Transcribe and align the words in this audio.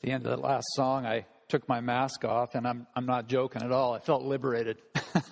At 0.00 0.06
the 0.06 0.12
end 0.12 0.24
of 0.24 0.30
the 0.34 0.42
last 0.42 0.64
song, 0.76 1.04
I 1.04 1.26
took 1.48 1.68
my 1.68 1.82
mask 1.82 2.24
off, 2.24 2.54
and 2.54 2.66
I'm, 2.66 2.86
I'm 2.96 3.04
not 3.04 3.28
joking 3.28 3.62
at 3.62 3.70
all. 3.70 3.92
I 3.92 3.98
felt 3.98 4.22
liberated. 4.22 4.78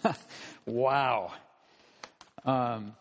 wow. 0.67 1.33
Um, 2.45 2.93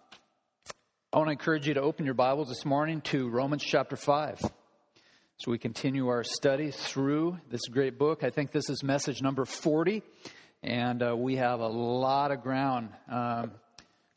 I 1.11 1.17
want 1.17 1.27
to 1.27 1.31
encourage 1.33 1.67
you 1.67 1.73
to 1.73 1.81
open 1.81 2.05
your 2.05 2.13
Bibles 2.13 2.47
this 2.47 2.63
morning 2.63 3.01
to 3.01 3.27
Romans 3.27 3.65
chapter 3.65 3.97
5. 3.97 4.39
So 5.39 5.51
we 5.51 5.57
continue 5.57 6.07
our 6.07 6.23
study 6.23 6.71
through 6.71 7.37
this 7.49 7.67
great 7.67 7.99
book. 7.99 8.23
I 8.23 8.29
think 8.29 8.53
this 8.53 8.69
is 8.69 8.81
message 8.81 9.21
number 9.21 9.43
40, 9.43 10.03
and 10.63 11.03
uh, 11.03 11.17
we 11.17 11.35
have 11.35 11.59
a 11.59 11.67
lot 11.67 12.31
of 12.31 12.43
ground 12.43 12.91
um, 13.11 13.51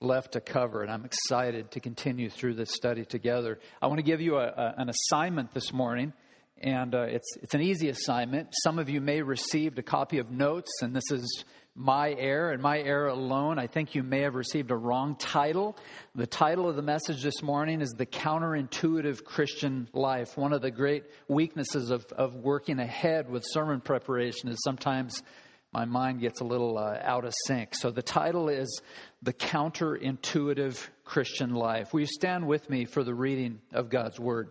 left 0.01 0.35
to 0.35 0.41
cover, 0.41 0.83
and 0.83 0.93
I'm 0.93 1.05
excited 1.05 1.73
to 1.73 1.81
continue 1.81 2.31
through 2.31 2.55
this 2.55 2.71
study 2.71 3.05
together. 3.05 3.59
I 3.83 3.89
want 3.89 3.99
to 3.99 4.05
give 4.05 4.21
you 4.21 4.37
a, 4.37 4.47
a, 4.47 4.75
an 4.79 4.89
assignment 4.89 5.53
this 5.53 5.73
morning, 5.73 6.13
and 6.61 6.95
uh, 6.95 7.03
it's, 7.03 7.37
it's 7.43 7.55
an 7.55 7.63
easy 7.63 7.89
assignment. 7.89 8.49
Some 8.63 8.79
of 8.79 8.89
you 8.91 9.01
may 9.01 9.23
received 9.23 9.79
a 9.79 9.83
copy 9.83 10.19
of 10.19 10.31
notes, 10.31 10.71
and 10.83 10.95
this 10.95 11.11
is 11.11 11.45
my 11.75 12.13
error 12.13 12.51
and 12.51 12.63
my 12.63 12.79
error 12.79 13.09
alone. 13.09 13.59
I 13.59 13.67
think 13.67 13.95
you 13.95 14.03
may 14.03 14.21
have 14.21 14.35
received 14.35 14.71
a 14.71 14.77
wrong 14.77 15.17
title. 15.17 15.77
The 16.15 16.27
title 16.27 16.69
of 16.69 16.77
the 16.77 16.83
message 16.83 17.23
this 17.23 17.43
morning 17.43 17.81
is 17.81 17.91
The 17.91 18.07
Counterintuitive 18.07 19.25
Christian 19.25 19.89
Life. 19.95 20.37
One 20.37 20.53
of 20.53 20.61
the 20.61 20.71
great 20.71 21.05
weaknesses 21.29 21.91
of, 21.91 22.05
of 22.13 22.35
working 22.35 22.79
ahead 22.79 23.31
with 23.31 23.45
sermon 23.47 23.81
preparation 23.81 24.51
is 24.51 24.59
sometimes 24.63 25.23
my 25.73 25.85
mind 25.85 26.21
gets 26.21 26.41
a 26.41 26.45
little 26.45 26.77
uh, 26.77 26.99
out 27.01 27.25
of 27.25 27.33
sync. 27.47 27.75
So 27.75 27.91
the 27.91 28.03
title 28.03 28.49
is 28.49 28.83
The 29.23 29.33
Counterintuitive 29.33 30.87
Christian 31.05 31.55
Life. 31.55 31.93
Will 31.95 32.01
you 32.01 32.07
stand 32.07 32.47
with 32.47 32.69
me 32.69 32.85
for 32.85 33.05
the 33.05 33.15
reading 33.15 33.61
of 33.73 33.89
God's 33.89 34.19
Word? 34.19 34.51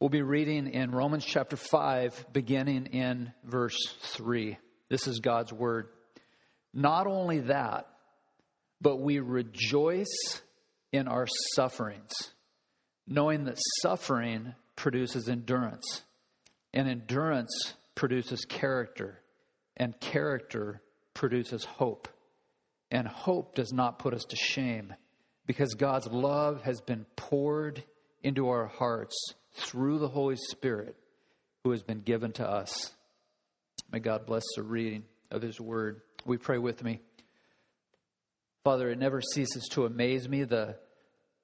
We'll 0.00 0.10
be 0.10 0.22
reading 0.22 0.68
in 0.68 0.92
Romans 0.92 1.24
chapter 1.24 1.56
5, 1.56 2.26
beginning 2.32 2.86
in 2.86 3.32
verse 3.42 3.76
3. 4.02 4.56
This 4.88 5.08
is 5.08 5.18
God's 5.18 5.52
Word. 5.52 5.88
Not 6.72 7.08
only 7.08 7.40
that, 7.40 7.88
but 8.80 9.00
we 9.00 9.18
rejoice 9.18 10.40
in 10.92 11.08
our 11.08 11.26
sufferings, 11.56 12.12
knowing 13.08 13.46
that 13.46 13.58
suffering 13.82 14.54
produces 14.76 15.28
endurance, 15.28 16.02
and 16.72 16.88
endurance 16.88 17.74
produces 17.96 18.44
character 18.44 19.18
and 19.76 19.98
character 19.98 20.80
produces 21.12 21.64
hope. 21.64 22.06
And 22.92 23.08
hope 23.08 23.56
does 23.56 23.72
not 23.72 23.98
put 23.98 24.14
us 24.14 24.22
to 24.26 24.36
shame 24.36 24.94
because 25.44 25.74
God's 25.74 26.06
love 26.06 26.62
has 26.62 26.80
been 26.80 27.04
poured 27.16 27.82
into 28.22 28.48
our 28.48 28.66
hearts 28.66 29.16
through 29.58 29.98
the 29.98 30.08
Holy 30.08 30.36
Spirit 30.36 30.96
who 31.64 31.70
has 31.72 31.82
been 31.82 32.00
given 32.00 32.32
to 32.32 32.48
us. 32.48 32.92
May 33.90 33.98
God 33.98 34.26
bless 34.26 34.44
the 34.56 34.62
reading 34.62 35.04
of 35.30 35.42
His 35.42 35.60
Word. 35.60 36.00
We 36.24 36.36
pray 36.36 36.58
with 36.58 36.82
me. 36.82 37.00
Father, 38.64 38.90
it 38.90 38.98
never 38.98 39.20
ceases 39.20 39.68
to 39.72 39.86
amaze 39.86 40.28
me 40.28 40.44
the, 40.44 40.76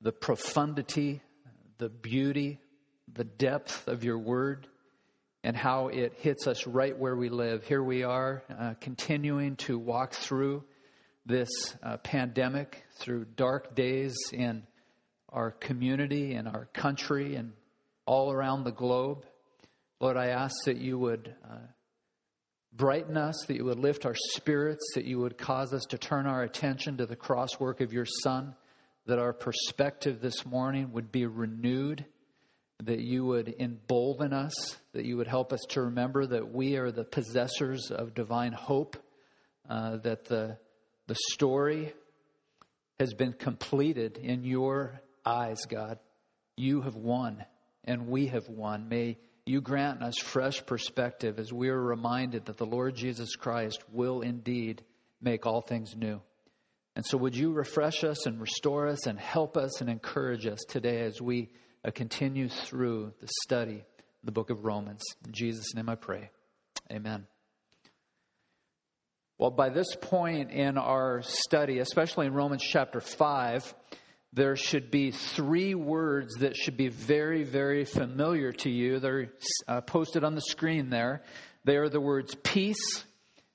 the 0.01 0.13
profundity, 0.13 1.21
the 1.79 1.89
beauty, 1.89 2.61
the 3.13 3.25
depth 3.25 3.89
of 3.89 4.05
your 4.05 4.19
Word 4.19 4.67
and 5.45 5.55
how 5.55 5.89
it 5.89 6.15
hits 6.21 6.47
us 6.47 6.67
right 6.67 6.99
where 6.99 7.15
we 7.15 7.29
live. 7.29 7.65
Here 7.65 7.83
we 7.83 8.03
are, 8.03 8.43
uh, 8.59 8.75
continuing 8.81 9.57
to 9.57 9.79
walk 9.79 10.15
through 10.15 10.65
this 11.27 11.51
uh, 11.83 11.99
pandemic, 11.99 12.83
through 12.97 13.27
dark 13.37 13.75
days 13.75 14.17
in 14.33 14.67
our 15.29 15.51
community 15.51 16.33
and 16.33 16.49
our 16.49 16.67
country 16.73 17.37
and 17.37 17.53
all 18.07 18.33
around 18.33 18.65
the 18.65 18.73
globe. 18.73 19.25
Lord, 20.01 20.17
I 20.17 20.29
ask 20.29 20.55
that 20.67 20.77
you 20.77 20.99
would 20.99 21.35
uh, 21.49 21.59
brighten 22.73 23.17
us, 23.17 23.45
that 23.47 23.57
you 23.57 23.65
would 23.65 23.79
lift 23.79 24.05
our 24.07 24.17
spirits, 24.35 24.85
that 24.95 25.05
you 25.05 25.19
would 25.21 25.39
cause 25.39 25.73
us 25.73 25.85
to 25.91 25.99
turn 25.99 26.27
our 26.27 26.43
attention 26.43 26.99
to 26.99 27.07
the 27.07 27.17
cross 27.17 27.59
work 27.59 27.81
of 27.81 27.93
your 27.93 28.07
Son, 28.23 28.55
that 29.07 29.19
our 29.19 29.33
perspective 29.33 30.21
this 30.21 30.45
morning 30.45 30.93
would 30.93 31.13
be 31.13 31.27
renewed 31.27 32.05
that 32.83 33.01
you 33.01 33.25
would 33.25 33.55
embolden 33.59 34.33
us, 34.33 34.77
that 34.93 35.05
you 35.05 35.17
would 35.17 35.27
help 35.27 35.53
us 35.53 35.61
to 35.71 35.83
remember 35.83 36.27
that 36.27 36.53
we 36.53 36.77
are 36.77 36.91
the 36.91 37.05
possessors 37.05 37.91
of 37.91 38.15
divine 38.15 38.53
hope, 38.53 38.97
uh, 39.69 39.97
that 39.99 40.25
the, 40.27 40.59
the 41.07 41.17
story 41.33 41.93
has 42.99 43.15
been 43.15 43.33
completed 43.33 44.19
in 44.19 44.45
your 44.45 45.01
eyes, 45.25 45.61
God. 45.69 45.99
You 46.57 46.83
have 46.83 46.95
won, 46.95 47.45
and 47.85 48.09
we 48.09 48.29
have 48.29 48.49
won. 48.49 48.89
May 48.89 49.19
you 49.47 49.61
grant 49.61 50.03
us 50.03 50.19
fresh 50.19 50.65
perspective 50.65 51.39
as 51.39 51.53
we 51.53 51.69
are 51.69 51.81
reminded 51.81 52.47
that 52.47 52.57
the 52.57 52.67
Lord 52.67 52.95
Jesus 52.95 53.37
Christ 53.37 53.83
will 53.93 54.21
indeed 54.21 54.83
make 55.21 55.47
all 55.47 55.61
things 55.61 55.95
new. 55.97 56.21
And 56.97 57.05
so, 57.05 57.19
would 57.19 57.37
you 57.37 57.53
refresh 57.53 58.05
us 58.05 58.27
and 58.27 58.41
restore 58.41 58.87
us 58.87 59.07
and 59.07 59.19
help 59.19 59.57
us 59.57 59.81
and 59.81 59.91
encourage 59.91 60.47
us 60.47 60.61
today 60.69 61.01
as 61.01 61.21
we 61.21 61.51
uh, 61.85 61.91
continue 61.91 62.49
through 62.49 63.13
the 63.21 63.29
study 63.43 63.85
the 64.25 64.33
book 64.33 64.51
of 64.51 64.65
Romans. 64.65 65.03
In 65.27 65.33
Jesus' 65.33 65.75
name 65.75 65.89
I 65.89 65.95
pray. 65.95 66.31
Amen. 66.91 67.27
Well, 69.39 69.51
by 69.51 69.69
this 69.69 69.95
point 70.01 70.51
in 70.51 70.79
our 70.79 71.23
study, 71.23 71.79
especially 71.79 72.27
in 72.27 72.35
Romans 72.35 72.63
chapter 72.63 73.01
5, 73.01 73.75
there 74.35 74.57
should 74.57 74.91
be 74.91 75.13
three 75.13 75.77
words 75.77 76.35
that 76.41 76.57
should 76.57 76.77
be 76.77 76.89
very, 76.89 77.45
very 77.45 77.85
familiar 77.85 78.51
to 78.53 78.69
you. 78.69 78.99
They're 78.99 79.31
uh, 79.69 79.81
posted 79.83 80.25
on 80.25 80.35
the 80.35 80.41
screen 80.41 80.91
there. 80.91 81.23
They 81.65 81.77
are 81.77 81.89
the 81.89 82.01
words 82.01 82.35
peace 82.43 83.05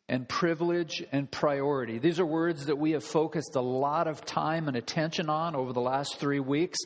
and 0.07 0.27
privilege 0.27 1.03
and 1.11 1.29
priority. 1.29 1.99
These 1.99 2.19
are 2.19 2.25
words 2.25 2.67
that 2.67 2.77
we 2.77 2.91
have 2.91 3.03
focused 3.03 3.55
a 3.55 3.61
lot 3.61 4.07
of 4.07 4.23
time 4.23 4.69
and 4.69 4.77
attention 4.77 5.29
on 5.29 5.53
over 5.53 5.73
the 5.73 5.81
last 5.81 6.17
three 6.17 6.39
weeks. 6.39 6.79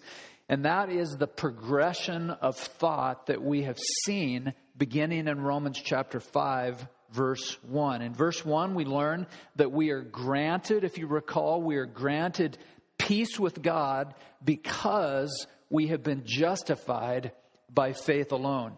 And 0.49 0.65
that 0.65 0.89
is 0.89 1.11
the 1.11 1.27
progression 1.27 2.31
of 2.31 2.57
thought 2.57 3.27
that 3.27 3.43
we 3.43 3.61
have 3.63 3.79
seen 4.05 4.53
beginning 4.75 5.27
in 5.27 5.39
Romans 5.39 5.79
chapter 5.81 6.19
5, 6.19 6.85
verse 7.11 7.57
1. 7.63 8.01
In 8.01 8.13
verse 8.13 8.43
1, 8.43 8.73
we 8.73 8.85
learn 8.85 9.27
that 9.55 9.71
we 9.71 9.91
are 9.91 10.01
granted, 10.01 10.83
if 10.83 10.97
you 10.97 11.05
recall, 11.05 11.61
we 11.61 11.77
are 11.77 11.85
granted 11.85 12.57
peace 13.03 13.37
with 13.37 13.61
God 13.61 14.15
because 14.43 15.45
we 15.69 15.87
have 15.87 16.03
been 16.03 16.23
justified 16.25 17.33
by 17.69 17.91
faith 17.91 18.31
alone. 18.31 18.73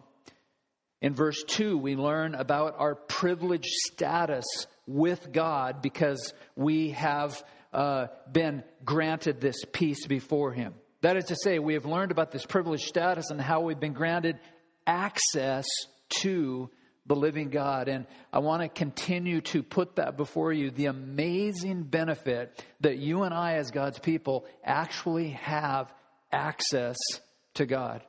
In 1.00 1.14
verse 1.14 1.44
2, 1.46 1.78
we 1.78 1.94
learn 1.94 2.34
about 2.34 2.74
our 2.78 2.96
privileged 2.96 3.70
status 3.92 4.44
with 4.86 5.30
God 5.30 5.80
because 5.80 6.34
we 6.56 6.90
have 6.90 7.40
uh, 7.72 8.06
been 8.32 8.64
granted 8.84 9.40
this 9.40 9.64
peace 9.72 10.06
before 10.06 10.52
Him. 10.52 10.74
That 11.02 11.16
is 11.16 11.26
to 11.26 11.36
say, 11.36 11.60
we 11.60 11.74
have 11.74 11.86
learned 11.86 12.10
about 12.10 12.32
this 12.32 12.46
privileged 12.46 12.86
status 12.86 13.30
and 13.30 13.40
how 13.40 13.60
we've 13.60 13.78
been 13.78 13.92
granted 13.92 14.40
access 14.86 15.66
to 16.22 16.70
the 17.06 17.16
living 17.16 17.50
God. 17.50 17.88
And 17.88 18.06
I 18.32 18.40
want 18.40 18.62
to 18.62 18.68
continue 18.68 19.40
to 19.42 19.62
put 19.62 19.96
that 19.96 20.16
before 20.16 20.52
you 20.52 20.70
the 20.70 20.86
amazing 20.86 21.84
benefit 21.84 22.64
that 22.80 22.98
you 22.98 23.22
and 23.22 23.32
I, 23.32 23.54
as 23.54 23.70
God's 23.70 23.98
people, 23.98 24.46
actually 24.64 25.30
have 25.30 25.92
access 26.32 26.96
to 27.54 27.66
God. 27.66 28.02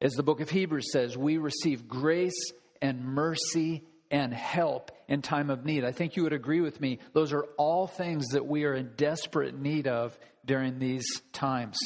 As 0.00 0.12
the 0.12 0.22
book 0.22 0.40
of 0.40 0.48
Hebrews 0.48 0.92
says, 0.92 1.16
we 1.16 1.36
receive 1.36 1.88
grace 1.88 2.52
and 2.80 3.04
mercy 3.04 3.84
and 4.10 4.32
help 4.32 4.90
in 5.08 5.22
time 5.22 5.50
of 5.50 5.64
need. 5.64 5.84
I 5.84 5.92
think 5.92 6.16
you 6.16 6.24
would 6.24 6.32
agree 6.32 6.60
with 6.60 6.80
me. 6.80 6.98
Those 7.12 7.32
are 7.32 7.44
all 7.56 7.86
things 7.86 8.28
that 8.28 8.46
we 8.46 8.64
are 8.64 8.74
in 8.74 8.92
desperate 8.96 9.58
need 9.58 9.86
of 9.86 10.18
during 10.44 10.78
these 10.78 11.04
times. 11.32 11.78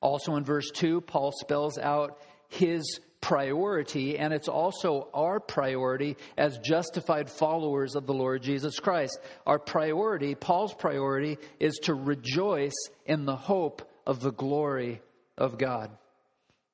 Also 0.00 0.36
in 0.36 0.44
verse 0.44 0.70
2, 0.70 1.00
Paul 1.00 1.32
spells 1.32 1.78
out 1.78 2.18
his 2.48 3.00
priority, 3.20 4.18
and 4.18 4.32
it's 4.32 4.48
also 4.48 5.08
our 5.12 5.40
priority 5.40 6.16
as 6.36 6.58
justified 6.58 7.30
followers 7.30 7.94
of 7.94 8.06
the 8.06 8.14
Lord 8.14 8.42
Jesus 8.42 8.78
Christ. 8.78 9.18
Our 9.46 9.58
priority, 9.58 10.34
Paul's 10.34 10.74
priority, 10.74 11.38
is 11.58 11.76
to 11.84 11.94
rejoice 11.94 12.88
in 13.06 13.26
the 13.26 13.36
hope 13.36 13.88
of 14.06 14.20
the 14.20 14.32
glory 14.32 15.02
of 15.36 15.58
God. 15.58 15.90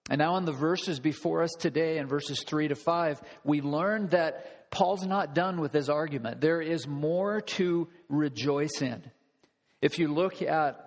And 0.08 0.18
now, 0.18 0.36
in 0.36 0.44
the 0.44 0.52
verses 0.52 1.00
before 1.00 1.42
us 1.42 1.50
today, 1.58 1.98
in 1.98 2.06
verses 2.06 2.44
3 2.46 2.68
to 2.68 2.76
5, 2.76 3.20
we 3.42 3.60
learn 3.60 4.08
that 4.08 4.70
Paul's 4.70 5.04
not 5.04 5.34
done 5.34 5.60
with 5.60 5.72
his 5.72 5.88
argument. 5.88 6.40
There 6.40 6.60
is 6.60 6.86
more 6.86 7.40
to 7.40 7.88
rejoice 8.08 8.82
in. 8.82 9.02
If 9.82 9.98
you 9.98 10.08
look 10.08 10.42
at 10.42 10.85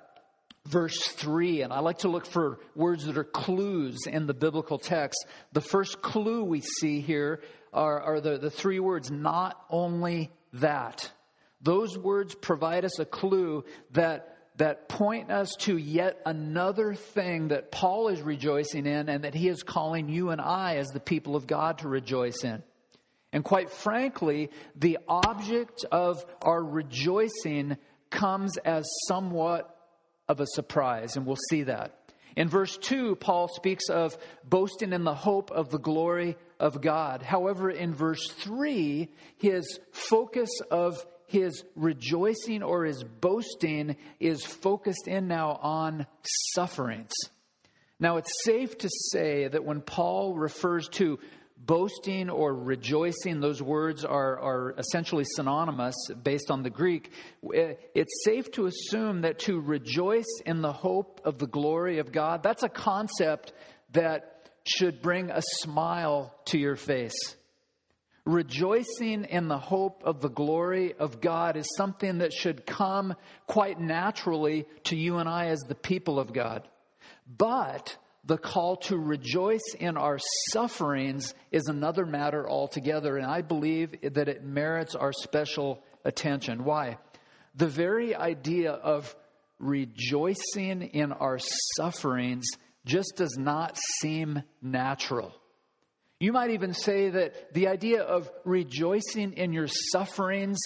verse 0.69 1.00
3, 1.00 1.63
and 1.63 1.74
I 1.74 1.80
like 1.80 2.00
to 2.00 2.10
look 2.10 2.25
for 2.25 2.60
words 2.75 3.06
that 3.06 3.18
are 3.18 3.24
clues 3.24 4.06
in 4.06 4.27
the 4.27 4.33
biblical 4.33 4.77
text. 4.77 5.25
The 5.51 5.62
first 5.62 6.01
clue 6.01 6.44
we 6.44 6.62
see 6.62 7.01
here 7.01 7.42
are, 7.74 8.00
are 8.00 8.21
the, 8.21 8.38
the 8.38 8.51
three 8.51 8.80
words, 8.80 9.10
not 9.10 9.60
only 9.69 10.31
that. 10.54 11.12
Those 11.62 11.98
words 11.98 12.36
provide 12.36 12.86
us 12.86 13.00
a 13.00 13.06
clue 13.06 13.66
that 13.92 14.36
that 14.57 14.89
point 14.89 15.31
us 15.31 15.56
to 15.57 15.77
yet 15.77 16.19
another 16.25 16.94
thing 16.94 17.48
that 17.48 17.71
Paul 17.71 18.10
is 18.10 18.21
rejoicing 18.21 18.86
in 18.86 19.07
and 19.07 19.24
that 19.24 19.33
he 19.33 19.48
is 19.48 19.63
calling 19.63 20.10
you 20.10 20.31
and 20.31 20.42
I 20.42 20.75
as 20.75 20.89
the 20.89 21.00
people 21.00 21.38
of 21.38 21.48
God 21.48 21.77
to 21.77 21.88
rejoice 21.88 22.44
in. 22.44 22.62
And 23.31 23.42
quite 23.42 23.69
frankly, 23.69 24.50
the 24.75 24.98
object 25.07 25.86
of 25.94 26.25
our 26.42 26.62
rejoicing 26.62 27.77
comes 28.10 28.57
as 28.57 28.86
somewhat 29.07 29.79
of 30.30 30.40
a 30.40 30.46
surprise, 30.48 31.18
and 31.18 31.26
we'll 31.26 31.38
see 31.50 31.64
that. 31.64 31.96
In 32.38 32.48
verse 32.48 32.78
2, 32.78 33.16
Paul 33.16 33.50
speaks 33.50 33.90
of 33.90 34.18
boasting 34.46 34.94
in 34.94 35.04
the 35.04 35.16
hope 35.16 35.52
of 35.52 35.70
the 35.70 35.80
glory 35.80 36.38
of 36.60 36.80
God. 36.80 37.22
However, 37.22 37.70
in 37.70 37.94
verse 37.94 38.26
3, 38.31 39.10
his 39.38 39.80
focus 39.92 40.50
of 40.72 41.06
his 41.26 41.64
rejoicing 41.76 42.64
or 42.64 42.86
his 42.86 43.04
boasting 43.04 43.98
is 44.20 44.46
focused 44.46 45.08
in 45.08 45.28
now 45.28 45.60
on 45.62 46.08
sufferings. 46.54 47.12
Now, 48.00 48.18
it's 48.18 48.44
safe 48.46 48.78
to 48.78 48.90
say 49.12 49.48
that 49.48 49.66
when 49.66 49.81
Paul 49.81 50.36
refers 50.36 50.88
to 50.94 51.20
boasting 51.66 52.30
or 52.30 52.54
rejoicing, 52.54 53.40
those 53.40 53.62
words 53.62 54.06
are, 54.06 54.40
are 54.40 54.76
essentially 54.78 55.26
synonymous 55.26 55.96
based 56.24 56.50
on 56.50 56.64
the 56.64 56.70
Greek. 56.70 57.12
Eh, 57.54 57.74
it's 57.94 58.24
safe 58.24 58.50
to 58.52 58.66
assume 58.66 59.22
that 59.22 59.40
to 59.40 59.60
rejoice 59.60 60.42
in 60.46 60.62
the 60.62 60.72
hope 60.72 61.22
of 61.26 61.38
the 61.38 61.48
glory 61.48 62.00
of 62.00 62.12
God, 62.12 62.44
that's 62.44 62.64
a 62.64 62.70
concept 62.70 63.54
that 63.92 64.52
should 64.66 65.02
bring 65.02 65.30
a 65.32 65.42
smile 65.42 66.34
to 66.46 66.58
your 66.58 66.76
face. 66.76 67.36
Rejoicing 68.26 69.26
in 69.26 69.48
the 69.48 69.58
hope 69.58 70.04
of 70.06 70.22
the 70.22 70.30
glory 70.30 70.94
of 70.94 71.20
God 71.20 71.58
is 71.58 71.68
something 71.76 72.20
that 72.20 72.32
should 72.32 72.66
come 72.66 73.16
quite 73.48 73.80
naturally 73.80 74.68
to 74.84 74.96
you 74.96 75.18
and 75.18 75.28
I 75.28 75.48
as 75.48 75.60
the 75.62 75.76
people 75.76 76.20
of 76.20 76.32
God. 76.32 76.68
But 77.28 77.98
the 78.30 78.38
call 78.38 78.76
to 78.76 78.96
rejoice 78.96 79.74
in 79.80 79.98
our 79.98 80.20
sufferings 80.52 81.34
is 81.52 81.68
another 81.68 82.06
matter 82.06 82.48
altogether, 82.48 83.18
and 83.18 83.26
I 83.26 83.42
believe 83.42 83.96
that 84.04 84.30
it 84.30 84.44
merits 84.44 84.94
our 84.94 85.12
special 85.12 85.84
attention. 86.06 86.64
Why? 86.64 87.00
The 87.56 87.66
very 87.66 88.16
idea 88.16 88.74
of 88.74 89.16
rejoicing 89.58 90.84
in 90.94 91.12
our 91.12 91.40
sufferings 91.76 92.46
just 92.86 93.14
does 93.16 93.36
not 93.36 93.76
seem 94.00 94.44
natural. 94.62 95.34
You 96.20 96.31
might 96.31 96.52
even 96.52 96.76
say 96.76 97.10
that 97.10 97.56
the 97.56 97.68
idea 97.68 98.04
of 98.04 98.30
rejoicing 98.46 99.34
in 99.34 99.54
your 99.54 99.68
sufferings 99.68 100.60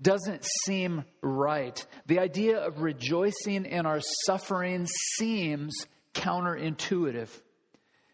doesn't 0.00 0.46
seem 0.64 1.04
right. 1.20 1.86
The 2.06 2.20
idea 2.20 2.60
of 2.60 2.80
rejoicing 2.80 3.66
in 3.66 3.84
our 3.84 4.00
sufferings 4.24 4.90
seems 5.18 5.74
counterintuitive. 6.14 7.28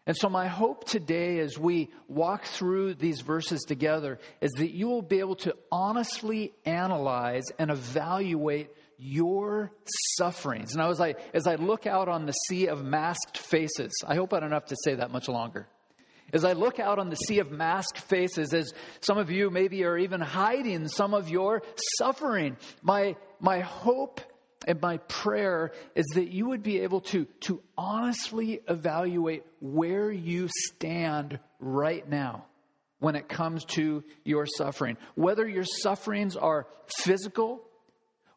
And 0.07 0.17
so, 0.17 0.29
my 0.29 0.47
hope 0.47 0.85
today 0.85 1.39
as 1.39 1.59
we 1.59 1.89
walk 2.07 2.45
through 2.45 2.95
these 2.95 3.21
verses 3.21 3.61
together 3.61 4.19
is 4.41 4.51
that 4.57 4.71
you 4.71 4.87
will 4.87 5.03
be 5.03 5.19
able 5.19 5.35
to 5.37 5.55
honestly 5.71 6.53
analyze 6.65 7.43
and 7.59 7.69
evaluate 7.69 8.71
your 8.97 9.71
sufferings. 10.17 10.75
As 10.75 10.99
I, 10.99 11.15
as 11.33 11.45
I 11.45 11.55
look 11.55 11.85
out 11.85 12.07
on 12.07 12.25
the 12.25 12.33
sea 12.33 12.67
of 12.67 12.83
masked 12.83 13.37
faces, 13.37 13.91
I 14.07 14.15
hope 14.15 14.33
I 14.33 14.39
don't 14.39 14.51
have 14.51 14.65
to 14.65 14.77
say 14.83 14.95
that 14.95 15.11
much 15.11 15.27
longer. 15.27 15.67
As 16.33 16.45
I 16.45 16.53
look 16.53 16.79
out 16.79 16.97
on 16.97 17.09
the 17.09 17.15
sea 17.15 17.39
of 17.39 17.51
masked 17.51 17.97
faces, 17.97 18.53
as 18.53 18.73
some 19.01 19.17
of 19.17 19.29
you 19.29 19.49
maybe 19.49 19.83
are 19.83 19.97
even 19.97 20.21
hiding 20.21 20.87
some 20.87 21.13
of 21.13 21.29
your 21.29 21.61
suffering, 21.97 22.57
my, 22.81 23.15
my 23.39 23.59
hope 23.59 24.21
and 24.67 24.79
my 24.81 24.97
prayer 24.97 25.71
is 25.95 26.05
that 26.13 26.31
you 26.31 26.49
would 26.49 26.61
be 26.61 26.79
able 26.81 27.01
to, 27.01 27.25
to 27.41 27.61
honestly 27.77 28.61
evaluate 28.67 29.43
where 29.59 30.11
you 30.11 30.49
stand 30.49 31.39
right 31.59 32.07
now 32.07 32.45
when 32.99 33.15
it 33.15 33.27
comes 33.27 33.65
to 33.65 34.03
your 34.23 34.45
suffering. 34.45 34.97
Whether 35.15 35.47
your 35.47 35.65
sufferings 35.65 36.35
are 36.35 36.67
physical 36.99 37.63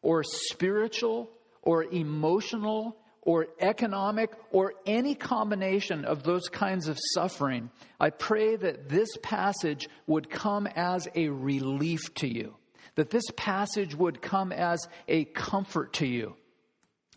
or 0.01 0.23
spiritual 0.23 1.29
or 1.61 1.83
emotional 1.83 2.97
or 3.21 3.47
economic 3.59 4.31
or 4.51 4.73
any 4.85 5.13
combination 5.13 6.05
of 6.05 6.23
those 6.23 6.47
kinds 6.47 6.87
of 6.87 6.97
suffering, 7.13 7.69
I 7.99 8.09
pray 8.09 8.55
that 8.55 8.89
this 8.89 9.09
passage 9.21 9.87
would 10.07 10.29
come 10.29 10.67
as 10.75 11.07
a 11.13 11.29
relief 11.29 12.13
to 12.15 12.27
you, 12.27 12.55
that 12.95 13.09
this 13.09 13.25
passage 13.35 13.95
would 13.95 14.21
come 14.21 14.51
as 14.51 14.87
a 15.07 15.25
comfort 15.25 15.93
to 15.93 16.07
you. 16.07 16.35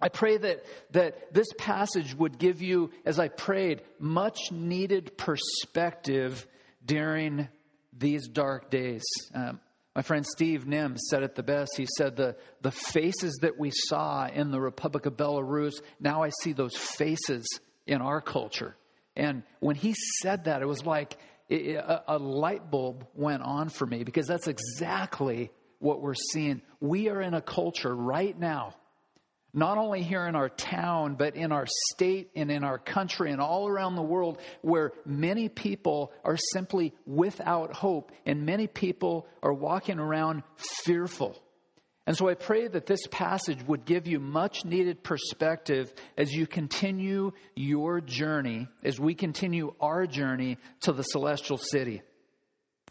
I 0.01 0.09
pray 0.09 0.37
that, 0.37 0.65
that 0.93 1.35
this 1.35 1.49
passage 1.59 2.15
would 2.15 2.39
give 2.39 2.63
you, 2.63 2.91
as 3.05 3.19
I 3.19 3.29
prayed, 3.29 3.83
much 3.99 4.53
needed 4.53 5.17
perspective 5.17 6.47
during 6.85 7.49
these 7.93 8.29
dark 8.29 8.71
days. 8.71 9.03
Um, 9.35 9.61
my 9.97 10.03
friend 10.03 10.25
Steve 10.25 10.67
Nim 10.69 10.97
said 10.97 11.25
it 11.25 11.35
the 11.35 11.43
best. 11.43 11.73
He 11.77 11.89
said, 11.97 12.15
the, 12.15 12.37
the 12.61 12.71
faces 12.71 13.37
that 13.43 13.59
we 13.59 13.73
saw 13.73 14.29
in 14.29 14.53
the 14.53 14.61
Republic 14.61 15.07
of 15.07 15.17
Belarus, 15.17 15.81
now 15.99 16.23
I 16.23 16.31
see 16.43 16.53
those 16.53 16.77
faces 16.77 17.45
in 17.85 18.01
our 18.01 18.21
culture. 18.21 18.77
And 19.17 19.43
when 19.59 19.75
he 19.75 19.97
said 20.21 20.45
that, 20.45 20.63
it 20.63 20.69
was 20.69 20.87
like 20.87 21.17
it, 21.49 21.75
a, 21.75 22.05
a 22.07 22.19
light 22.19 22.71
bulb 22.71 23.09
went 23.15 23.43
on 23.43 23.69
for 23.71 23.87
me 23.87 24.05
because 24.05 24.29
that's 24.29 24.47
exactly 24.47 25.51
what 25.79 26.01
we're 26.01 26.15
seeing. 26.15 26.63
We 26.81 27.09
are 27.09 27.21
in 27.21 27.35
a 27.35 27.43
culture 27.43 27.95
right 27.95 28.39
now 28.39 28.75
not 29.55 29.79
only 29.79 30.03
here 30.03 30.27
in 30.27 30.37
our 30.37 30.49
town, 30.49 31.15
but 31.15 31.37
in 31.37 31.53
our 31.53 31.67
state 31.91 32.31
and 32.37 32.51
in 32.51 32.65
our 32.65 32.79
country 32.79 33.33
and 33.33 33.41
all 33.41 33.67
around 33.67 33.97
the 33.97 34.03
world, 34.03 34.41
where 34.61 34.93
many 35.07 35.49
people 35.49 36.13
are 36.25 36.37
simply 36.53 36.95
without 37.07 37.75
hope 37.75 38.13
and 38.27 38.45
many 38.45 38.67
people 38.67 39.27
are 39.43 39.53
walking 39.53 39.99
around 39.99 40.43
fearful. 40.85 41.37
And 42.07 42.17
so 42.17 42.29
I 42.29 42.35
pray 42.35 42.69
that 42.69 42.87
this 42.87 43.07
passage 43.11 43.63
would 43.67 43.85
give 43.85 44.07
you 44.07 44.19
much 44.19 44.65
needed 44.65 45.03
perspective 45.03 45.93
as 46.17 46.33
you 46.33 46.47
continue 46.47 47.33
your 47.55 48.01
journey, 48.01 48.67
as 48.83 48.99
we 48.99 49.15
continue 49.15 49.75
our 49.79 50.07
journey 50.07 50.57
to 50.83 50.93
the 50.93 51.03
celestial 51.03 51.59
city. 51.59 52.01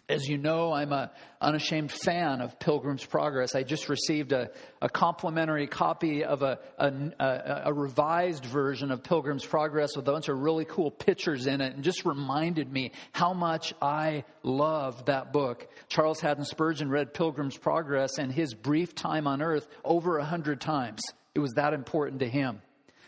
As 0.09 0.25
you 0.25 0.37
know, 0.37 0.71
I'm 0.71 0.93
an 0.93 1.09
unashamed 1.41 1.91
fan 1.91 2.39
of 2.39 2.57
Pilgrim's 2.59 3.05
Progress. 3.05 3.55
I 3.55 3.63
just 3.63 3.89
received 3.89 4.31
a, 4.31 4.51
a 4.81 4.87
complimentary 4.87 5.67
copy 5.67 6.23
of 6.23 6.43
a, 6.43 6.59
a, 6.77 7.63
a, 7.65 7.73
revised 7.73 8.45
version 8.45 8.89
of 8.91 9.03
Pilgrim's 9.03 9.45
Progress 9.45 9.97
with 9.97 10.07
a 10.07 10.11
bunch 10.13 10.29
of 10.29 10.39
really 10.39 10.63
cool 10.63 10.91
pictures 10.91 11.45
in 11.45 11.59
it 11.59 11.75
and 11.75 11.83
just 11.83 12.05
reminded 12.05 12.71
me 12.71 12.93
how 13.11 13.33
much 13.33 13.73
I 13.81 14.23
love 14.43 15.07
that 15.07 15.33
book. 15.33 15.67
Charles 15.89 16.21
Haddon 16.21 16.45
Spurgeon 16.45 16.89
read 16.89 17.13
Pilgrim's 17.13 17.57
Progress 17.57 18.17
and 18.17 18.31
his 18.31 18.53
brief 18.53 18.95
time 18.95 19.27
on 19.27 19.41
earth 19.41 19.67
over 19.83 20.19
a 20.19 20.25
hundred 20.25 20.61
times. 20.61 21.01
It 21.35 21.39
was 21.39 21.51
that 21.55 21.73
important 21.73 22.21
to 22.21 22.29
him. 22.29 22.61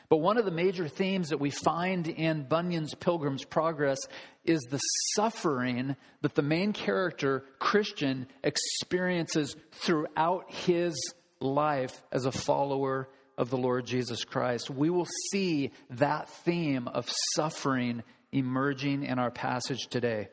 But 0.10 0.18
one 0.18 0.38
of 0.38 0.46
the 0.46 0.52
major 0.52 0.88
themes 0.88 1.30
that 1.30 1.40
we 1.40 1.52
find 1.52 2.08
in 2.08 2.44
Bunyan's 2.44 2.96
Pilgrim's 2.96 3.46
Progress 3.46 4.00
is 4.44 4.60
the 4.72 4.80
suffering 5.16 5.96
that 6.22 6.34
the 6.34 6.42
main 6.42 6.74
character, 6.74 7.44
Christian, 7.60 8.28
experiences 8.44 9.56
throughout 9.72 10.52
his 10.52 10.96
life 11.40 12.02
as 12.12 12.26
a 12.26 12.32
follower 12.32 13.08
of 13.38 13.52
the 13.52 13.58
Lord 13.58 13.86
Jesus 13.86 14.26
Christ. 14.26 14.72
We 14.72 14.90
will 14.90 15.08
see 15.32 15.72
that 15.92 16.28
theme 16.28 16.88
of 16.88 17.08
suffering 17.36 18.04
emerging 18.32 19.04
in 19.04 19.20
our 19.20 19.32
passage 19.32 19.88
today. 19.90 20.30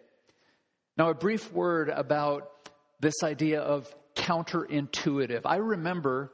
Now, 0.96 1.10
a 1.10 1.14
brief 1.14 1.52
word 1.52 1.90
about 1.90 2.50
this 3.00 3.22
idea 3.22 3.60
of 3.60 3.94
counterintuitive. 4.14 5.42
I 5.44 5.56
remember 5.56 6.32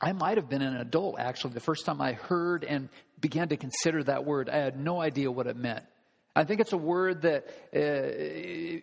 I 0.00 0.12
might 0.12 0.36
have 0.36 0.48
been 0.48 0.62
an 0.62 0.76
adult 0.76 1.18
actually 1.18 1.54
the 1.54 1.60
first 1.60 1.86
time 1.86 2.00
I 2.00 2.12
heard 2.12 2.64
and 2.64 2.88
began 3.20 3.48
to 3.48 3.56
consider 3.56 4.02
that 4.04 4.24
word. 4.24 4.48
I 4.48 4.56
had 4.56 4.78
no 4.78 5.00
idea 5.00 5.30
what 5.30 5.46
it 5.46 5.56
meant. 5.56 5.84
I 6.36 6.42
think 6.42 6.60
it's 6.60 6.72
a 6.72 6.78
word 6.78 7.22
that 7.22 7.46
uh, 7.74 7.78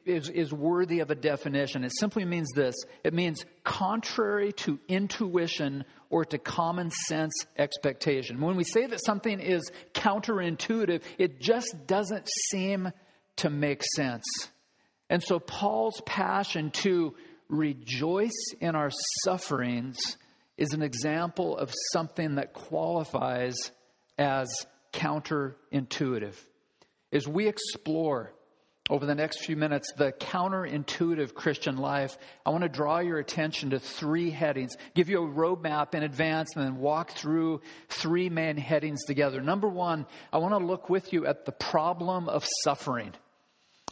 is, 0.05 0.29
is 0.29 0.53
worthy 0.53 1.01
of 1.01 1.11
a 1.11 1.15
definition. 1.15 1.83
It 1.83 1.91
simply 1.99 2.23
means 2.23 2.47
this 2.55 2.75
it 3.03 3.13
means 3.13 3.45
contrary 3.63 4.53
to 4.53 4.79
intuition 4.87 5.83
or 6.09 6.23
to 6.25 6.37
common 6.37 6.91
sense 6.91 7.33
expectation. 7.57 8.39
When 8.39 8.55
we 8.55 8.63
say 8.63 8.85
that 8.85 9.03
something 9.05 9.41
is 9.41 9.69
counterintuitive, 9.93 11.01
it 11.17 11.41
just 11.41 11.75
doesn't 11.87 12.29
seem 12.49 12.93
to 13.37 13.49
make 13.49 13.81
sense. 13.95 14.23
And 15.09 15.21
so, 15.21 15.39
Paul's 15.39 16.01
passion 16.05 16.71
to 16.71 17.15
rejoice 17.49 18.53
in 18.61 18.75
our 18.75 18.91
sufferings 19.25 19.99
is 20.61 20.73
an 20.73 20.83
example 20.83 21.57
of 21.57 21.73
something 21.91 22.35
that 22.35 22.53
qualifies 22.53 23.55
as 24.19 24.47
counterintuitive. 24.93 26.35
As 27.11 27.27
we 27.27 27.47
explore 27.47 28.31
over 28.87 29.07
the 29.07 29.15
next 29.15 29.43
few 29.43 29.55
minutes 29.55 29.91
the 29.97 30.11
counterintuitive 30.11 31.33
Christian 31.33 31.77
life, 31.77 32.15
I 32.45 32.51
want 32.51 32.61
to 32.61 32.69
draw 32.69 32.99
your 32.99 33.17
attention 33.17 33.71
to 33.71 33.79
three 33.79 34.29
headings, 34.29 34.75
give 34.93 35.09
you 35.09 35.23
a 35.23 35.27
roadmap 35.27 35.95
in 35.95 36.03
advance, 36.03 36.55
and 36.55 36.63
then 36.63 36.77
walk 36.77 37.09
through 37.09 37.61
three 37.89 38.29
main 38.29 38.57
headings 38.57 39.03
together. 39.05 39.41
Number 39.41 39.67
one, 39.67 40.05
I 40.31 40.37
want 40.37 40.53
to 40.53 40.63
look 40.63 40.91
with 40.91 41.11
you 41.11 41.25
at 41.25 41.45
the 41.45 41.53
problem 41.53 42.29
of 42.29 42.45
suffering. 42.63 43.13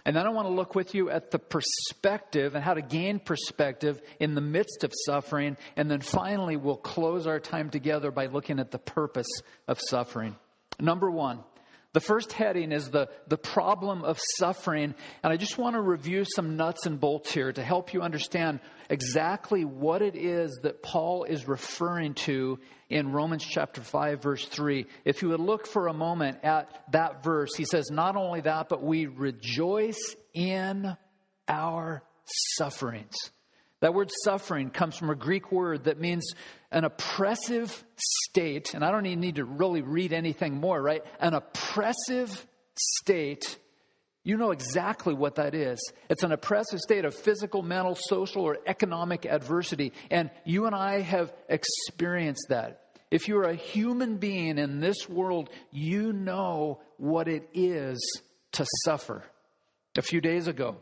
And 0.06 0.15
then 0.15 0.25
I 0.25 0.29
want 0.29 0.48
to 0.48 0.53
look 0.53 0.75
with 0.75 0.96
you 0.96 1.10
at 1.10 1.32
the 1.32 1.39
perspective 1.39 2.56
and 2.56 2.63
how 2.63 2.74
to 2.74 2.82
gain 2.82 3.20
perspective 3.20 4.01
in 4.20 4.36
the 4.36 4.41
midst 4.41 4.84
of 4.84 4.94
suffering. 5.06 5.58
And 5.75 5.89
then 5.89 6.01
finally, 6.01 6.58
we'll 6.58 6.77
close 6.77 7.27
our 7.27 7.39
time 7.39 7.70
together 7.70 8.12
by 8.12 8.27
looking 8.27 8.60
at 8.60 8.72
the 8.72 8.79
purpose 8.79 9.27
of 9.68 9.79
suffering. 9.79 10.36
Number 10.79 11.12
one, 11.12 11.44
the 11.93 12.00
first 12.00 12.34
heading 12.34 12.72
is 12.72 12.89
the, 12.89 13.10
the 13.27 13.38
problem 13.38 14.03
of 14.03 14.19
suffering. 14.38 14.93
And 15.24 15.34
I 15.34 15.38
just 15.38 15.58
want 15.58 15.75
to 15.75 15.81
review 15.81 16.24
some 16.24 16.55
nuts 16.55 16.86
and 16.86 17.00
bolts 17.00 17.31
here 17.31 17.51
to 17.51 17.63
help 17.63 17.93
you 17.93 18.01
understand 18.01 18.60
exactly 18.89 19.65
what 19.65 20.03
it 20.03 20.15
is 20.15 20.60
that 20.63 20.84
Paul 20.84 21.24
is 21.24 21.48
referring 21.48 22.13
to 22.25 22.60
in 22.89 23.12
Romans 23.12 23.43
chapter 23.43 23.81
5, 23.81 24.22
verse 24.22 24.46
3. 24.46 24.86
If 25.03 25.24
you 25.24 25.29
would 25.29 25.39
look 25.39 25.65
for 25.65 25.88
a 25.88 25.93
moment 25.93 26.39
at 26.43 26.84
that 26.91 27.24
verse, 27.24 27.55
he 27.55 27.65
says, 27.65 27.89
Not 27.89 28.15
only 28.15 28.41
that, 28.41 28.69
but 28.69 28.84
we 28.84 29.08
rejoice 29.08 30.15
in 30.34 30.96
our 31.48 32.03
sufferings. 32.58 33.15
That 33.81 33.93
word 33.93 34.12
suffering 34.24 34.71
comes 34.71 34.98
from 34.98 35.09
a 35.09 35.15
Greek 35.15 35.51
word 35.51 35.86
that 35.86 36.00
means 36.00 36.33
an 36.71 36.83
oppressive 36.83 37.83
state, 37.95 38.74
and 38.74 38.83
I 38.83 38.91
don't 38.91 39.05
even 39.05 39.21
need 39.21 39.36
to 39.36 39.45
really 39.45 39.81
read 39.81 40.12
anything 40.12 40.55
more, 40.55 40.81
right? 40.81 41.03
An 41.19 41.33
oppressive 41.33 42.45
state. 42.75 43.57
You 44.24 44.36
know 44.36 44.51
exactly 44.51 45.13
what 45.13 45.36
that 45.36 45.55
is. 45.55 45.79
It's 46.09 46.24
an 46.24 46.33
oppressive 46.33 46.79
state 46.79 47.05
of 47.05 47.15
physical, 47.15 47.62
mental, 47.62 47.95
social, 47.95 48.43
or 48.43 48.57
economic 48.67 49.25
adversity. 49.25 49.93
And 50.12 50.29
you 50.43 50.65
and 50.65 50.75
I 50.75 51.00
have 51.00 51.33
experienced 51.48 52.48
that. 52.50 52.81
If 53.12 53.27
you're 53.27 53.43
a 53.43 53.55
human 53.55 54.17
being 54.17 54.57
in 54.57 54.81
this 54.81 55.07
world, 55.09 55.50
you 55.71 56.13
know 56.13 56.81
what 56.98 57.27
it 57.27 57.50
is 57.53 57.98
to 58.51 58.65
suffer. 58.83 59.24
A 59.98 60.01
few 60.01 60.21
days 60.21 60.48
ago, 60.48 60.77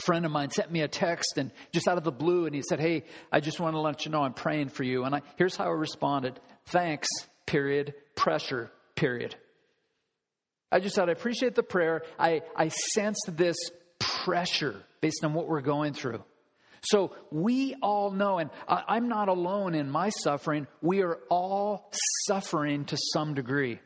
a 0.00 0.04
friend 0.04 0.24
of 0.24 0.32
mine 0.32 0.50
sent 0.50 0.70
me 0.70 0.80
a 0.80 0.88
text 0.88 1.36
and 1.36 1.50
just 1.72 1.86
out 1.86 1.98
of 1.98 2.04
the 2.04 2.12
blue 2.12 2.46
and 2.46 2.54
he 2.54 2.62
said 2.62 2.80
hey 2.80 3.04
i 3.30 3.40
just 3.40 3.60
want 3.60 3.74
to 3.74 3.80
let 3.80 4.04
you 4.04 4.10
know 4.10 4.22
i'm 4.22 4.32
praying 4.32 4.68
for 4.68 4.82
you. 4.82 5.04
And 5.04 5.14
I, 5.14 5.22
here's 5.36 5.56
how 5.56 5.64
i 5.64 5.68
responded. 5.68 6.40
Thanks 6.66 7.08
period. 7.46 7.94
Pressure 8.14 8.70
period. 8.94 9.34
I 10.72 10.80
just 10.80 10.94
said 10.94 11.08
i 11.08 11.12
appreciate 11.12 11.54
the 11.54 11.62
prayer. 11.62 12.02
I, 12.18 12.42
I 12.56 12.68
sensed 12.68 13.30
this 13.36 13.56
pressure 13.98 14.82
based 15.00 15.24
on 15.24 15.34
what 15.34 15.48
we're 15.48 15.60
going 15.60 15.92
through. 15.92 16.22
So 16.82 17.14
we 17.30 17.74
all 17.82 18.10
know 18.10 18.38
and 18.38 18.50
I, 18.66 18.82
i'm 18.88 19.08
not 19.08 19.28
alone 19.28 19.74
in 19.74 19.90
my 19.90 20.10
suffering. 20.10 20.66
We 20.80 21.02
are 21.02 21.18
all 21.28 21.90
suffering 22.26 22.86
to 22.86 22.96
some 23.12 23.34
degree 23.34 23.80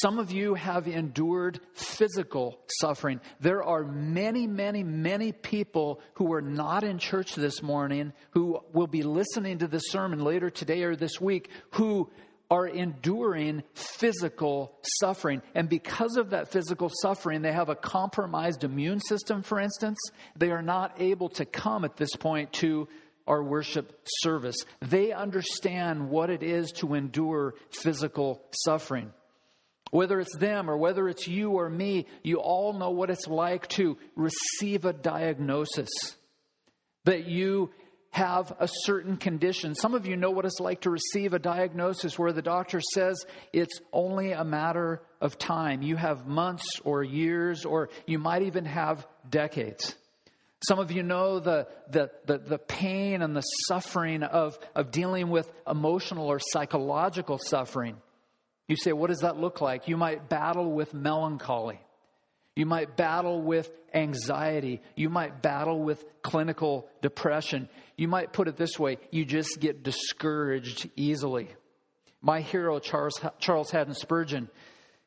some 0.00 0.18
of 0.18 0.30
you 0.30 0.54
have 0.54 0.86
endured 0.88 1.60
physical 1.74 2.58
suffering. 2.80 3.20
There 3.40 3.62
are 3.62 3.84
many, 3.84 4.46
many, 4.46 4.82
many 4.82 5.32
people 5.32 6.00
who 6.14 6.32
are 6.32 6.42
not 6.42 6.84
in 6.84 6.98
church 6.98 7.34
this 7.34 7.62
morning 7.62 8.12
who 8.30 8.60
will 8.72 8.86
be 8.86 9.02
listening 9.02 9.58
to 9.58 9.68
this 9.68 9.90
sermon 9.90 10.22
later 10.22 10.50
today 10.50 10.82
or 10.82 10.96
this 10.96 11.20
week 11.20 11.50
who 11.70 12.10
are 12.50 12.66
enduring 12.66 13.62
physical 13.74 14.72
suffering. 15.00 15.42
And 15.54 15.68
because 15.68 16.16
of 16.16 16.30
that 16.30 16.52
physical 16.52 16.90
suffering, 17.02 17.42
they 17.42 17.52
have 17.52 17.68
a 17.68 17.74
compromised 17.74 18.64
immune 18.64 19.00
system, 19.00 19.42
for 19.42 19.58
instance. 19.58 19.98
They 20.36 20.50
are 20.50 20.62
not 20.62 21.00
able 21.00 21.28
to 21.30 21.44
come 21.44 21.84
at 21.84 21.96
this 21.96 22.14
point 22.14 22.52
to 22.54 22.88
our 23.26 23.42
worship 23.42 24.00
service. 24.06 24.56
They 24.80 25.12
understand 25.12 26.10
what 26.10 26.30
it 26.30 26.42
is 26.42 26.70
to 26.72 26.94
endure 26.94 27.54
physical 27.70 28.42
suffering. 28.64 29.12
Whether 29.90 30.20
it's 30.20 30.36
them 30.36 30.68
or 30.68 30.76
whether 30.76 31.08
it's 31.08 31.28
you 31.28 31.52
or 31.52 31.70
me, 31.70 32.06
you 32.22 32.36
all 32.36 32.72
know 32.72 32.90
what 32.90 33.10
it's 33.10 33.26
like 33.28 33.68
to 33.68 33.96
receive 34.16 34.84
a 34.84 34.92
diagnosis 34.92 35.88
that 37.04 37.26
you 37.26 37.70
have 38.10 38.52
a 38.58 38.68
certain 38.84 39.16
condition. 39.18 39.74
Some 39.74 39.94
of 39.94 40.06
you 40.06 40.16
know 40.16 40.30
what 40.30 40.46
it's 40.46 40.58
like 40.58 40.80
to 40.82 40.90
receive 40.90 41.34
a 41.34 41.38
diagnosis 41.38 42.18
where 42.18 42.32
the 42.32 42.42
doctor 42.42 42.80
says 42.80 43.14
it's 43.52 43.78
only 43.92 44.32
a 44.32 44.42
matter 44.42 45.02
of 45.20 45.38
time. 45.38 45.82
You 45.82 45.96
have 45.96 46.26
months 46.26 46.80
or 46.82 47.04
years, 47.04 47.66
or 47.66 47.90
you 48.06 48.18
might 48.18 48.42
even 48.42 48.64
have 48.64 49.06
decades. 49.28 49.94
Some 50.66 50.78
of 50.78 50.90
you 50.90 51.02
know 51.02 51.40
the, 51.40 51.68
the, 51.90 52.10
the, 52.24 52.38
the, 52.38 52.58
pain 52.58 53.20
and 53.20 53.36
the 53.36 53.42
suffering 53.42 54.22
of, 54.22 54.58
of 54.74 54.90
dealing 54.90 55.28
with 55.28 55.52
emotional 55.68 56.26
or 56.26 56.40
psychological 56.40 57.38
suffering. 57.38 57.96
You 58.68 58.76
say, 58.76 58.92
what 58.92 59.08
does 59.08 59.20
that 59.20 59.36
look 59.36 59.60
like? 59.60 59.88
You 59.88 59.96
might 59.96 60.28
battle 60.28 60.72
with 60.72 60.92
melancholy. 60.92 61.80
You 62.56 62.66
might 62.66 62.96
battle 62.96 63.42
with 63.42 63.70
anxiety. 63.94 64.80
You 64.96 65.08
might 65.10 65.42
battle 65.42 65.80
with 65.80 66.04
clinical 66.22 66.88
depression. 67.02 67.68
You 67.96 68.08
might 68.08 68.32
put 68.32 68.48
it 68.48 68.56
this 68.56 68.78
way 68.78 68.98
you 69.10 69.24
just 69.24 69.60
get 69.60 69.82
discouraged 69.82 70.90
easily. 70.96 71.48
My 72.22 72.40
hero, 72.40 72.78
Charles, 72.78 73.20
Charles 73.38 73.70
Haddon 73.70 73.94
Spurgeon, 73.94 74.48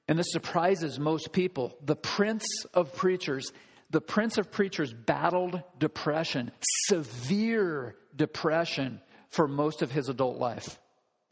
and 0.08 0.18
this 0.18 0.32
surprises 0.32 1.00
most 1.00 1.34
people, 1.34 1.75
the 1.84 1.96
prince 1.96 2.46
of 2.74 2.96
preachers, 2.96 3.51
the 3.89 4.00
prince 4.00 4.38
of 4.38 4.51
preachers 4.51 4.94
battled 4.94 5.62
depression, 5.78 6.51
severe 6.88 7.96
depression, 8.16 9.01
for 9.30 9.48
most 9.48 9.82
of 9.82 9.92
his 9.92 10.10
adult 10.10 10.38
life, 10.38 10.80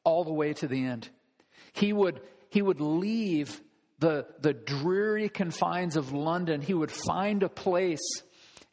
all 0.04 0.24
the 0.24 0.34
way 0.34 0.54
to 0.54 0.68
the 0.68 0.86
end. 0.86 1.10
He 1.78 1.94
would, 1.94 2.22
he 2.50 2.62
would 2.62 2.82
leave 2.82 3.62
the, 4.00 4.26
the 4.40 4.54
dreary 4.54 5.30
confines 5.30 5.96
of 5.96 6.12
London. 6.12 6.62
He 6.62 6.74
would 6.74 6.92
find 6.92 7.44
a 7.44 7.50
place 7.50 8.24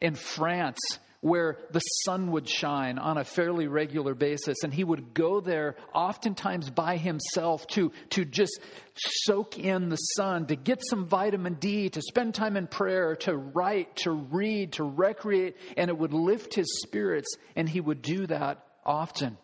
in 0.01 0.15
France 0.15 0.79
where 1.21 1.57
the 1.71 1.79
sun 1.79 2.31
would 2.31 2.49
shine 2.49 2.99
on 2.99 3.17
a 3.17 3.23
fairly 3.23 3.67
regular 3.67 4.13
basis. 4.13 4.57
And 4.63 4.73
he 4.73 4.83
would 4.83 5.13
go 5.13 5.39
there 5.39 5.75
oftentimes 5.93 6.69
by 6.69 6.97
himself 6.97 7.65
to, 7.67 7.91
to 8.11 8.25
just 8.25 8.59
soak 8.95 9.57
in 9.59 9.89
the 9.89 9.95
sun, 9.95 10.47
to 10.47 10.55
get 10.55 10.81
some 10.87 11.07
vitamin 11.07 11.55
D, 11.55 11.89
to 11.89 12.01
spend 12.01 12.33
time 12.33 12.57
in 12.57 12.67
prayer, 12.67 13.15
to 13.17 13.35
write, 13.35 13.95
to 13.97 14.11
read, 14.11 14.73
to 14.73 14.83
recreate, 14.83 15.57
and 15.77 15.89
it 15.89 15.97
would 15.97 16.13
lift 16.13 16.53
his 16.55 16.81
spirits. 16.83 17.35
And 17.55 17.69
he 17.69 17.81
would 17.81 18.01
do 18.01 18.27
that 18.27 18.63
often. 18.83 19.37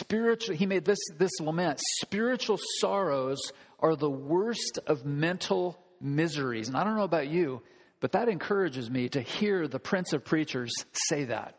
Spiritual, 0.00 0.56
he 0.56 0.66
made 0.66 0.84
this, 0.84 0.98
this 1.18 1.40
lament 1.40 1.80
spiritual 2.00 2.58
sorrows 2.78 3.40
are 3.78 3.96
the 3.96 4.10
worst 4.10 4.78
of 4.86 5.04
mental 5.04 5.78
miseries. 6.00 6.68
And 6.68 6.76
I 6.76 6.84
don't 6.84 6.96
know 6.96 7.04
about 7.04 7.28
you, 7.28 7.62
but 8.00 8.12
that 8.12 8.28
encourages 8.28 8.90
me 8.90 9.08
to 9.10 9.20
hear 9.20 9.68
the 9.68 9.78
Prince 9.78 10.12
of 10.12 10.24
Preachers 10.24 10.72
say 10.92 11.24
that. 11.24 11.56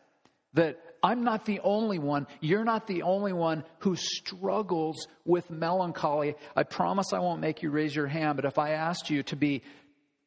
That 0.53 0.79
I'm 1.03 1.23
not 1.23 1.45
the 1.45 1.61
only 1.63 1.97
one, 1.97 2.27
you're 2.41 2.65
not 2.65 2.87
the 2.87 3.03
only 3.03 3.33
one 3.33 3.63
who 3.79 3.95
struggles 3.95 5.07
with 5.25 5.49
melancholy. 5.49 6.35
I 6.55 6.63
promise 6.63 7.13
I 7.13 7.19
won't 7.19 7.41
make 7.41 7.63
you 7.63 7.71
raise 7.71 7.95
your 7.95 8.07
hand, 8.07 8.35
but 8.35 8.45
if 8.45 8.59
I 8.59 8.71
asked 8.71 9.09
you 9.09 9.23
to 9.23 9.35
be 9.35 9.63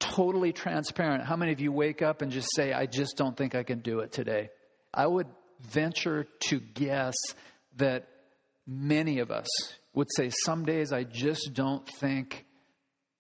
totally 0.01 0.53
transparent, 0.53 1.25
how 1.25 1.37
many 1.37 1.53
of 1.53 1.61
you 1.61 1.71
wake 1.71 2.03
up 2.03 2.23
and 2.23 2.33
just 2.33 2.49
say, 2.55 2.73
I 2.73 2.87
just 2.87 3.17
don't 3.17 3.37
think 3.37 3.55
I 3.55 3.63
can 3.63 3.81
do 3.81 4.01
it 4.01 4.13
today? 4.13 4.51
I 4.93 5.07
would 5.07 5.29
venture 5.61 6.27
to 6.49 6.61
guess 6.61 7.15
that 7.77 8.09
many 8.67 9.19
of 9.19 9.31
us 9.31 9.49
would 9.95 10.09
say, 10.15 10.31
Some 10.45 10.65
days 10.65 10.93
I 10.93 11.05
just 11.05 11.53
don't 11.53 11.87
think 12.01 12.45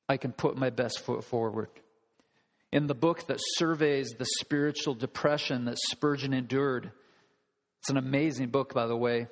I 0.08 0.16
can 0.16 0.32
put 0.32 0.56
my 0.56 0.70
best 0.70 1.00
foot 1.00 1.24
forward. 1.24 1.68
In 2.72 2.86
the 2.86 2.94
book 2.94 3.26
that 3.28 3.38
surveys 3.40 4.10
the 4.18 4.26
spiritual 4.40 4.94
depression 4.94 5.66
that 5.66 5.78
Spurgeon 5.78 6.34
endured, 6.34 6.90
it's 7.80 7.90
an 7.90 7.96
amazing 7.96 8.48
book, 8.48 8.74
by 8.74 8.86
the 8.86 8.96
way. 8.96 9.28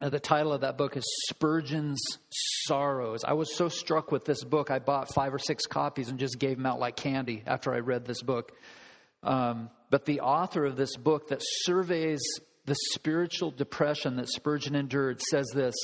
Uh, 0.00 0.08
the 0.08 0.18
title 0.18 0.52
of 0.52 0.62
that 0.62 0.76
book 0.76 0.96
is 0.96 1.04
Spurgeon's 1.30 2.02
Sorrows. 2.66 3.22
I 3.24 3.34
was 3.34 3.56
so 3.56 3.68
struck 3.68 4.10
with 4.10 4.24
this 4.24 4.42
book, 4.42 4.70
I 4.70 4.80
bought 4.80 5.14
five 5.14 5.32
or 5.32 5.38
six 5.38 5.66
copies 5.66 6.08
and 6.08 6.18
just 6.18 6.38
gave 6.38 6.56
them 6.56 6.66
out 6.66 6.80
like 6.80 6.96
candy 6.96 7.42
after 7.46 7.72
I 7.72 7.78
read 7.78 8.04
this 8.04 8.22
book. 8.22 8.52
Um, 9.22 9.70
but 9.90 10.04
the 10.04 10.20
author 10.20 10.64
of 10.64 10.76
this 10.76 10.96
book 10.96 11.28
that 11.28 11.40
surveys 11.40 12.20
the 12.66 12.76
spiritual 12.92 13.50
depression 13.50 14.16
that 14.16 14.28
Spurgeon 14.28 14.74
endured 14.74 15.20
says 15.20 15.46
this 15.54 15.74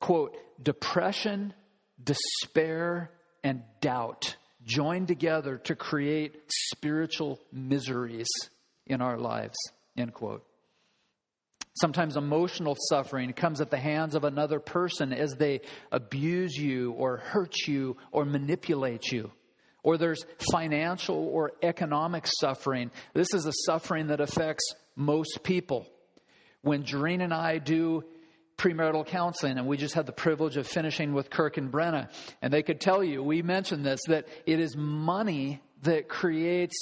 quote, 0.00 0.36
depression, 0.62 1.54
despair, 2.02 3.10
and 3.44 3.62
doubt 3.80 4.36
join 4.64 5.06
together 5.06 5.58
to 5.58 5.74
create 5.74 6.36
spiritual 6.48 7.38
miseries 7.52 8.28
in 8.86 9.00
our 9.00 9.16
lives, 9.18 9.56
end 9.96 10.12
quote. 10.12 10.44
Sometimes 11.80 12.16
emotional 12.16 12.76
suffering 12.88 13.32
comes 13.32 13.60
at 13.60 13.70
the 13.70 13.78
hands 13.78 14.16
of 14.16 14.24
another 14.24 14.58
person 14.58 15.12
as 15.12 15.36
they 15.36 15.60
abuse 15.92 16.56
you 16.56 16.90
or 16.92 17.18
hurt 17.18 17.54
you 17.66 17.96
or 18.10 18.24
manipulate 18.24 19.12
you. 19.12 19.30
or 19.82 19.96
there's 19.96 20.24
financial 20.52 21.16
or 21.16 21.52
economic 21.62 22.26
suffering. 22.40 22.90
This 23.14 23.32
is 23.32 23.46
a 23.46 23.52
suffering 23.64 24.08
that 24.08 24.20
affects 24.20 24.74
most 24.96 25.40
people. 25.42 25.86
When 26.62 26.82
Doreen 26.82 27.20
and 27.20 27.32
I 27.32 27.58
do 27.58 28.04
premarital 28.56 29.06
counseling, 29.06 29.56
and 29.58 29.66
we 29.66 29.76
just 29.76 29.94
had 29.94 30.06
the 30.06 30.12
privilege 30.12 30.56
of 30.56 30.66
finishing 30.66 31.14
with 31.14 31.30
Kirk 31.30 31.56
and 31.56 31.70
Brenna, 31.70 32.10
and 32.42 32.52
they 32.52 32.62
could 32.62 32.80
tell 32.80 33.04
you, 33.04 33.22
we 33.22 33.40
mentioned 33.42 33.84
this, 33.84 34.00
that 34.08 34.26
it 34.46 34.58
is 34.58 34.76
money 34.76 35.62
that 35.82 36.08
creates 36.08 36.76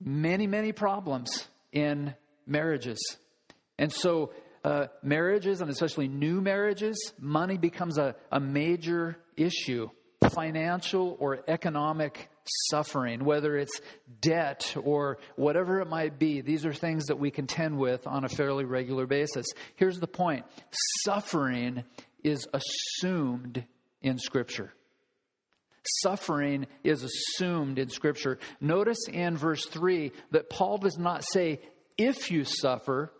many, 0.00 0.46
many 0.46 0.72
problems 0.72 1.46
in 1.72 2.14
marriages. 2.46 2.98
And 3.78 3.92
so, 3.92 4.32
uh, 4.64 4.86
marriages, 5.02 5.60
and 5.60 5.70
especially 5.70 6.08
new 6.08 6.40
marriages, 6.40 7.12
money 7.20 7.56
becomes 7.56 7.96
a, 7.96 8.16
a 8.32 8.40
major 8.40 9.16
issue 9.36 9.88
financial 10.30 11.16
or 11.20 11.40
economic 11.46 12.28
suffering, 12.70 13.24
whether 13.24 13.56
it's 13.56 13.80
debt 14.20 14.74
or 14.82 15.18
whatever 15.36 15.80
it 15.80 15.88
might 15.88 16.18
be. 16.18 16.40
These 16.40 16.66
are 16.66 16.72
things 16.72 17.06
that 17.06 17.18
we 17.18 17.30
contend 17.30 17.78
with 17.78 18.06
on 18.06 18.24
a 18.24 18.28
fairly 18.28 18.64
regular 18.64 19.06
basis. 19.06 19.46
Here's 19.76 20.00
the 20.00 20.06
point 20.06 20.44
suffering 21.04 21.84
is 22.22 22.46
assumed 22.52 23.64
in 24.02 24.18
Scripture. 24.18 24.72
Suffering 26.02 26.66
is 26.84 27.02
assumed 27.02 27.78
in 27.78 27.88
Scripture. 27.88 28.38
Notice 28.60 29.08
in 29.10 29.36
verse 29.36 29.64
3 29.66 30.12
that 30.32 30.50
Paul 30.50 30.78
does 30.78 30.98
not 30.98 31.24
say, 31.24 31.60
if 31.96 32.30
you 32.30 32.44
suffer, 32.44 33.12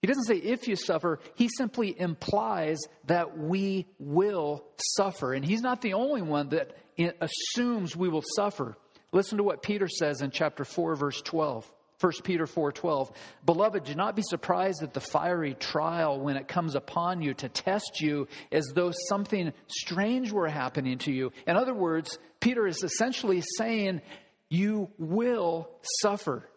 he 0.00 0.06
doesn't 0.06 0.24
say 0.24 0.36
if 0.36 0.68
you 0.68 0.76
suffer, 0.76 1.18
he 1.34 1.48
simply 1.48 1.98
implies 1.98 2.78
that 3.06 3.36
we 3.36 3.86
will 3.98 4.64
suffer. 4.96 5.32
And 5.32 5.44
he's 5.44 5.60
not 5.60 5.80
the 5.80 5.94
only 5.94 6.22
one 6.22 6.50
that 6.50 6.76
assumes 7.20 7.96
we 7.96 8.08
will 8.08 8.24
suffer. 8.36 8.76
Listen 9.12 9.38
to 9.38 9.44
what 9.44 9.62
Peter 9.62 9.88
says 9.88 10.20
in 10.20 10.30
chapter 10.30 10.64
4 10.64 10.96
verse 10.96 11.22
12. 11.22 11.70
1 12.00 12.12
Peter 12.22 12.46
4:12 12.46 13.10
Beloved 13.44 13.84
do 13.84 13.94
not 13.94 14.14
be 14.14 14.22
surprised 14.22 14.82
at 14.82 14.94
the 14.94 15.00
fiery 15.00 15.54
trial 15.54 16.20
when 16.20 16.36
it 16.36 16.46
comes 16.46 16.76
upon 16.76 17.22
you 17.22 17.34
to 17.34 17.48
test 17.48 18.00
you 18.00 18.28
as 18.52 18.70
though 18.74 18.92
something 19.08 19.52
strange 19.66 20.30
were 20.30 20.48
happening 20.48 20.98
to 20.98 21.12
you. 21.12 21.32
In 21.46 21.56
other 21.56 21.74
words, 21.74 22.18
Peter 22.38 22.68
is 22.68 22.84
essentially 22.84 23.42
saying 23.56 24.00
you 24.48 24.90
will 24.98 25.68
suffer. 26.00 26.48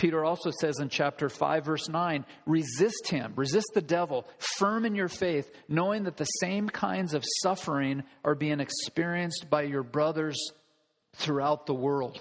Peter 0.00 0.24
also 0.24 0.50
says 0.50 0.80
in 0.80 0.88
chapter 0.88 1.28
5, 1.28 1.62
verse 1.66 1.86
9, 1.86 2.24
resist 2.46 3.08
him, 3.08 3.34
resist 3.36 3.66
the 3.74 3.82
devil, 3.82 4.26
firm 4.38 4.86
in 4.86 4.94
your 4.94 5.08
faith, 5.08 5.50
knowing 5.68 6.04
that 6.04 6.16
the 6.16 6.24
same 6.24 6.70
kinds 6.70 7.12
of 7.12 7.22
suffering 7.42 8.02
are 8.24 8.34
being 8.34 8.60
experienced 8.60 9.50
by 9.50 9.60
your 9.60 9.82
brothers 9.82 10.52
throughout 11.16 11.66
the 11.66 11.74
world. 11.74 12.18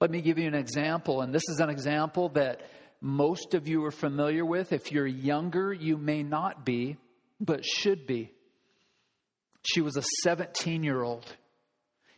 Let 0.00 0.10
me 0.10 0.20
give 0.20 0.36
you 0.36 0.48
an 0.48 0.56
example, 0.56 1.20
and 1.20 1.32
this 1.32 1.48
is 1.48 1.60
an 1.60 1.70
example 1.70 2.30
that 2.30 2.60
most 3.00 3.54
of 3.54 3.68
you 3.68 3.84
are 3.84 3.92
familiar 3.92 4.44
with. 4.44 4.72
If 4.72 4.90
you're 4.90 5.06
younger, 5.06 5.72
you 5.72 5.96
may 5.96 6.24
not 6.24 6.66
be, 6.66 6.96
but 7.38 7.64
should 7.64 8.04
be. 8.04 8.32
She 9.62 9.80
was 9.80 9.96
a 9.96 10.02
17 10.24 10.82
year 10.82 11.00
old. 11.00 11.36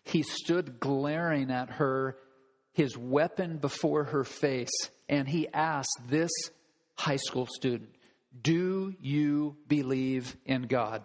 He 0.03 0.23
stood 0.23 0.81
glaring 0.81 1.51
at 1.51 1.73
her, 1.73 2.17
his 2.73 2.97
weapon 2.97 3.59
before 3.59 4.05
her 4.05 4.25
face 4.25 4.91
and 5.09 5.29
he 5.29 5.49
asked 5.53 6.01
this 6.09 6.31
high 6.97 7.17
school 7.17 7.47
student, 7.47 7.91
Do 8.41 8.95
you 9.01 9.57
believe 9.69 10.37
in 10.45 10.63
God? 10.63 11.03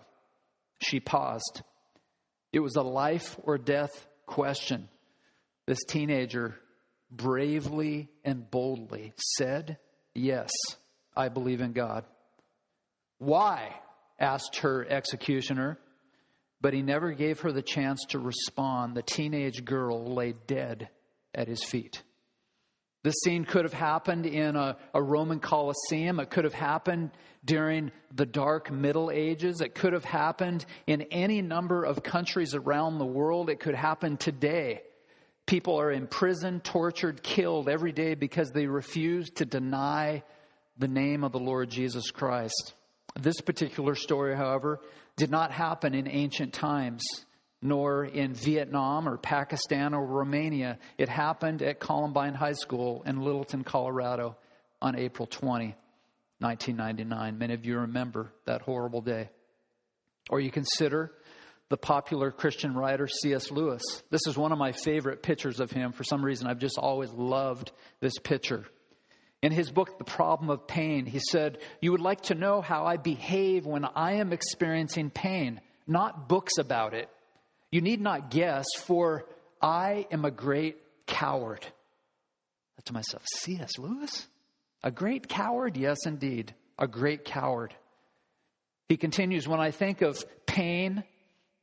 She 0.81 0.99
paused. 0.99 1.61
It 2.51 2.59
was 2.59 2.75
a 2.75 2.81
life 2.81 3.37
or 3.43 3.57
death 3.57 4.07
question. 4.25 4.89
This 5.67 5.83
teenager 5.87 6.55
bravely 7.11 8.09
and 8.23 8.49
boldly 8.49 9.13
said, 9.37 9.77
Yes, 10.15 10.49
I 11.15 11.29
believe 11.29 11.61
in 11.61 11.73
God. 11.73 12.05
Why? 13.17 13.75
asked 14.19 14.57
her 14.57 14.85
executioner. 14.89 15.79
But 16.61 16.73
he 16.73 16.81
never 16.81 17.13
gave 17.13 17.39
her 17.41 17.51
the 17.53 17.61
chance 17.61 17.99
to 18.09 18.19
respond. 18.19 18.95
The 18.95 19.01
teenage 19.01 19.63
girl 19.63 20.13
lay 20.13 20.33
dead 20.45 20.89
at 21.33 21.47
his 21.47 21.63
feet. 21.63 22.03
This 23.01 23.15
scene 23.23 23.45
could 23.45 23.63
have 23.63 23.73
happened 23.73 24.25
in 24.25 24.57
a, 24.57 24.75
a, 24.93 25.01
Roman 25.01 25.39
Colosseum. 25.39 26.19
It 26.19 26.29
could 26.29 26.43
have 26.43 26.53
happened 26.53 27.11
during 27.45 27.91
the 28.13 28.25
dark 28.25 28.69
Middle 28.71 29.09
Ages. 29.09 29.61
It 29.61 29.73
could 29.73 29.93
have 29.93 30.03
happened 30.03 30.65
in 30.85 31.03
any 31.03 31.41
number 31.41 31.85
of 31.85 32.03
countries 32.03 32.53
around 32.53 32.97
the 32.97 33.05
world. 33.05 33.49
It 33.49 33.61
could 33.61 33.75
happen 33.75 34.17
today. 34.17 34.81
People 35.45 35.79
are 35.79 35.91
imprisoned, 35.91 36.65
tortured, 36.65 37.23
killed 37.23 37.69
every 37.69 37.93
day 37.93 38.15
because 38.15 38.51
they 38.51 38.67
refuse 38.67 39.29
to 39.31 39.45
deny 39.45 40.21
the 40.77 40.89
name 40.89 41.23
of 41.23 41.31
the 41.31 41.39
Lord 41.39 41.69
Jesus 41.69 42.11
Christ. 42.11 42.73
This 43.17 43.39
particular 43.39 43.95
story, 43.95 44.35
however, 44.35 44.81
did 45.15 45.31
not 45.31 45.51
happen 45.51 45.95
in 45.95 46.07
ancient 46.07 46.53
times 46.53 47.03
nor 47.61 48.05
in 48.05 48.33
Vietnam 48.33 49.07
or 49.07 49.17
Pakistan 49.17 49.93
or 49.93 50.05
Romania. 50.05 50.79
It 50.97 51.09
happened 51.09 51.61
at 51.61 51.79
Columbine 51.79 52.33
High 52.33 52.53
School 52.53 53.03
in 53.05 53.21
Littleton, 53.21 53.63
Colorado 53.63 54.37
on 54.81 54.97
April 54.97 55.27
20, 55.27 55.75
1999. 56.39 57.37
Many 57.37 57.53
of 57.53 57.65
you 57.65 57.79
remember 57.79 58.31
that 58.45 58.61
horrible 58.61 59.01
day. 59.01 59.29
Or 60.29 60.39
you 60.39 60.51
consider 60.51 61.11
the 61.69 61.77
popular 61.77 62.31
Christian 62.31 62.73
writer 62.73 63.07
C.S. 63.07 63.51
Lewis. 63.51 63.81
This 64.09 64.25
is 64.25 64.37
one 64.37 64.51
of 64.51 64.57
my 64.57 64.71
favorite 64.71 65.21
pictures 65.21 65.59
of 65.59 65.69
him. 65.69 65.91
For 65.91 66.03
some 66.03 66.23
reason, 66.23 66.47
I've 66.47 66.59
just 66.59 66.77
always 66.77 67.11
loved 67.11 67.71
this 67.99 68.17
picture. 68.19 68.65
In 69.41 69.51
his 69.51 69.71
book, 69.71 69.97
The 69.97 70.05
Problem 70.05 70.49
of 70.49 70.67
Pain, 70.67 71.05
he 71.05 71.19
said, 71.19 71.59
You 71.81 71.91
would 71.91 72.01
like 72.01 72.21
to 72.23 72.35
know 72.35 72.61
how 72.61 72.85
I 72.85 72.97
behave 72.97 73.65
when 73.65 73.85
I 73.85 74.13
am 74.13 74.33
experiencing 74.33 75.09
pain, 75.11 75.61
not 75.87 76.27
books 76.27 76.57
about 76.57 76.93
it 76.93 77.09
you 77.71 77.81
need 77.81 78.01
not 78.01 78.31
guess, 78.31 78.65
for 78.77 79.25
I 79.61 80.07
am 80.11 80.25
a 80.25 80.31
great 80.31 80.77
coward. 81.05 81.65
To 82.85 82.93
myself, 82.93 83.23
C.S. 83.41 83.77
Lewis? 83.77 84.27
A 84.83 84.89
great 84.89 85.27
coward? 85.27 85.75
Yes, 85.75 85.97
indeed, 86.05 86.55
a 86.77 86.87
great 86.87 87.25
coward. 87.25 87.75
He 88.87 88.97
continues, 88.97 89.47
when 89.47 89.59
I 89.59 89.71
think 89.71 90.01
of 90.01 90.23
pain, 90.45 91.03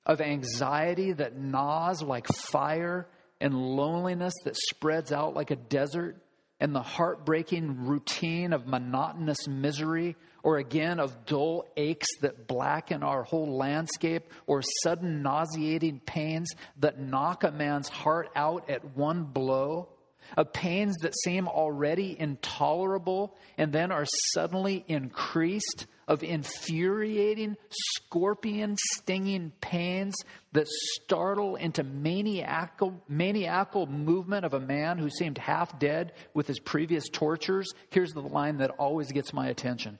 of 0.05 0.21
anxiety 0.21 1.13
that 1.13 1.37
gnaws 1.37 2.03
like 2.03 2.27
fire, 2.29 3.09
and 3.41 3.55
loneliness 3.55 4.35
that 4.45 4.57
spreads 4.57 5.11
out 5.11 5.35
like 5.35 5.51
a 5.51 5.57
desert, 5.57 6.17
and 6.61 6.75
the 6.75 6.83
heartbreaking 6.83 7.87
routine 7.87 8.53
of 8.53 8.67
monotonous 8.67 9.49
misery, 9.49 10.17
or 10.47 10.59
again 10.59 11.01
of 11.01 11.27
dull 11.27 11.67
aches 11.77 12.07
that 12.21 12.47
blacken 12.47 13.03
our 13.03 13.25
whole 13.25 13.57
landscape, 13.57 14.33
or 14.47 14.63
sudden 14.85 15.21
nauseating 15.21 15.99
pains 16.07 16.49
that 16.79 17.01
knock 17.01 17.43
a 17.43 17.51
man's 17.51 17.89
heart 17.89 18.29
out 18.37 18.71
at 18.71 18.97
one 18.97 19.25
blow, 19.25 19.89
of 20.37 20.53
pains 20.53 20.95
that 21.03 21.19
seem 21.19 21.49
already 21.49 22.15
intolerable 22.17 23.37
and 23.59 23.73
then 23.73 23.91
are 23.91 24.07
suddenly 24.35 24.85
increased 24.87 25.87
of 26.07 26.23
infuriating, 26.23 27.57
scorpion 27.69 28.77
stinging 28.95 29.51
pains 29.61 30.15
that 30.53 30.69
startle 30.69 31.57
into 31.57 31.83
maniacal, 31.83 33.03
maniacal 33.09 33.89
movement 33.89 34.45
of 34.45 34.55
a 34.55 34.61
man 34.61 34.97
who 34.97 35.11
seemed 35.11 35.39
half 35.39 35.77
dead 35.81 36.13
with 36.35 36.47
his 36.47 36.61
previous 36.61 37.09
tortures. 37.09 37.69
Here's 37.91 38.13
the 38.13 38.21
line 38.21 38.59
that 38.59 38.71
always 38.71 39.11
gets 39.11 39.33
my 39.33 39.49
attention 39.49 39.99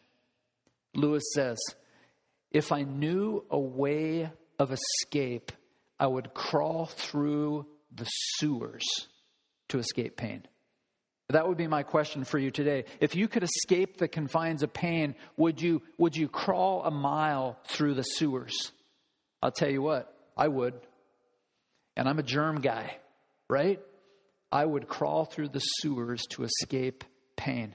Lewis 0.97 1.25
says, 1.35 1.59
If 2.51 2.73
I 2.73 2.83
knew 2.83 3.45
a 3.51 3.59
way 3.59 4.31
of 4.59 4.73
escape, 4.73 5.53
I 5.99 6.07
would 6.07 6.35
crawl 6.35 6.87
through 6.87 7.67
the 7.95 8.05
sewers 8.05 8.85
to 9.69 9.79
escape 9.79 10.17
pain. 10.17 10.47
That 11.31 11.49
would 11.49 11.57
be 11.57 11.67
my 11.67 11.83
question 11.83 12.25
for 12.25 12.39
you 12.39 12.51
today. 12.51 12.85
If 13.01 13.17
you 13.17 13.27
could 13.27 13.43
escape 13.43 13.97
the 13.97 14.07
confines 14.07 14.63
of 14.63 14.73
pain, 14.73 15.17
would 15.37 15.61
you, 15.61 15.83
would 15.99 16.17
you 16.17 16.29
crawl 16.29 16.85
a 16.85 16.91
mile 16.91 17.59
through 17.67 17.95
the 17.95 18.03
sewers? 18.03 18.57
I'll 19.43 19.51
tell 19.51 19.71
you 19.71 19.83
what, 19.83 20.15
I 20.37 20.49
would. 20.49 20.75
And 21.97 22.09
I'm 22.09 22.19
a 22.19 22.23
germ 22.23 22.61
guy, 22.61 22.99
right? 23.49 23.81
I 24.53 24.65
would 24.65 24.87
crawl 24.87 25.25
through 25.25 25.49
the 25.49 25.61
sewers 25.61 26.23
to 26.31 26.45
escape 26.45 27.03
pain. 27.37 27.75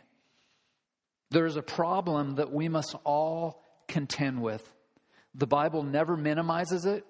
There 1.31 1.45
is 1.45 1.55
a 1.55 1.61
problem 1.61 2.35
that 2.35 2.51
we 2.51 2.67
must 2.69 2.95
all 3.05 3.63
contend 3.87 4.41
with. 4.41 4.69
The 5.33 5.47
Bible 5.47 5.83
never 5.83 6.17
minimizes 6.17 6.85
it, 6.85 7.05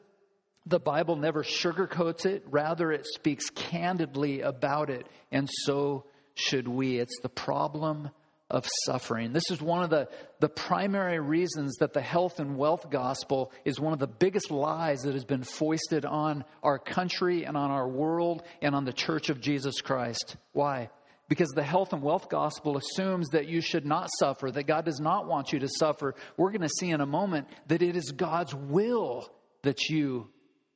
the 0.65 0.79
Bible 0.79 1.15
never 1.15 1.43
sugarcoats 1.43 2.27
it, 2.27 2.43
rather, 2.47 2.91
it 2.91 3.07
speaks 3.07 3.49
candidly 3.49 4.41
about 4.41 4.91
it, 4.91 5.07
and 5.31 5.49
so 5.65 6.05
should 6.35 6.67
we. 6.67 6.99
It's 6.99 7.19
the 7.23 7.29
problem 7.29 8.11
of 8.51 8.67
suffering. 8.85 9.33
This 9.33 9.49
is 9.49 9.59
one 9.61 9.81
of 9.81 9.89
the, 9.89 10.07
the 10.39 10.49
primary 10.49 11.19
reasons 11.19 11.77
that 11.79 11.93
the 11.93 12.01
health 12.01 12.39
and 12.39 12.57
wealth 12.57 12.89
gospel 12.91 13.51
is 13.65 13.79
one 13.79 13.93
of 13.93 13.99
the 13.99 14.07
biggest 14.07 14.51
lies 14.51 14.99
that 14.99 15.13
has 15.13 15.25
been 15.25 15.43
foisted 15.43 16.05
on 16.05 16.43
our 16.61 16.77
country 16.77 17.45
and 17.45 17.57
on 17.57 17.71
our 17.71 17.87
world 17.87 18.43
and 18.61 18.75
on 18.75 18.85
the 18.85 18.93
church 18.93 19.29
of 19.29 19.39
Jesus 19.39 19.81
Christ. 19.81 20.35
Why? 20.51 20.89
Because 21.31 21.51
the 21.55 21.63
health 21.63 21.93
and 21.93 22.01
wealth 22.01 22.27
gospel 22.27 22.75
assumes 22.75 23.29
that 23.29 23.47
you 23.47 23.61
should 23.61 23.85
not 23.85 24.09
suffer, 24.19 24.51
that 24.51 24.67
God 24.67 24.83
does 24.83 24.99
not 24.99 25.27
want 25.27 25.53
you 25.53 25.59
to 25.59 25.69
suffer. 25.69 26.13
We're 26.35 26.51
going 26.51 26.59
to 26.59 26.67
see 26.67 26.89
in 26.89 26.99
a 26.99 27.05
moment 27.05 27.47
that 27.67 27.81
it 27.81 27.95
is 27.95 28.11
God's 28.11 28.53
will 28.53 29.31
that 29.61 29.87
you 29.87 30.27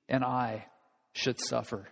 and 0.08 0.24
I 0.24 0.66
should 1.12 1.42
suffer. 1.42 1.90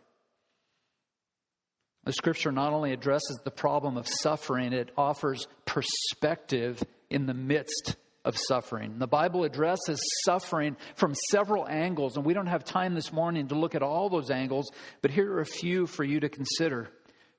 The 2.05 2.13
scripture 2.13 2.53
not 2.53 2.71
only 2.71 2.93
addresses 2.93 3.37
the 3.43 3.51
problem 3.51 3.97
of 3.97 4.07
suffering, 4.07 4.71
it 4.71 4.91
offers 4.95 5.45
perspective 5.65 6.81
in 7.09 7.25
the 7.25 7.33
midst 7.33 7.97
of 8.23 8.37
suffering. 8.37 8.97
The 8.97 9.07
Bible 9.07 9.43
addresses 9.43 10.01
suffering 10.23 10.77
from 10.95 11.15
several 11.31 11.67
angles, 11.67 12.15
and 12.15 12.25
we 12.25 12.33
don't 12.33 12.47
have 12.47 12.63
time 12.63 12.93
this 12.93 13.11
morning 13.11 13.49
to 13.49 13.55
look 13.55 13.75
at 13.75 13.83
all 13.83 14.07
those 14.07 14.31
angles, 14.31 14.71
but 15.01 15.11
here 15.11 15.33
are 15.33 15.41
a 15.41 15.45
few 15.45 15.85
for 15.85 16.05
you 16.05 16.21
to 16.21 16.29
consider. 16.29 16.89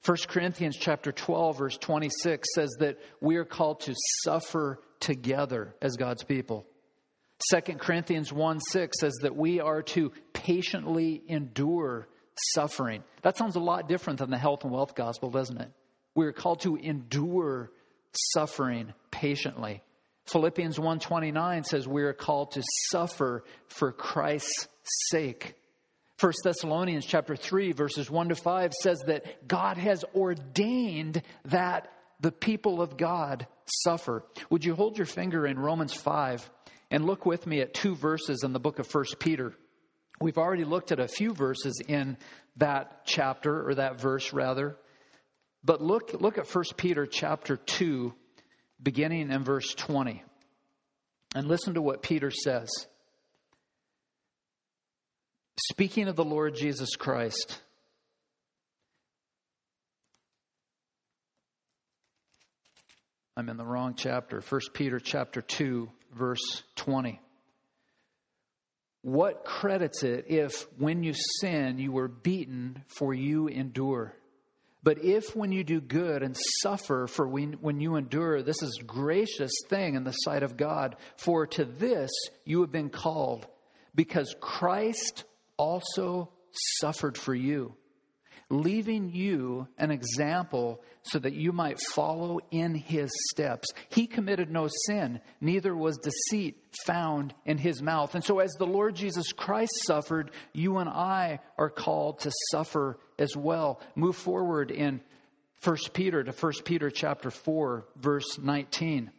1 0.04 0.16
Corinthians 0.28 0.76
chapter 0.76 1.12
12 1.12 1.58
verse 1.58 1.78
26 1.78 2.46
says 2.54 2.70
that 2.80 2.98
we 3.20 3.36
are 3.36 3.44
called 3.44 3.80
to 3.80 3.94
suffer 4.22 4.80
together 5.00 5.74
as 5.80 5.96
God's 5.96 6.22
people. 6.22 6.66
2 7.50 7.74
Corinthians 7.76 8.32
1 8.32 8.60
6 8.60 9.00
says 9.00 9.14
that 9.22 9.34
we 9.34 9.60
are 9.60 9.82
to 9.82 10.12
patiently 10.32 11.22
endure 11.26 12.06
suffering. 12.52 13.02
That 13.22 13.38
sounds 13.38 13.56
a 13.56 13.60
lot 13.60 13.88
different 13.88 14.18
than 14.18 14.30
the 14.30 14.38
health 14.38 14.64
and 14.64 14.72
wealth 14.72 14.94
gospel, 14.94 15.30
doesn't 15.30 15.60
it? 15.60 15.70
We 16.14 16.26
are 16.26 16.32
called 16.32 16.60
to 16.60 16.76
endure 16.76 17.70
suffering 18.34 18.92
patiently. 19.10 19.82
Philippians 20.26 20.78
1:29 20.78 21.64
says 21.64 21.88
we 21.88 22.02
are 22.02 22.12
called 22.12 22.52
to 22.52 22.62
suffer 22.90 23.44
for 23.68 23.92
Christ's 23.92 24.68
sake. 25.08 25.54
1 26.20 26.33
Thessalonians 26.44 27.05
chapter 27.07 27.35
3 27.35 27.72
verses 27.72 28.11
1 28.11 28.29
to 28.29 28.35
5 28.35 28.72
says 28.72 28.98
that 29.07 29.48
God 29.48 29.77
has 29.77 30.05
ordained 30.14 31.22
that 31.46 31.90
the 32.20 32.33
people 32.33 32.81
of 32.81 32.96
God 32.96 33.46
suffer. 33.83 34.24
Would 34.50 34.64
you 34.64 34.74
hold 34.74 34.96
your 34.96 35.07
finger 35.07 35.46
in 35.46 35.59
Romans 35.59 35.92
5 35.92 36.48
and 36.90 37.05
look 37.05 37.27
with 37.27 37.46
me 37.46 37.61
at 37.61 37.74
two 37.74 37.96
verses 37.96 38.42
in 38.44 38.53
the 38.53 38.61
book 38.61 38.79
of 38.79 38.92
1 38.92 39.05
Peter? 39.18 39.55
We've 40.20 40.38
already 40.38 40.64
looked 40.64 40.92
at 40.92 41.00
a 41.00 41.09
few 41.09 41.35
verses 41.35 41.83
in 41.88 42.16
that 42.57 43.05
chapter, 43.05 43.68
or 43.68 43.74
that 43.74 44.00
verse 44.00 44.33
rather. 44.33 44.77
But 45.64 45.83
look, 45.83 46.12
look 46.20 46.38
at 46.38 46.46
1 46.46 46.64
Peter 46.77 47.07
chapter 47.07 47.57
2, 47.57 48.14
beginning 48.81 49.31
in 49.31 49.42
verse 49.42 49.74
20. 49.74 50.22
And 51.35 51.48
listen 51.48 51.74
to 51.74 51.83
what 51.83 52.03
Peter 52.03 52.31
says. 52.31 52.70
Speaking 55.56 56.08
of 56.08 56.16
the 56.16 56.24
Lord 56.24 56.56
Jesus 56.56 56.96
Christ, 56.96 57.60
I'm 63.36 63.48
in 63.48 63.56
the 63.56 63.64
wrong 63.64 63.94
chapter. 63.96 64.40
1 64.40 64.60
Peter 64.72 64.98
chapter 64.98 65.40
2, 65.40 65.88
verse 66.12 66.62
20. 66.76 67.20
What 69.02 69.44
credits 69.44 70.02
it 70.02 70.26
if 70.28 70.66
when 70.78 71.02
you 71.02 71.12
sin 71.40 71.78
you 71.78 71.92
were 71.92 72.08
beaten 72.08 72.82
for 72.88 73.14
you 73.14 73.48
endure? 73.48 74.14
But 74.82 75.04
if 75.04 75.36
when 75.36 75.52
you 75.52 75.62
do 75.62 75.80
good 75.80 76.22
and 76.22 76.36
suffer 76.62 77.06
for 77.06 77.28
when, 77.28 77.54
when 77.54 77.80
you 77.80 77.96
endure, 77.96 78.42
this 78.42 78.60
is 78.60 78.82
gracious 78.84 79.52
thing 79.68 79.94
in 79.94 80.04
the 80.04 80.12
sight 80.12 80.42
of 80.42 80.56
God. 80.56 80.96
For 81.16 81.46
to 81.46 81.64
this 81.64 82.10
you 82.44 82.60
have 82.62 82.72
been 82.72 82.90
called, 82.90 83.46
because 83.94 84.34
Christ 84.40 85.24
also 85.56 86.30
suffered 86.52 87.16
for 87.18 87.34
you 87.34 87.74
leaving 88.50 89.10
you 89.10 89.68
an 89.78 89.90
example 89.90 90.82
so 91.02 91.18
that 91.18 91.34
you 91.34 91.52
might 91.52 91.80
follow 91.80 92.40
in 92.50 92.74
his 92.74 93.10
steps. 93.30 93.68
He 93.88 94.06
committed 94.06 94.50
no 94.50 94.68
sin, 94.86 95.20
neither 95.40 95.74
was 95.76 95.98
deceit 95.98 96.56
found 96.86 97.34
in 97.44 97.58
his 97.58 97.82
mouth. 97.82 98.14
And 98.14 98.24
so, 98.24 98.38
as 98.38 98.52
the 98.52 98.66
Lord 98.66 98.94
Jesus 98.94 99.32
Christ 99.32 99.84
suffered, 99.84 100.30
you 100.52 100.78
and 100.78 100.88
I 100.88 101.40
are 101.58 101.70
called 101.70 102.20
to 102.20 102.32
suffer 102.50 102.98
as 103.18 103.36
well. 103.36 103.80
Move 103.94 104.16
forward 104.16 104.70
in 104.70 105.00
1 105.62 105.76
Peter 105.92 106.22
to 106.22 106.32
1 106.32 106.52
Peter 106.64 106.90
chapter 106.90 107.30
4, 107.30 107.86
verse 107.96 108.38
19. 108.38 109.10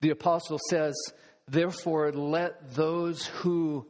The 0.00 0.10
apostle 0.10 0.58
says, 0.68 0.94
Therefore, 1.50 2.12
let 2.12 2.74
those 2.76 3.26
who 3.26 3.88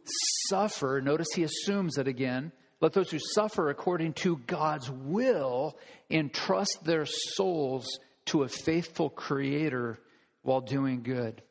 suffer, 0.48 1.02
notice 1.04 1.26
he 1.34 1.42
assumes 1.42 1.98
it 1.98 2.08
again, 2.08 2.52
let 2.80 2.94
those 2.94 3.10
who 3.10 3.18
suffer 3.18 3.68
according 3.68 4.14
to 4.14 4.38
God's 4.46 4.90
will 4.90 5.76
entrust 6.10 6.78
their 6.84 7.04
souls 7.04 7.86
to 8.26 8.44
a 8.44 8.48
faithful 8.48 9.10
Creator 9.10 10.00
while 10.40 10.62
doing 10.62 11.02
good. 11.02 11.42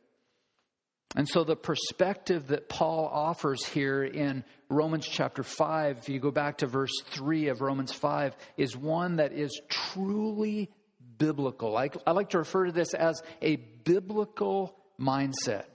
And 1.15 1.29
so, 1.29 1.43
the 1.43 1.55
perspective 1.55 2.47
that 2.47 2.69
Paul 2.69 3.05
offers 3.05 3.63
here 3.63 4.03
in 4.03 4.43
Romans 4.67 5.07
chapter 5.07 5.43
5, 5.43 5.99
if 5.99 6.09
you 6.09 6.19
go 6.19 6.31
back 6.31 6.57
to 6.59 6.67
verse 6.67 7.03
3 7.11 7.49
of 7.49 7.61
Romans 7.61 7.93
5, 7.93 8.35
is 8.57 8.75
one 8.75 9.17
that 9.17 9.31
is 9.31 9.61
truly 9.69 10.71
biblical. 11.19 11.77
I, 11.77 11.89
I 12.07 12.11
like 12.11 12.29
to 12.29 12.39
refer 12.39 12.65
to 12.65 12.71
this 12.71 12.95
as 12.95 13.21
a 13.43 13.57
biblical 13.57 14.75
mindset. 14.99 15.65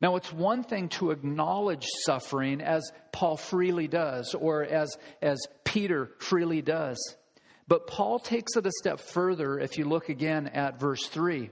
Now, 0.00 0.16
it's 0.16 0.32
one 0.32 0.62
thing 0.62 0.88
to 0.90 1.10
acknowledge 1.10 1.86
suffering 2.04 2.62
as 2.62 2.90
Paul 3.12 3.36
freely 3.36 3.86
does, 3.86 4.34
or 4.34 4.64
as, 4.64 4.96
as 5.20 5.38
Peter 5.64 6.10
freely 6.18 6.62
does. 6.62 6.98
But 7.68 7.86
Paul 7.86 8.18
takes 8.18 8.56
it 8.56 8.66
a 8.66 8.72
step 8.80 8.98
further 8.98 9.58
if 9.58 9.76
you 9.76 9.84
look 9.84 10.08
again 10.08 10.48
at 10.48 10.80
verse 10.80 11.06
3. 11.06 11.50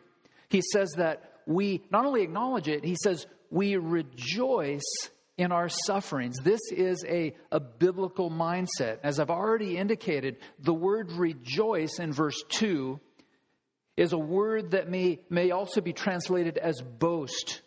He 0.48 0.62
says 0.72 0.88
that 0.96 1.32
we 1.46 1.82
not 1.90 2.06
only 2.06 2.22
acknowledge 2.22 2.68
it, 2.68 2.84
he 2.84 2.96
says 3.02 3.26
we 3.50 3.76
rejoice 3.76 5.10
in 5.36 5.52
our 5.52 5.68
sufferings. 5.68 6.36
This 6.42 6.60
is 6.72 7.04
a, 7.06 7.34
a 7.52 7.60
biblical 7.60 8.30
mindset. 8.30 8.98
As 9.04 9.20
I've 9.20 9.30
already 9.30 9.76
indicated, 9.76 10.38
the 10.58 10.74
word 10.74 11.12
rejoice 11.12 11.98
in 12.00 12.12
verse 12.12 12.42
2 12.48 12.98
is 13.96 14.12
a 14.12 14.18
word 14.18 14.72
that 14.72 14.88
may, 14.88 15.20
may 15.30 15.50
also 15.50 15.80
be 15.80 15.92
translated 15.92 16.58
as 16.58 16.80
boast 16.80 17.62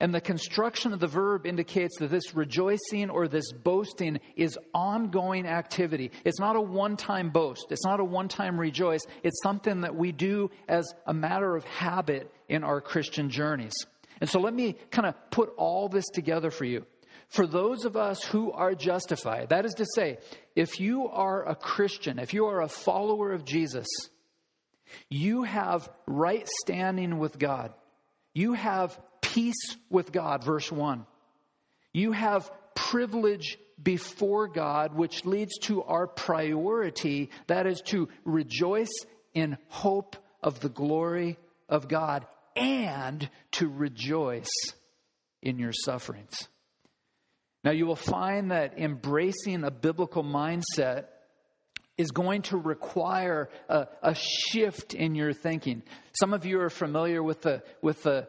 and 0.00 0.14
the 0.14 0.20
construction 0.20 0.92
of 0.92 1.00
the 1.00 1.08
verb 1.08 1.44
indicates 1.44 1.98
that 1.98 2.10
this 2.10 2.34
rejoicing 2.34 3.10
or 3.10 3.26
this 3.26 3.50
boasting 3.52 4.20
is 4.36 4.56
ongoing 4.72 5.44
activity. 5.44 6.12
It's 6.24 6.38
not 6.38 6.54
a 6.54 6.60
one 6.60 6.96
time 6.96 7.30
boast, 7.30 7.66
it's 7.70 7.84
not 7.84 7.98
a 7.98 8.04
one 8.04 8.28
time 8.28 8.58
rejoice. 8.60 9.02
It's 9.24 9.42
something 9.42 9.80
that 9.80 9.96
we 9.96 10.12
do 10.12 10.50
as 10.68 10.94
a 11.06 11.14
matter 11.14 11.56
of 11.56 11.64
habit 11.64 12.32
in 12.48 12.62
our 12.62 12.80
Christian 12.80 13.28
journeys. 13.28 13.74
And 14.20 14.30
so 14.30 14.40
let 14.40 14.54
me 14.54 14.76
kind 14.90 15.06
of 15.06 15.14
put 15.30 15.52
all 15.56 15.88
this 15.88 16.06
together 16.12 16.50
for 16.50 16.64
you. 16.64 16.86
For 17.28 17.46
those 17.46 17.84
of 17.84 17.96
us 17.96 18.22
who 18.22 18.52
are 18.52 18.74
justified, 18.74 19.50
that 19.50 19.66
is 19.66 19.74
to 19.74 19.86
say, 19.94 20.18
if 20.56 20.80
you 20.80 21.08
are 21.08 21.46
a 21.46 21.54
Christian, 21.54 22.18
if 22.18 22.32
you 22.32 22.46
are 22.46 22.62
a 22.62 22.68
follower 22.68 23.32
of 23.32 23.44
Jesus, 23.44 23.86
you 25.10 25.42
have 25.42 25.90
right 26.06 26.48
standing 26.62 27.18
with 27.18 27.38
God. 27.38 27.74
You 28.32 28.54
have 28.54 28.98
peace 29.34 29.76
with 29.90 30.12
God, 30.12 30.44
verse 30.44 30.70
1. 30.70 31.06
You 31.92 32.12
have 32.12 32.50
privilege 32.74 33.58
before 33.82 34.48
God, 34.48 34.94
which 34.94 35.24
leads 35.24 35.58
to 35.62 35.82
our 35.82 36.06
priority 36.06 37.30
that 37.46 37.66
is 37.66 37.80
to 37.86 38.08
rejoice 38.24 38.92
in 39.34 39.58
hope 39.68 40.16
of 40.42 40.60
the 40.60 40.68
glory 40.68 41.38
of 41.68 41.88
God 41.88 42.26
and 42.56 43.28
to 43.52 43.68
rejoice 43.68 44.50
in 45.42 45.58
your 45.58 45.72
sufferings. 45.72 46.48
Now, 47.64 47.72
you 47.72 47.86
will 47.86 47.96
find 47.96 48.50
that 48.50 48.78
embracing 48.78 49.64
a 49.64 49.70
biblical 49.70 50.24
mindset 50.24 51.06
is 51.96 52.10
going 52.12 52.42
to 52.42 52.56
require 52.56 53.50
a, 53.68 53.88
a, 54.02 54.14
shift 54.14 54.94
in 54.94 55.16
your 55.16 55.32
thinking. 55.32 55.82
Some 56.12 56.32
of 56.32 56.46
you 56.46 56.60
are 56.60 56.70
familiar 56.70 57.22
with 57.22 57.42
the, 57.42 57.62
with 57.82 58.04
the 58.04 58.28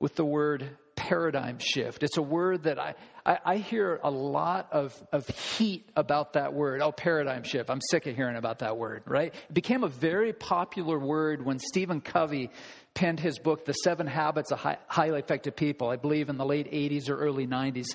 with 0.00 0.14
the 0.14 0.24
word 0.24 0.76
paradigm 0.96 1.58
shift. 1.58 2.02
It's 2.02 2.16
a 2.16 2.22
word 2.22 2.64
that 2.64 2.78
I, 2.78 2.94
I, 3.24 3.38
I, 3.44 3.56
hear 3.56 4.00
a 4.02 4.10
lot 4.10 4.68
of, 4.72 5.00
of 5.12 5.26
heat 5.28 5.88
about 5.96 6.32
that 6.32 6.54
word. 6.54 6.82
Oh, 6.82 6.90
paradigm 6.90 7.44
shift. 7.44 7.70
I'm 7.70 7.80
sick 7.80 8.06
of 8.06 8.16
hearing 8.16 8.36
about 8.36 8.58
that 8.58 8.76
word, 8.76 9.04
right? 9.06 9.32
It 9.32 9.54
became 9.54 9.84
a 9.84 9.88
very 9.88 10.32
popular 10.32 10.98
word 10.98 11.44
when 11.44 11.60
Stephen 11.60 12.00
Covey 12.00 12.50
penned 12.94 13.20
his 13.20 13.38
book, 13.38 13.64
The 13.64 13.74
Seven 13.74 14.08
Habits 14.08 14.50
of 14.50 14.58
Highly 14.88 15.20
Effective 15.20 15.54
People, 15.54 15.88
I 15.88 15.96
believe 15.96 16.28
in 16.28 16.36
the 16.36 16.44
late 16.44 16.70
80s 16.70 17.08
or 17.08 17.16
early 17.16 17.46
90s. 17.46 17.86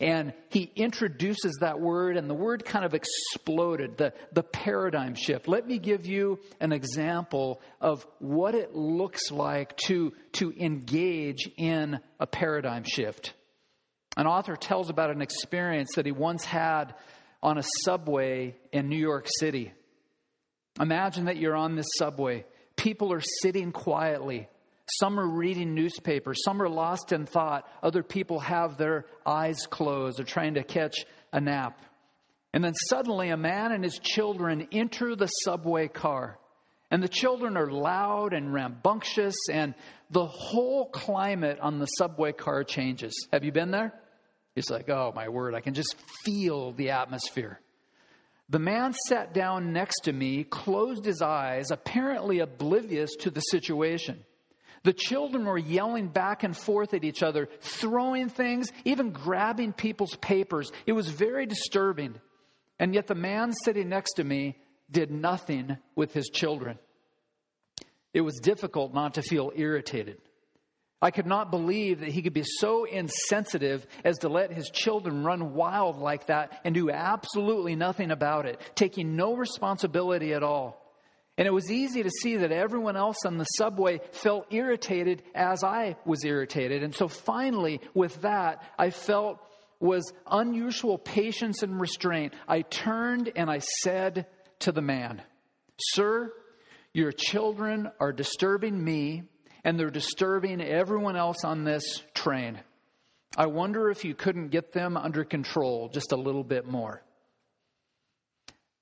And 0.00 0.32
he 0.50 0.70
introduces 0.76 1.58
that 1.60 1.80
word, 1.80 2.16
and 2.16 2.30
the 2.30 2.34
word 2.34 2.64
kind 2.64 2.84
of 2.84 2.94
exploded 2.94 3.96
the, 3.96 4.12
the 4.32 4.44
paradigm 4.44 5.16
shift. 5.16 5.48
Let 5.48 5.66
me 5.66 5.78
give 5.78 6.06
you 6.06 6.38
an 6.60 6.72
example 6.72 7.60
of 7.80 8.06
what 8.20 8.54
it 8.54 8.76
looks 8.76 9.32
like 9.32 9.76
to, 9.88 10.12
to 10.34 10.52
engage 10.52 11.50
in 11.56 11.98
a 12.20 12.28
paradigm 12.28 12.84
shift. 12.84 13.34
An 14.16 14.28
author 14.28 14.54
tells 14.54 14.88
about 14.88 15.10
an 15.10 15.20
experience 15.20 15.90
that 15.96 16.06
he 16.06 16.12
once 16.12 16.44
had 16.44 16.94
on 17.42 17.58
a 17.58 17.64
subway 17.84 18.56
in 18.72 18.88
New 18.88 18.96
York 18.96 19.26
City. 19.40 19.72
Imagine 20.80 21.24
that 21.24 21.38
you're 21.38 21.56
on 21.56 21.74
this 21.74 21.86
subway. 21.96 22.44
People 22.76 23.12
are 23.12 23.22
sitting 23.42 23.72
quietly. 23.72 24.48
Some 24.90 25.20
are 25.20 25.26
reading 25.26 25.74
newspapers. 25.74 26.42
Some 26.44 26.62
are 26.62 26.68
lost 26.68 27.12
in 27.12 27.26
thought. 27.26 27.68
Other 27.82 28.02
people 28.02 28.40
have 28.40 28.76
their 28.76 29.06
eyes 29.26 29.66
closed. 29.68 30.18
They're 30.18 30.24
trying 30.24 30.54
to 30.54 30.64
catch 30.64 31.04
a 31.32 31.40
nap. 31.40 31.80
And 32.54 32.64
then 32.64 32.74
suddenly, 32.88 33.28
a 33.28 33.36
man 33.36 33.72
and 33.72 33.84
his 33.84 33.98
children 33.98 34.68
enter 34.72 35.14
the 35.14 35.26
subway 35.26 35.88
car. 35.88 36.38
And 36.90 37.02
the 37.02 37.08
children 37.08 37.58
are 37.58 37.70
loud 37.70 38.32
and 38.32 38.52
rambunctious, 38.52 39.36
and 39.50 39.74
the 40.10 40.24
whole 40.24 40.88
climate 40.88 41.58
on 41.60 41.78
the 41.78 41.86
subway 41.86 42.32
car 42.32 42.64
changes. 42.64 43.28
Have 43.30 43.44
you 43.44 43.52
been 43.52 43.70
there? 43.70 43.92
It's 44.56 44.70
like, 44.70 44.88
oh 44.88 45.12
my 45.14 45.28
word, 45.28 45.54
I 45.54 45.60
can 45.60 45.74
just 45.74 45.94
feel 46.24 46.72
the 46.72 46.90
atmosphere. 46.90 47.60
The 48.48 48.58
man 48.58 48.94
sat 49.06 49.34
down 49.34 49.74
next 49.74 50.04
to 50.04 50.12
me, 50.12 50.44
closed 50.44 51.04
his 51.04 51.20
eyes, 51.20 51.70
apparently 51.70 52.38
oblivious 52.38 53.10
to 53.20 53.30
the 53.30 53.40
situation. 53.40 54.24
The 54.84 54.92
children 54.92 55.44
were 55.44 55.58
yelling 55.58 56.08
back 56.08 56.44
and 56.44 56.56
forth 56.56 56.94
at 56.94 57.04
each 57.04 57.22
other, 57.22 57.48
throwing 57.60 58.28
things, 58.28 58.70
even 58.84 59.10
grabbing 59.10 59.72
people's 59.72 60.16
papers. 60.16 60.70
It 60.86 60.92
was 60.92 61.08
very 61.08 61.46
disturbing. 61.46 62.14
And 62.78 62.94
yet 62.94 63.06
the 63.06 63.14
man 63.14 63.52
sitting 63.64 63.88
next 63.88 64.14
to 64.14 64.24
me 64.24 64.56
did 64.90 65.10
nothing 65.10 65.78
with 65.94 66.12
his 66.14 66.28
children. 66.28 66.78
It 68.14 68.20
was 68.22 68.38
difficult 68.40 68.94
not 68.94 69.14
to 69.14 69.22
feel 69.22 69.52
irritated. 69.54 70.18
I 71.00 71.12
could 71.12 71.26
not 71.26 71.52
believe 71.52 72.00
that 72.00 72.08
he 72.08 72.22
could 72.22 72.32
be 72.32 72.44
so 72.44 72.84
insensitive 72.84 73.86
as 74.04 74.18
to 74.18 74.28
let 74.28 74.52
his 74.52 74.68
children 74.70 75.22
run 75.22 75.54
wild 75.54 75.96
like 75.96 76.26
that 76.26 76.60
and 76.64 76.74
do 76.74 76.90
absolutely 76.90 77.76
nothing 77.76 78.10
about 78.10 78.46
it, 78.46 78.60
taking 78.74 79.14
no 79.14 79.36
responsibility 79.36 80.34
at 80.34 80.42
all. 80.42 80.87
And 81.38 81.46
it 81.46 81.52
was 81.52 81.70
easy 81.70 82.02
to 82.02 82.10
see 82.10 82.36
that 82.38 82.50
everyone 82.50 82.96
else 82.96 83.24
on 83.24 83.38
the 83.38 83.44
subway 83.44 84.00
felt 84.10 84.52
irritated 84.52 85.22
as 85.36 85.62
I 85.62 85.96
was 86.04 86.24
irritated. 86.24 86.82
And 86.82 86.92
so 86.92 87.06
finally, 87.06 87.80
with 87.94 88.22
that, 88.22 88.64
I 88.76 88.90
felt 88.90 89.38
was 89.80 90.12
unusual 90.28 90.98
patience 90.98 91.62
and 91.62 91.80
restraint. 91.80 92.34
I 92.48 92.62
turned 92.62 93.30
and 93.36 93.48
I 93.48 93.60
said 93.60 94.26
to 94.60 94.72
the 94.72 94.82
man, 94.82 95.22
Sir, 95.80 96.32
your 96.92 97.12
children 97.12 97.88
are 98.00 98.12
disturbing 98.12 98.82
me 98.82 99.22
and 99.62 99.78
they're 99.78 99.90
disturbing 99.90 100.60
everyone 100.60 101.14
else 101.14 101.44
on 101.44 101.62
this 101.62 102.02
train. 102.14 102.58
I 103.36 103.46
wonder 103.46 103.90
if 103.90 104.04
you 104.04 104.16
couldn't 104.16 104.48
get 104.48 104.72
them 104.72 104.96
under 104.96 105.22
control 105.22 105.88
just 105.88 106.10
a 106.10 106.16
little 106.16 106.42
bit 106.42 106.66
more. 106.66 107.02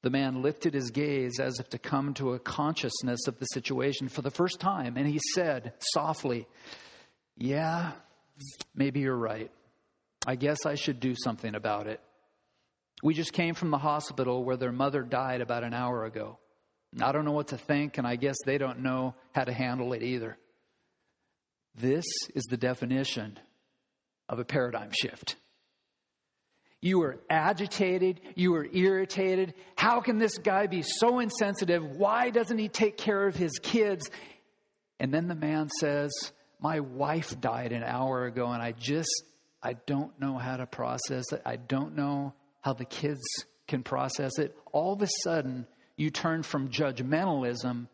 The 0.03 0.11
man 0.11 0.43
lifted 0.43 0.75
his 0.75 0.91
gaze 0.91 1.41
as 1.41 1.59
if 1.59 1.69
to 1.71 1.79
come 1.79 2.15
to 2.15 2.35
a 2.35 2.39
consciousness 2.39 3.27
of 3.27 3.39
the 3.39 3.47
situation 3.47 4.09
for 4.09 4.23
the 4.23 4.31
first 4.31 4.61
time, 4.61 4.97
and 4.97 5.07
he 5.07 5.19
said 5.35 5.73
softly, 5.81 6.47
Yeah, 7.37 7.93
maybe 8.75 9.01
you're 9.01 9.17
right. 9.17 9.51
I 10.27 10.37
guess 10.37 10.67
I 10.67 10.75
should 10.75 11.01
do 11.01 11.15
something 11.17 11.55
about 11.55 11.87
it. 11.87 12.01
We 13.03 13.15
just 13.15 13.33
came 13.33 13.55
from 13.55 13.71
the 13.71 13.79
hospital 13.79 14.45
where 14.45 14.57
their 14.57 14.73
mother 14.73 15.03
died 15.03 15.41
about 15.41 15.65
an 15.65 15.75
hour 15.75 16.05
ago. 16.05 16.39
I 17.01 17.13
don't 17.13 17.25
know 17.25 17.33
what 17.33 17.49
to 17.49 17.59
think, 17.59 17.99
and 17.99 18.07
I 18.07 18.17
guess 18.17 18.37
they 18.45 18.59
don't 18.59 18.81
know 18.81 19.15
how 19.33 19.45
to 19.45 19.53
handle 19.53 19.93
it 19.93 20.03
either. 20.03 20.39
This 21.75 22.07
is 22.35 22.45
the 22.45 22.57
definition 22.57 23.39
of 24.29 24.39
a 24.39 24.45
paradigm 24.45 24.91
shift. 24.99 25.37
You 26.87 27.03
are 27.03 27.19
agitated. 27.29 28.21
You 28.37 28.55
are 28.55 28.65
irritated. 28.65 29.55
How 29.75 30.01
can 30.01 30.19
this 30.19 30.39
guy 30.39 30.69
be 30.69 30.83
so 30.83 31.19
insensitive? 31.19 31.83
Why 31.83 32.31
doesn't 32.31 32.59
he 32.59 32.69
take 32.69 32.97
care 32.97 33.27
of 33.27 33.35
his 33.35 33.59
kids? 33.59 34.09
And 35.01 35.13
then 35.13 35.27
the 35.27 35.35
man 35.35 35.69
says, 35.81 36.13
My 36.61 36.79
wife 36.79 37.41
died 37.41 37.73
an 37.73 37.83
hour 37.83 38.27
ago, 38.27 38.47
and 38.53 38.63
I 38.63 38.71
just, 38.71 39.25
I 39.61 39.73
don't 39.73 40.13
know 40.21 40.39
how 40.39 40.59
to 40.59 40.67
process 40.67 41.25
it. 41.33 41.43
I 41.45 41.57
don't 41.57 41.97
know 41.97 42.35
how 42.61 42.75
the 42.75 42.85
kids 42.85 43.25
can 43.67 43.83
process 43.83 44.39
it. 44.39 44.57
All 44.71 44.93
of 44.93 45.03
a 45.03 45.09
sudden, 45.25 45.67
you 45.97 46.11
turn 46.11 46.45
from 46.45 46.69
judgmentalism 46.69 47.89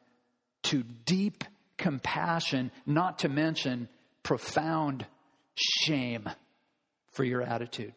to 0.64 0.82
deep 0.82 1.44
compassion, 1.78 2.70
not 2.84 3.20
to 3.20 3.30
mention 3.30 3.88
profound 4.22 5.06
shame 5.54 6.28
for 7.12 7.24
your 7.24 7.40
attitude. 7.40 7.94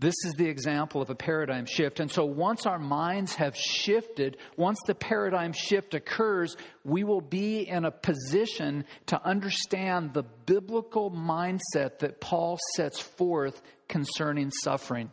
This 0.00 0.14
is 0.24 0.34
the 0.34 0.48
example 0.48 1.02
of 1.02 1.10
a 1.10 1.16
paradigm 1.16 1.66
shift. 1.66 1.98
And 1.98 2.10
so 2.10 2.24
once 2.24 2.66
our 2.66 2.78
minds 2.78 3.34
have 3.34 3.56
shifted, 3.56 4.36
once 4.56 4.78
the 4.86 4.94
paradigm 4.94 5.52
shift 5.52 5.92
occurs, 5.94 6.56
we 6.84 7.02
will 7.02 7.20
be 7.20 7.68
in 7.68 7.84
a 7.84 7.90
position 7.90 8.84
to 9.06 9.20
understand 9.24 10.14
the 10.14 10.22
biblical 10.22 11.10
mindset 11.10 11.98
that 11.98 12.20
Paul 12.20 12.58
sets 12.76 13.00
forth 13.00 13.60
concerning 13.88 14.52
suffering. 14.52 15.10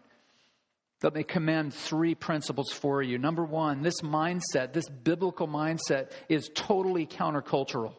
Let 1.02 1.16
me 1.16 1.24
commend 1.24 1.74
three 1.74 2.14
principles 2.14 2.72
for 2.72 3.02
you. 3.02 3.18
Number 3.18 3.44
one, 3.44 3.82
this 3.82 4.02
mindset, 4.02 4.72
this 4.72 4.88
biblical 4.88 5.48
mindset, 5.48 6.12
is 6.30 6.50
totally 6.54 7.08
countercultural. 7.08 7.96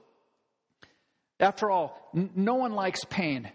After 1.39 1.71
all, 1.71 2.11
n- 2.15 2.31
no 2.35 2.55
one 2.55 2.73
likes 2.73 3.05
pain. 3.05 3.51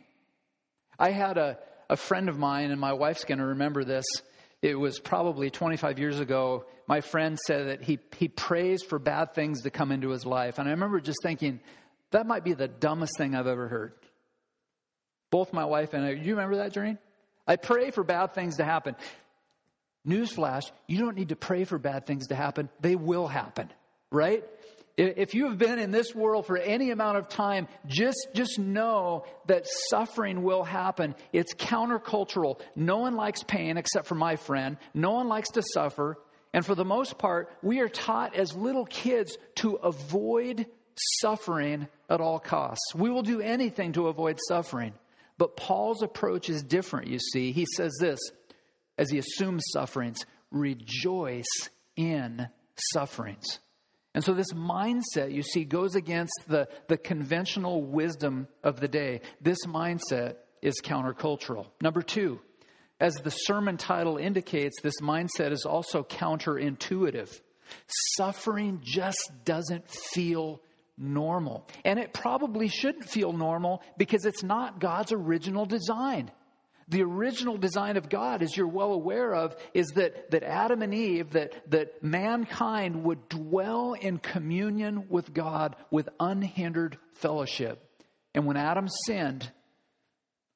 I 0.99 1.11
had 1.11 1.37
a, 1.37 1.57
a 1.91 1.97
friend 1.97 2.29
of 2.29 2.39
mine, 2.39 2.71
and 2.71 2.79
my 2.79 2.93
wife's 2.93 3.25
going 3.25 3.39
to 3.39 3.45
remember 3.47 3.83
this. 3.83 4.05
It 4.61 4.75
was 4.75 4.99
probably 4.99 5.49
25 5.49 5.99
years 5.99 6.19
ago. 6.21 6.65
My 6.87 7.01
friend 7.01 7.37
said 7.37 7.67
that 7.67 7.83
he, 7.83 7.99
he 8.17 8.29
prays 8.29 8.81
for 8.81 8.97
bad 8.97 9.33
things 9.33 9.63
to 9.63 9.71
come 9.71 9.91
into 9.91 10.09
his 10.09 10.25
life. 10.25 10.57
And 10.57 10.69
I 10.69 10.71
remember 10.71 11.01
just 11.01 11.19
thinking, 11.21 11.59
that 12.11 12.25
might 12.25 12.45
be 12.45 12.53
the 12.53 12.69
dumbest 12.69 13.17
thing 13.17 13.35
I've 13.35 13.47
ever 13.47 13.67
heard. 13.67 13.93
Both 15.31 15.51
my 15.51 15.65
wife 15.65 15.93
and 15.93 16.05
I, 16.05 16.11
you 16.11 16.35
remember 16.35 16.57
that, 16.57 16.73
Doreen? 16.73 16.97
I 17.45 17.57
pray 17.57 17.91
for 17.91 18.03
bad 18.03 18.33
things 18.33 18.57
to 18.57 18.63
happen. 18.63 18.95
Newsflash, 20.07 20.71
you 20.87 20.99
don't 20.99 21.17
need 21.17 21.29
to 21.29 21.35
pray 21.35 21.65
for 21.65 21.77
bad 21.77 22.05
things 22.05 22.27
to 22.27 22.35
happen. 22.35 22.69
They 22.79 22.95
will 22.95 23.27
happen, 23.27 23.69
right? 24.11 24.45
If 24.97 25.33
you 25.33 25.47
have 25.47 25.57
been 25.57 25.79
in 25.79 25.91
this 25.91 26.13
world 26.13 26.45
for 26.45 26.57
any 26.57 26.91
amount 26.91 27.17
of 27.17 27.29
time, 27.29 27.67
just, 27.87 28.27
just 28.33 28.59
know 28.59 29.25
that 29.47 29.65
suffering 29.89 30.43
will 30.43 30.63
happen. 30.63 31.15
It's 31.31 31.53
countercultural. 31.53 32.59
No 32.75 32.97
one 32.97 33.15
likes 33.15 33.43
pain 33.43 33.77
except 33.77 34.07
for 34.07 34.15
my 34.15 34.35
friend. 34.35 34.77
No 34.93 35.11
one 35.11 35.27
likes 35.27 35.49
to 35.51 35.63
suffer. 35.73 36.17
And 36.53 36.65
for 36.65 36.75
the 36.75 36.85
most 36.85 37.17
part, 37.17 37.49
we 37.61 37.79
are 37.79 37.87
taught 37.87 38.35
as 38.35 38.53
little 38.53 38.85
kids 38.85 39.37
to 39.55 39.75
avoid 39.75 40.65
suffering 41.19 41.87
at 42.09 42.19
all 42.19 42.39
costs. 42.39 42.93
We 42.93 43.09
will 43.09 43.23
do 43.23 43.39
anything 43.41 43.93
to 43.93 44.07
avoid 44.07 44.37
suffering. 44.47 44.93
But 45.37 45.55
Paul's 45.55 46.03
approach 46.03 46.49
is 46.49 46.61
different, 46.61 47.07
you 47.07 47.19
see. 47.19 47.51
He 47.51 47.65
says 47.75 47.95
this 47.99 48.19
as 48.97 49.09
he 49.09 49.17
assumes 49.17 49.63
sufferings 49.71 50.25
rejoice 50.51 51.69
in 51.95 52.47
sufferings. 52.93 53.59
And 54.13 54.23
so, 54.23 54.33
this 54.33 54.51
mindset, 54.51 55.33
you 55.33 55.41
see, 55.41 55.63
goes 55.63 55.95
against 55.95 56.33
the, 56.47 56.67
the 56.87 56.97
conventional 56.97 57.81
wisdom 57.81 58.47
of 58.63 58.79
the 58.79 58.87
day. 58.87 59.21
This 59.39 59.65
mindset 59.65 60.35
is 60.61 60.81
countercultural. 60.83 61.67
Number 61.81 62.01
two, 62.01 62.41
as 62.99 63.15
the 63.15 63.31
sermon 63.31 63.77
title 63.77 64.17
indicates, 64.17 64.81
this 64.81 64.99
mindset 65.01 65.51
is 65.51 65.65
also 65.65 66.03
counterintuitive. 66.03 67.39
Suffering 68.15 68.81
just 68.83 69.31
doesn't 69.45 69.89
feel 69.89 70.61
normal. 70.97 71.67
And 71.83 71.97
it 71.97 72.13
probably 72.13 72.67
shouldn't 72.67 73.05
feel 73.05 73.33
normal 73.33 73.81
because 73.97 74.25
it's 74.25 74.43
not 74.43 74.79
God's 74.79 75.11
original 75.11 75.65
design. 75.65 76.31
The 76.91 77.03
original 77.03 77.57
design 77.57 77.95
of 77.95 78.09
God, 78.09 78.43
as 78.43 78.55
you're 78.55 78.67
well 78.67 78.91
aware 78.91 79.33
of, 79.33 79.55
is 79.73 79.87
that, 79.95 80.31
that 80.31 80.43
Adam 80.43 80.81
and 80.81 80.93
Eve, 80.93 81.31
that, 81.31 81.71
that 81.71 82.03
mankind 82.03 83.05
would 83.05 83.29
dwell 83.29 83.93
in 83.93 84.17
communion 84.17 85.05
with 85.07 85.33
God 85.33 85.77
with 85.89 86.09
unhindered 86.19 86.97
fellowship. 87.13 87.81
And 88.35 88.45
when 88.45 88.57
Adam 88.57 88.87
sinned, 89.05 89.49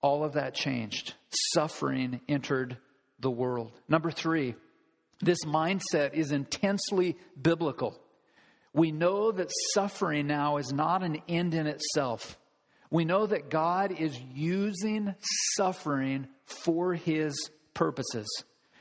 all 0.02 0.26
of 0.26 0.34
that 0.34 0.54
changed. 0.54 1.14
Suffering 1.54 2.20
entered 2.28 2.78
the 3.20 3.32
world. 3.32 3.72
Number 3.88 4.12
three, 4.12 4.56
this 5.22 5.40
mindset 5.46 6.16
is 6.16 6.34
intensely 6.34 7.18
biblical. 7.42 7.98
We 8.74 8.92
know 8.92 9.32
that 9.32 9.52
suffering 9.74 10.28
now 10.28 10.58
is 10.58 10.74
not 10.74 11.02
an 11.02 11.22
end 11.30 11.54
in 11.54 11.66
itself. 11.66 12.38
We 12.96 13.04
know 13.04 13.26
that 13.26 13.50
God 13.50 13.92
is 13.92 14.18
using 14.34 15.16
suffering 15.58 16.30
for 16.46 16.94
his 16.94 17.50
purposes. 17.74 18.26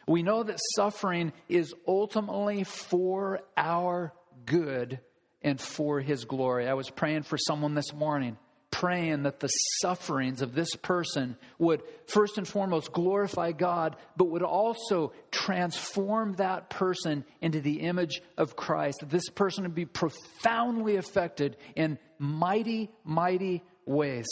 We 0.06 0.22
know 0.22 0.44
that 0.44 0.60
suffering 0.76 1.32
is 1.48 1.74
ultimately 1.84 2.62
for 2.62 3.40
our 3.56 4.12
good 4.46 5.00
and 5.42 5.60
for 5.60 5.98
his 5.98 6.26
glory. 6.26 6.68
I 6.68 6.74
was 6.74 6.90
praying 6.90 7.24
for 7.24 7.36
someone 7.36 7.74
this 7.74 7.92
morning 7.92 8.36
praying 8.70 9.22
that 9.22 9.38
the 9.38 9.48
sufferings 9.80 10.42
of 10.42 10.52
this 10.52 10.74
person 10.74 11.36
would 11.58 11.80
first 12.06 12.38
and 12.38 12.46
foremost 12.46 12.92
glorify 12.92 13.52
God, 13.52 13.94
but 14.16 14.24
would 14.24 14.42
also 14.42 15.12
transform 15.30 16.32
that 16.34 16.70
person 16.70 17.24
into 17.40 17.60
the 17.60 17.82
image 17.82 18.20
of 18.36 18.56
Christ. 18.56 18.98
That 18.98 19.10
this 19.10 19.28
person 19.28 19.62
would 19.62 19.76
be 19.76 19.86
profoundly 19.86 20.96
affected 20.96 21.56
in 21.76 21.98
mighty, 22.18 22.90
mighty 23.04 23.62
ways. 23.86 24.26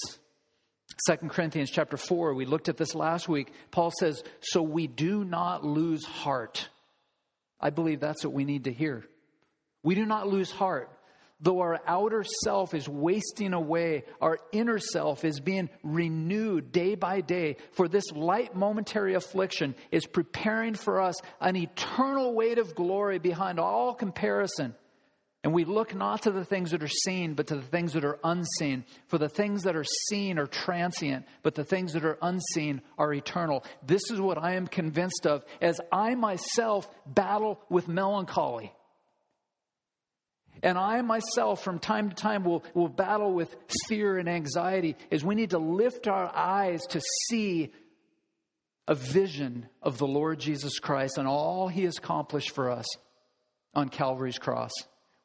Second 1.07 1.31
Corinthians 1.31 1.71
chapter 1.71 1.97
4, 1.97 2.35
we 2.35 2.45
looked 2.45 2.69
at 2.69 2.77
this 2.77 2.95
last 2.95 3.29
week. 3.29 3.53
Paul 3.71 3.93
says, 3.99 4.23
So 4.41 4.63
we 4.63 4.87
do 4.87 5.25
not 5.25 5.65
lose 5.65 6.05
heart. 6.05 6.69
I 7.61 7.71
believe 7.71 8.01
that's 8.01 8.25
what 8.25 8.35
we 8.35 8.45
need 8.45 8.65
to 8.65 8.73
hear. 8.73 9.05
We 9.83 9.95
do 9.95 10.05
not 10.05 10.29
lose 10.29 10.51
heart. 10.51 10.91
Though 11.41 11.61
our 11.61 11.81
outer 11.89 12.25
self 12.45 12.73
is 12.73 12.89
wasting 12.89 13.53
away, 13.53 14.05
our 14.21 14.39
inner 14.53 14.79
self 14.79 15.25
is 15.25 15.41
being 15.41 15.71
renewed 15.83 16.71
day 16.71 16.95
by 16.95 17.21
day. 17.21 17.57
For 17.73 17.89
this 17.89 18.13
light 18.13 18.55
momentary 18.55 19.15
affliction 19.15 19.75
is 19.91 20.07
preparing 20.07 20.75
for 20.75 21.01
us 21.01 21.17
an 21.41 21.57
eternal 21.57 22.33
weight 22.33 22.59
of 22.59 22.77
glory 22.77 23.19
behind 23.19 23.59
all 23.59 23.93
comparison. 23.93 24.77
And 25.45 25.53
we 25.53 25.65
look 25.65 25.93
not 25.95 26.23
to 26.23 26.31
the 26.31 26.45
things 26.45 26.71
that 26.71 26.85
are 26.85 26.89
seen, 26.89 27.35
but 27.35 27.49
to 27.49 27.57
the 27.57 27.63
things 27.63 27.95
that 27.95 28.05
are 28.05 28.19
unseen. 28.23 28.85
For 29.09 29.19
the 29.19 29.29
things 29.29 29.65
that 29.65 29.75
are 29.75 29.85
seen 30.09 30.39
are 30.39 30.47
transient, 30.47 31.27
but 31.43 31.57
the 31.57 31.65
things 31.65 31.95
that 31.95 32.05
are 32.05 32.19
unseen 32.23 32.81
are 32.97 33.13
eternal. 33.13 33.65
This 33.85 34.03
is 34.11 34.21
what 34.21 34.39
I 34.39 34.55
am 34.55 34.69
convinced 34.69 35.27
of 35.27 35.45
as 35.61 35.81
I 35.91 36.15
myself 36.15 36.89
battle 37.07 37.61
with 37.69 37.89
melancholy. 37.89 38.73
And 40.63 40.79
I 40.79 41.03
myself, 41.03 41.65
from 41.65 41.81
time 41.81 42.11
to 42.11 42.15
time, 42.15 42.45
will, 42.45 42.63
will 42.73 42.89
battle 42.89 43.33
with 43.33 43.53
fear 43.89 44.19
and 44.19 44.29
anxiety 44.29 44.97
as 45.11 45.25
we 45.25 45.35
need 45.35 45.51
to 45.51 45.59
lift 45.59 46.07
our 46.07 46.33
eyes 46.33 46.83
to 46.91 47.01
see 47.29 47.73
a 48.87 48.95
vision 48.95 49.67
of 49.83 49.99
the 49.99 50.07
Lord 50.07 50.39
Jesus 50.39 50.79
Christ 50.79 51.19
and 51.19 51.27
all 51.27 51.67
he 51.67 51.83
has 51.83 51.99
accomplished 51.99 52.51
for 52.51 52.71
us 52.71 52.87
on 53.75 53.89
Calvary's 53.89 54.39
cross. 54.39 54.71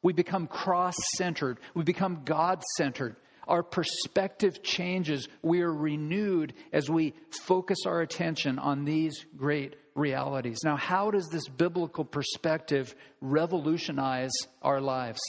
We 0.02 0.12
become 0.12 0.46
cross 0.46 0.96
centered, 1.16 1.58
we 1.74 1.84
become 1.84 2.22
God 2.24 2.62
centered. 2.76 3.16
Our 3.46 3.62
perspective 3.62 4.62
changes. 4.62 5.26
We 5.40 5.62
are 5.62 5.72
renewed 5.72 6.52
as 6.70 6.90
we 6.90 7.14
focus 7.30 7.78
our 7.86 8.02
attention 8.02 8.58
on 8.58 8.84
these 8.84 9.24
great 9.38 9.74
realities. 9.94 10.58
Now, 10.62 10.76
how 10.76 11.10
does 11.10 11.28
this 11.28 11.48
biblical 11.48 12.04
perspective 12.04 12.94
revolutionize 13.22 14.32
our 14.60 14.82
lives? 14.82 15.20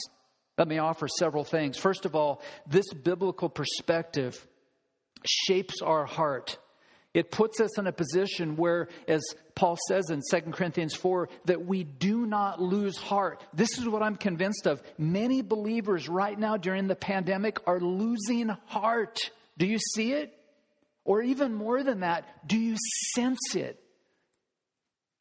Let 0.58 0.68
me 0.68 0.76
offer 0.76 1.08
several 1.08 1.44
things. 1.44 1.78
First 1.78 2.04
of 2.04 2.14
all, 2.14 2.42
this 2.66 2.92
biblical 2.92 3.48
perspective 3.48 4.46
shapes 5.24 5.80
our 5.82 6.04
heart. 6.04 6.58
It 7.14 7.30
puts 7.30 7.60
us 7.60 7.78
in 7.78 7.86
a 7.86 7.92
position 7.92 8.56
where, 8.56 8.88
as 9.08 9.22
Paul 9.60 9.76
says 9.88 10.08
in 10.08 10.22
2 10.30 10.52
Corinthians 10.52 10.94
4, 10.94 11.28
that 11.44 11.66
we 11.66 11.84
do 11.84 12.24
not 12.24 12.62
lose 12.62 12.96
heart. 12.96 13.44
This 13.52 13.76
is 13.76 13.86
what 13.86 14.02
I'm 14.02 14.16
convinced 14.16 14.66
of. 14.66 14.82
Many 14.96 15.42
believers 15.42 16.08
right 16.08 16.38
now 16.38 16.56
during 16.56 16.86
the 16.86 16.96
pandemic 16.96 17.58
are 17.66 17.78
losing 17.78 18.48
heart. 18.64 19.18
Do 19.58 19.66
you 19.66 19.76
see 19.78 20.12
it? 20.12 20.32
Or 21.04 21.20
even 21.20 21.52
more 21.52 21.82
than 21.82 22.00
that, 22.00 22.48
do 22.48 22.58
you 22.58 22.76
sense 23.14 23.54
it? 23.54 23.78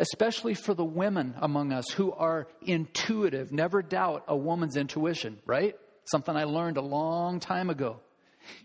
especially 0.02 0.54
for 0.54 0.74
the 0.74 0.86
women 0.86 1.36
among 1.42 1.74
us 1.74 1.90
who 1.90 2.14
are 2.14 2.48
intuitive. 2.62 3.52
Never 3.52 3.82
doubt 3.82 4.24
a 4.30 4.38
woman's 4.38 4.78
intuition, 4.78 5.40
right? 5.46 5.76
Something 6.06 6.38
I 6.38 6.46
learned 6.46 6.78
a 6.78 6.82
long 6.82 7.42
time 7.42 7.70
ago. 7.70 8.00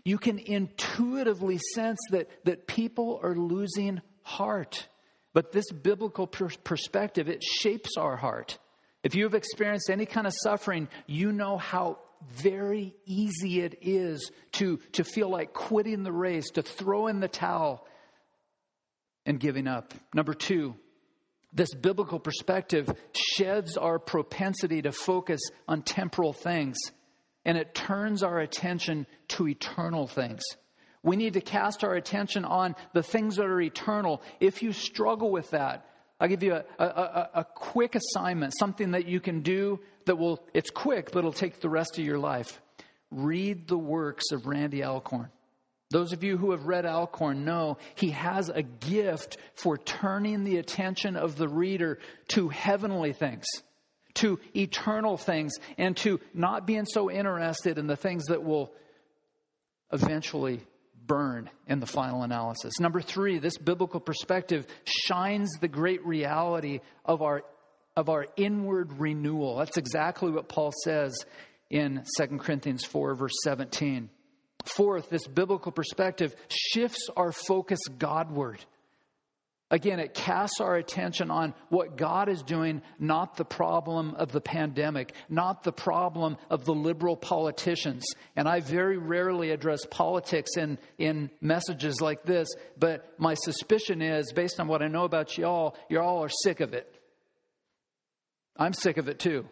You 0.05 0.17
can 0.17 0.39
intuitively 0.39 1.59
sense 1.73 1.99
that, 2.11 2.29
that 2.45 2.67
people 2.67 3.19
are 3.21 3.35
losing 3.35 3.99
heart. 4.21 4.87
But 5.35 5.51
this 5.51 5.69
biblical 5.69 6.27
perspective, 6.27 7.27
it 7.27 7.43
shapes 7.43 7.97
our 7.97 8.15
heart. 8.15 8.57
If 9.03 9.15
you 9.15 9.25
have 9.25 9.33
experienced 9.33 9.89
any 9.89 10.05
kind 10.05 10.25
of 10.25 10.33
suffering, 10.33 10.87
you 11.07 11.33
know 11.33 11.57
how 11.57 11.99
very 12.31 12.95
easy 13.05 13.59
it 13.59 13.77
is 13.81 14.31
to, 14.53 14.77
to 14.93 15.03
feel 15.03 15.27
like 15.29 15.51
quitting 15.51 16.03
the 16.03 16.11
race, 16.13 16.51
to 16.51 16.61
throw 16.61 17.07
in 17.07 17.19
the 17.19 17.27
towel 17.27 17.85
and 19.25 19.37
giving 19.37 19.67
up. 19.67 19.93
Number 20.13 20.33
two, 20.33 20.73
this 21.51 21.73
biblical 21.73 22.17
perspective 22.17 22.89
sheds 23.11 23.75
our 23.75 23.99
propensity 23.99 24.81
to 24.83 24.93
focus 24.93 25.41
on 25.67 25.81
temporal 25.81 26.31
things 26.31 26.77
and 27.43 27.57
it 27.57 27.75
turns 27.75 28.23
our 28.23 28.39
attention 28.39 29.05
to 29.27 29.49
eternal 29.49 30.07
things. 30.07 30.43
We 31.05 31.15
need 31.15 31.33
to 31.33 31.41
cast 31.41 31.83
our 31.83 31.93
attention 31.93 32.45
on 32.45 32.75
the 32.93 33.03
things 33.03 33.35
that 33.35 33.45
are 33.45 33.61
eternal. 33.61 34.23
If 34.39 34.63
you 34.63 34.73
struggle 34.73 35.29
with 35.29 35.51
that, 35.51 35.85
I'll 36.19 36.27
give 36.27 36.41
you 36.41 36.53
a, 36.55 36.63
a, 36.79 37.29
a, 37.35 37.43
quick 37.43 37.93
assignment, 37.93 38.53
something 38.57 38.91
that 38.91 39.05
you 39.05 39.19
can 39.19 39.41
do 39.41 39.79
that 40.05 40.15
will, 40.15 40.43
it's 40.55 40.71
quick, 40.71 41.11
but 41.11 41.19
it'll 41.19 41.31
take 41.31 41.59
the 41.59 41.69
rest 41.69 41.99
of 41.99 42.05
your 42.05 42.17
life. 42.17 42.59
Read 43.11 43.67
the 43.67 43.77
works 43.77 44.31
of 44.31 44.47
Randy 44.47 44.83
Alcorn. 44.83 45.29
Those 45.91 46.11
of 46.11 46.23
you 46.23 46.37
who 46.37 46.51
have 46.51 46.65
read 46.65 46.87
Alcorn 46.87 47.45
know 47.45 47.77
he 47.93 48.09
has 48.09 48.49
a 48.49 48.63
gift 48.63 49.37
for 49.53 49.77
turning 49.77 50.43
the 50.43 50.57
attention 50.57 51.15
of 51.15 51.35
the 51.35 51.47
reader 51.47 51.99
to 52.29 52.49
heavenly 52.49 53.13
things, 53.13 53.45
to 54.15 54.39
eternal 54.55 55.17
things, 55.17 55.53
and 55.77 55.95
to 55.97 56.19
not 56.33 56.65
being 56.65 56.85
so 56.85 57.11
interested 57.11 57.77
in 57.77 57.85
the 57.85 57.95
things 57.95 58.25
that 58.25 58.43
will 58.43 58.71
eventually 59.91 60.65
burn 61.07 61.49
in 61.67 61.79
the 61.79 61.85
final 61.85 62.23
analysis. 62.23 62.79
Number 62.79 63.01
three, 63.01 63.39
this 63.39 63.57
biblical 63.57 63.99
perspective 63.99 64.67
shines 64.83 65.51
the 65.61 65.67
great 65.67 66.05
reality 66.05 66.79
of 67.03 67.21
our, 67.21 67.43
of 67.95 68.09
our 68.09 68.27
inward 68.35 68.99
renewal. 68.99 69.57
That's 69.57 69.77
exactly 69.77 70.31
what 70.31 70.49
Paul 70.49 70.71
says 70.83 71.25
in 71.69 72.03
2 72.17 72.37
Corinthians 72.37 72.85
4, 72.85 73.15
verse 73.15 73.35
17. 73.43 74.09
Fourth, 74.65 75.09
this 75.09 75.27
biblical 75.27 75.71
perspective 75.71 76.35
shifts 76.49 77.09
our 77.15 77.31
focus 77.31 77.79
Godward. 77.99 78.63
Again, 79.71 79.99
it 79.99 80.13
casts 80.13 80.61
our 80.61 80.75
attention 80.75 81.31
on 81.31 81.55
what 81.69 81.97
God 81.97 82.29
is 82.29 82.43
doing, 82.43 82.83
not 82.99 83.35
the 83.35 83.45
problem 83.45 84.13
of 84.13 84.31
the 84.31 84.39
pandemic, 84.39 85.13
not 85.27 85.63
the 85.63 85.71
problem 85.71 86.37
of 86.51 86.65
the 86.65 86.73
liberal 86.73 87.17
politicians. 87.17 88.05
And 88.35 88.47
I 88.47 88.59
very 88.59 88.97
rarely 88.97 89.49
address 89.49 89.79
politics 89.89 90.51
in, 90.55 90.77
in 90.99 91.31
messages 91.41 91.99
like 91.99 92.23
this, 92.25 92.47
but 92.77 93.19
my 93.19 93.33
suspicion 93.33 94.03
is, 94.03 94.31
based 94.33 94.59
on 94.59 94.67
what 94.67 94.83
I 94.83 94.87
know 94.87 95.03
about 95.03 95.35
y'all, 95.35 95.75
you 95.89 95.99
all 95.99 96.23
are 96.23 96.29
sick 96.29 96.59
of 96.59 96.75
it. 96.75 97.01
I'm 98.55 98.73
sick 98.73 98.97
of 98.97 99.07
it 99.07 99.17
too. 99.17 99.49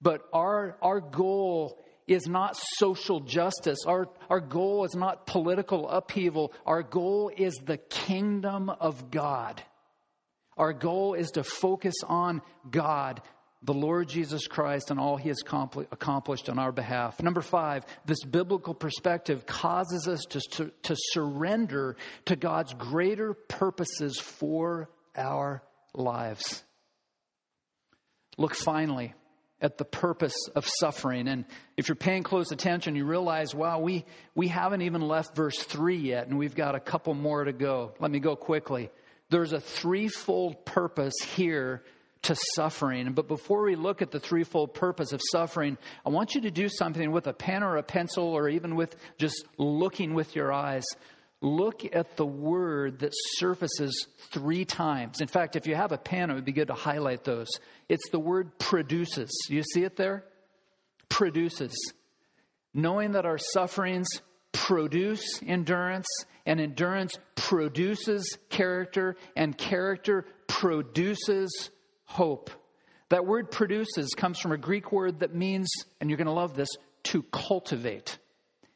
But 0.00 0.22
our, 0.32 0.76
our 0.82 1.00
goal 1.00 1.78
is 2.12 2.26
not 2.26 2.56
social 2.56 3.20
justice. 3.20 3.78
Our, 3.86 4.08
our 4.28 4.40
goal 4.40 4.84
is 4.84 4.94
not 4.94 5.26
political 5.26 5.88
upheaval. 5.88 6.52
Our 6.66 6.82
goal 6.82 7.30
is 7.36 7.54
the 7.64 7.78
kingdom 7.78 8.70
of 8.70 9.10
God. 9.10 9.62
Our 10.56 10.72
goal 10.72 11.14
is 11.14 11.30
to 11.32 11.44
focus 11.44 11.94
on 12.06 12.42
God, 12.70 13.22
the 13.62 13.74
Lord 13.74 14.08
Jesus 14.08 14.46
Christ, 14.46 14.90
and 14.90 15.00
all 15.00 15.16
he 15.16 15.28
has 15.28 15.42
accomplished 15.42 16.48
on 16.48 16.58
our 16.58 16.72
behalf. 16.72 17.22
Number 17.22 17.40
five, 17.40 17.84
this 18.04 18.22
biblical 18.24 18.74
perspective 18.74 19.46
causes 19.46 20.08
us 20.08 20.24
to, 20.30 20.40
to, 20.40 20.72
to 20.82 20.96
surrender 20.96 21.96
to 22.26 22.36
God's 22.36 22.74
greater 22.74 23.34
purposes 23.34 24.18
for 24.20 24.90
our 25.16 25.62
lives. 25.94 26.62
Look 28.36 28.54
finally 28.54 29.14
at 29.62 29.78
the 29.78 29.84
purpose 29.84 30.34
of 30.54 30.66
suffering. 30.66 31.28
And 31.28 31.44
if 31.76 31.88
you're 31.88 31.96
paying 31.96 32.24
close 32.24 32.50
attention, 32.50 32.96
you 32.96 33.06
realize, 33.06 33.54
wow, 33.54 33.78
we, 33.78 34.04
we 34.34 34.48
haven't 34.48 34.82
even 34.82 35.00
left 35.00 35.36
verse 35.36 35.58
3 35.62 35.96
yet, 35.96 36.26
and 36.26 36.36
we've 36.36 36.54
got 36.54 36.74
a 36.74 36.80
couple 36.80 37.14
more 37.14 37.44
to 37.44 37.52
go. 37.52 37.94
Let 38.00 38.10
me 38.10 38.18
go 38.18 38.34
quickly. 38.34 38.90
There's 39.30 39.52
a 39.52 39.60
threefold 39.60 40.64
purpose 40.66 41.14
here 41.36 41.82
to 42.22 42.36
suffering. 42.54 43.12
But 43.12 43.28
before 43.28 43.64
we 43.64 43.76
look 43.76 44.02
at 44.02 44.10
the 44.10 44.20
threefold 44.20 44.74
purpose 44.74 45.12
of 45.12 45.20
suffering, 45.32 45.78
I 46.04 46.10
want 46.10 46.34
you 46.34 46.42
to 46.42 46.50
do 46.50 46.68
something 46.68 47.10
with 47.10 47.26
a 47.26 47.32
pen 47.32 47.62
or 47.62 47.76
a 47.76 47.82
pencil, 47.82 48.24
or 48.24 48.48
even 48.48 48.76
with 48.76 48.96
just 49.18 49.44
looking 49.58 50.14
with 50.14 50.36
your 50.36 50.52
eyes 50.52 50.84
look 51.42 51.84
at 51.94 52.16
the 52.16 52.26
word 52.26 53.00
that 53.00 53.12
surfaces 53.36 54.06
three 54.30 54.64
times. 54.64 55.20
In 55.20 55.28
fact, 55.28 55.56
if 55.56 55.66
you 55.66 55.74
have 55.74 55.92
a 55.92 55.98
pen, 55.98 56.30
it 56.30 56.34
would 56.34 56.44
be 56.44 56.52
good 56.52 56.68
to 56.68 56.74
highlight 56.74 57.24
those. 57.24 57.48
It's 57.88 58.08
the 58.10 58.18
word 58.18 58.58
produces. 58.58 59.30
You 59.50 59.62
see 59.62 59.84
it 59.84 59.96
there? 59.96 60.24
produces. 61.12 61.72
Knowing 62.74 63.12
that 63.12 63.26
our 63.26 63.38
sufferings 63.38 64.08
produce 64.52 65.40
endurance, 65.46 66.06
and 66.46 66.60
endurance 66.60 67.16
produces 67.36 68.38
character, 68.48 69.16
and 69.36 69.56
character 69.56 70.26
produces 70.48 71.70
hope. 72.04 72.50
That 73.10 73.26
word 73.26 73.50
produces 73.50 74.14
comes 74.14 74.38
from 74.38 74.52
a 74.52 74.56
Greek 74.56 74.90
word 74.90 75.20
that 75.20 75.34
means, 75.34 75.70
and 76.00 76.08
you're 76.08 76.16
going 76.16 76.26
to 76.26 76.32
love 76.32 76.54
this, 76.56 76.70
to 77.04 77.22
cultivate. 77.24 78.18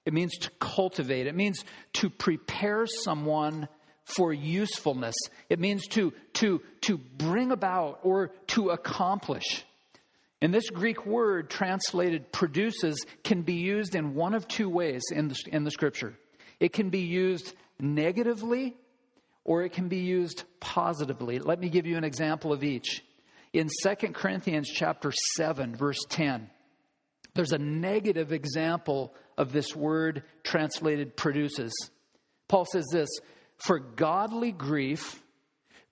It 0.07 0.15
means 0.15 0.39
to 0.39 0.51
cultivate. 0.61 1.27
It 1.27 1.35
means 1.35 1.65
to 1.95 2.09
prepare 2.09 2.87
someone 2.87 3.69
for 4.05 4.33
usefulness. 4.33 5.17
It 5.51 5.59
means 5.59 5.87
to, 5.89 6.13
to, 6.35 6.63
to 6.83 6.97
bring 6.97 7.51
about 7.51 7.99
or 8.05 8.29
to 8.49 8.71
accomplish. 8.71 9.65
And 10.41 10.55
this 10.55 10.71
Greek 10.71 11.05
word 11.05 11.51
translated 11.51 12.31
produces 12.31 13.05
can 13.25 13.43
be 13.43 13.55
used 13.55 13.97
in 13.97 14.15
one 14.15 14.35
of 14.35 14.47
two 14.47 14.69
ways 14.69 15.03
in 15.11 15.29
the, 15.29 15.37
in 15.51 15.65
the 15.65 15.71
scripture. 15.73 16.15
It 16.61 16.73
can 16.73 16.89
be 16.89 17.01
used 17.01 17.55
negatively 17.81 18.77
or 19.45 19.63
it 19.63 19.73
can 19.73 19.89
be 19.89 19.99
used 19.99 20.45
positively. 20.61 21.41
Let 21.41 21.59
me 21.59 21.69
give 21.69 21.87
you 21.87 21.97
an 21.97 22.05
example 22.05 22.53
of 22.53 22.63
each. 22.63 23.03
In 23.53 23.69
2 23.83 23.95
Corinthians 24.13 24.69
chapter 24.69 25.13
7 25.37 25.75
verse 25.75 26.01
10, 26.11 26.49
there's 27.35 27.53
a 27.53 27.59
negative 27.59 28.33
example 28.33 29.15
of 29.37 29.53
this 29.53 29.75
word 29.75 30.23
translated 30.43 31.17
produces. 31.17 31.73
Paul 32.49 32.65
says 32.65 32.87
this, 32.93 33.09
for 33.59 33.79
godly 33.79 34.53
grief 34.53 35.23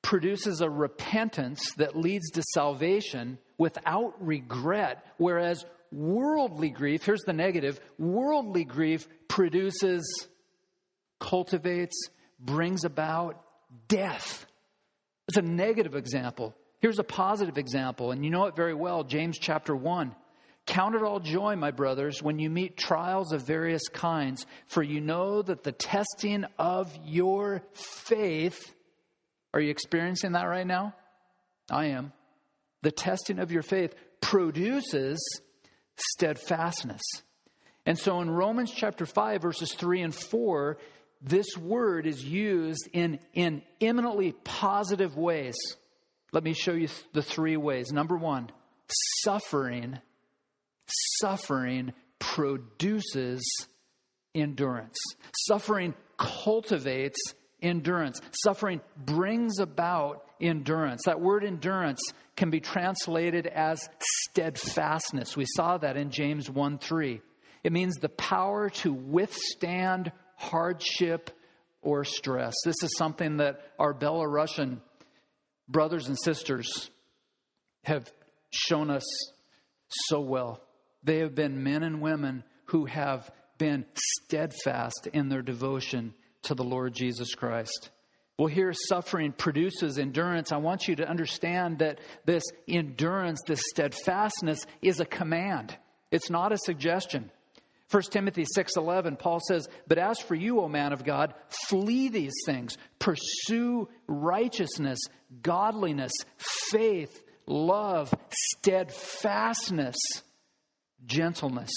produces 0.02 0.60
a 0.60 0.68
repentance 0.68 1.72
that 1.78 1.96
leads 1.96 2.30
to 2.32 2.42
salvation 2.52 3.38
without 3.58 4.14
regret, 4.24 5.04
whereas 5.16 5.64
worldly 5.90 6.70
grief, 6.70 7.04
here's 7.04 7.22
the 7.22 7.32
negative 7.32 7.80
worldly 7.98 8.64
grief 8.64 9.08
produces, 9.28 10.28
cultivates, 11.20 12.08
brings 12.38 12.84
about 12.84 13.42
death. 13.88 14.46
It's 15.28 15.38
a 15.38 15.42
negative 15.42 15.94
example. 15.94 16.54
Here's 16.80 16.98
a 16.98 17.04
positive 17.04 17.56
example, 17.56 18.10
and 18.10 18.24
you 18.24 18.30
know 18.30 18.44
it 18.44 18.56
very 18.56 18.74
well 18.74 19.04
James 19.04 19.38
chapter 19.38 19.74
1. 19.74 20.14
Count 20.66 20.94
it 20.94 21.02
all 21.02 21.20
joy, 21.20 21.56
my 21.56 21.70
brothers, 21.70 22.22
when 22.22 22.38
you 22.38 22.48
meet 22.48 22.76
trials 22.76 23.32
of 23.32 23.42
various 23.42 23.88
kinds, 23.88 24.46
for 24.66 24.82
you 24.82 25.00
know 25.00 25.42
that 25.42 25.62
the 25.62 25.72
testing 25.72 26.44
of 26.58 26.90
your 27.04 27.62
faith. 27.72 28.74
Are 29.52 29.60
you 29.60 29.70
experiencing 29.70 30.32
that 30.32 30.44
right 30.44 30.66
now? 30.66 30.94
I 31.70 31.86
am 31.86 32.12
the 32.84 32.92
testing 32.92 33.40
of 33.40 33.50
your 33.50 33.62
faith 33.62 33.94
produces 34.20 35.18
steadfastness. 35.96 37.02
And 37.86 37.98
so 37.98 38.20
in 38.20 38.30
Romans 38.30 38.70
chapter 38.70 39.06
5, 39.06 39.42
verses 39.42 39.72
3 39.72 40.02
and 40.02 40.14
4, 40.14 40.78
this 41.20 41.46
word 41.56 42.06
is 42.06 42.22
used 42.22 42.88
in, 42.92 43.18
in 43.32 43.62
eminently 43.80 44.32
positive 44.44 45.16
ways. 45.16 45.56
Let 46.30 46.44
me 46.44 46.52
show 46.52 46.72
you 46.72 46.88
the 47.12 47.22
three 47.22 47.56
ways. 47.56 47.90
Number 47.90 48.16
one, 48.16 48.50
suffering, 49.22 49.98
suffering 50.86 51.92
produces 52.18 53.42
endurance. 54.34 54.98
Suffering 55.46 55.94
cultivates 56.18 57.34
endurance. 57.62 58.20
Suffering 58.42 58.80
brings 58.96 59.58
about 59.58 60.24
endurance. 60.40 61.02
That 61.06 61.20
word 61.20 61.44
endurance 61.44 62.00
can 62.36 62.50
be 62.50 62.60
translated 62.60 63.46
as 63.46 63.88
steadfastness. 64.00 65.36
We 65.36 65.46
saw 65.56 65.78
that 65.78 65.96
in 65.96 66.10
James 66.10 66.50
1 66.50 66.78
3. 66.78 67.20
It 67.62 67.72
means 67.72 67.94
the 67.96 68.08
power 68.10 68.68
to 68.68 68.92
withstand 68.92 70.12
hardship 70.36 71.30
or 71.80 72.04
stress. 72.04 72.54
This 72.64 72.82
is 72.82 72.96
something 72.96 73.38
that 73.38 73.60
our 73.78 73.94
Belarusian 73.94 74.80
brothers 75.68 76.08
and 76.08 76.18
sisters 76.18 76.90
have 77.84 78.10
shown 78.50 78.90
us 78.90 79.04
so 80.08 80.20
well. 80.20 80.60
They 81.04 81.18
have 81.18 81.34
been 81.34 81.62
men 81.62 81.82
and 81.82 82.00
women 82.00 82.44
who 82.66 82.86
have 82.86 83.30
been 83.58 83.84
steadfast 83.94 85.06
in 85.12 85.28
their 85.28 85.42
devotion 85.42 86.14
to 86.42 86.54
the 86.54 86.64
Lord 86.64 86.94
Jesus 86.94 87.34
Christ. 87.34 87.90
Well, 88.36 88.48
here 88.48 88.72
suffering 88.72 89.32
produces 89.32 89.98
endurance. 89.98 90.50
I 90.50 90.56
want 90.56 90.88
you 90.88 90.96
to 90.96 91.08
understand 91.08 91.78
that 91.78 92.00
this 92.24 92.42
endurance, 92.66 93.40
this 93.46 93.62
steadfastness, 93.70 94.66
is 94.82 94.98
a 94.98 95.04
command. 95.04 95.76
It's 96.10 96.30
not 96.30 96.52
a 96.52 96.58
suggestion. 96.58 97.30
1 97.90 98.10
Timothy 98.10 98.44
6:11 98.44 99.16
Paul 99.16 99.38
says, 99.46 99.68
"But 99.86 99.98
as 99.98 100.18
for 100.18 100.34
you, 100.34 100.60
O 100.60 100.68
man 100.68 100.92
of 100.92 101.04
God, 101.04 101.34
flee 101.68 102.08
these 102.08 102.34
things. 102.44 102.76
Pursue 102.98 103.88
righteousness, 104.08 104.98
godliness, 105.42 106.12
faith, 106.36 107.22
love, 107.46 108.12
steadfastness, 108.30 109.96
gentleness." 111.06 111.70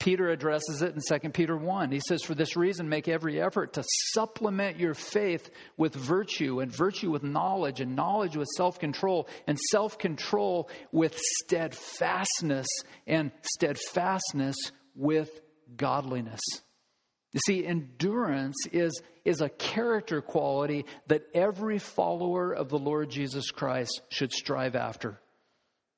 Peter 0.00 0.30
addresses 0.30 0.80
it 0.80 0.94
in 0.94 1.20
2 1.20 1.28
Peter 1.30 1.54
1. 1.54 1.92
He 1.92 2.00
says, 2.00 2.22
For 2.22 2.34
this 2.34 2.56
reason, 2.56 2.88
make 2.88 3.06
every 3.06 3.40
effort 3.40 3.74
to 3.74 3.84
supplement 4.12 4.78
your 4.78 4.94
faith 4.94 5.50
with 5.76 5.94
virtue, 5.94 6.60
and 6.60 6.74
virtue 6.74 7.10
with 7.10 7.22
knowledge, 7.22 7.80
and 7.80 7.94
knowledge 7.94 8.34
with 8.34 8.48
self 8.56 8.78
control, 8.78 9.28
and 9.46 9.58
self 9.58 9.98
control 9.98 10.70
with 10.90 11.18
steadfastness, 11.18 12.66
and 13.06 13.30
steadfastness 13.42 14.56
with 14.96 15.28
godliness. 15.76 16.40
You 17.32 17.40
see, 17.46 17.64
endurance 17.64 18.56
is, 18.72 19.02
is 19.26 19.42
a 19.42 19.50
character 19.50 20.22
quality 20.22 20.86
that 21.08 21.26
every 21.34 21.78
follower 21.78 22.52
of 22.52 22.70
the 22.70 22.78
Lord 22.78 23.10
Jesus 23.10 23.50
Christ 23.50 24.00
should 24.08 24.32
strive 24.32 24.74
after. 24.74 25.20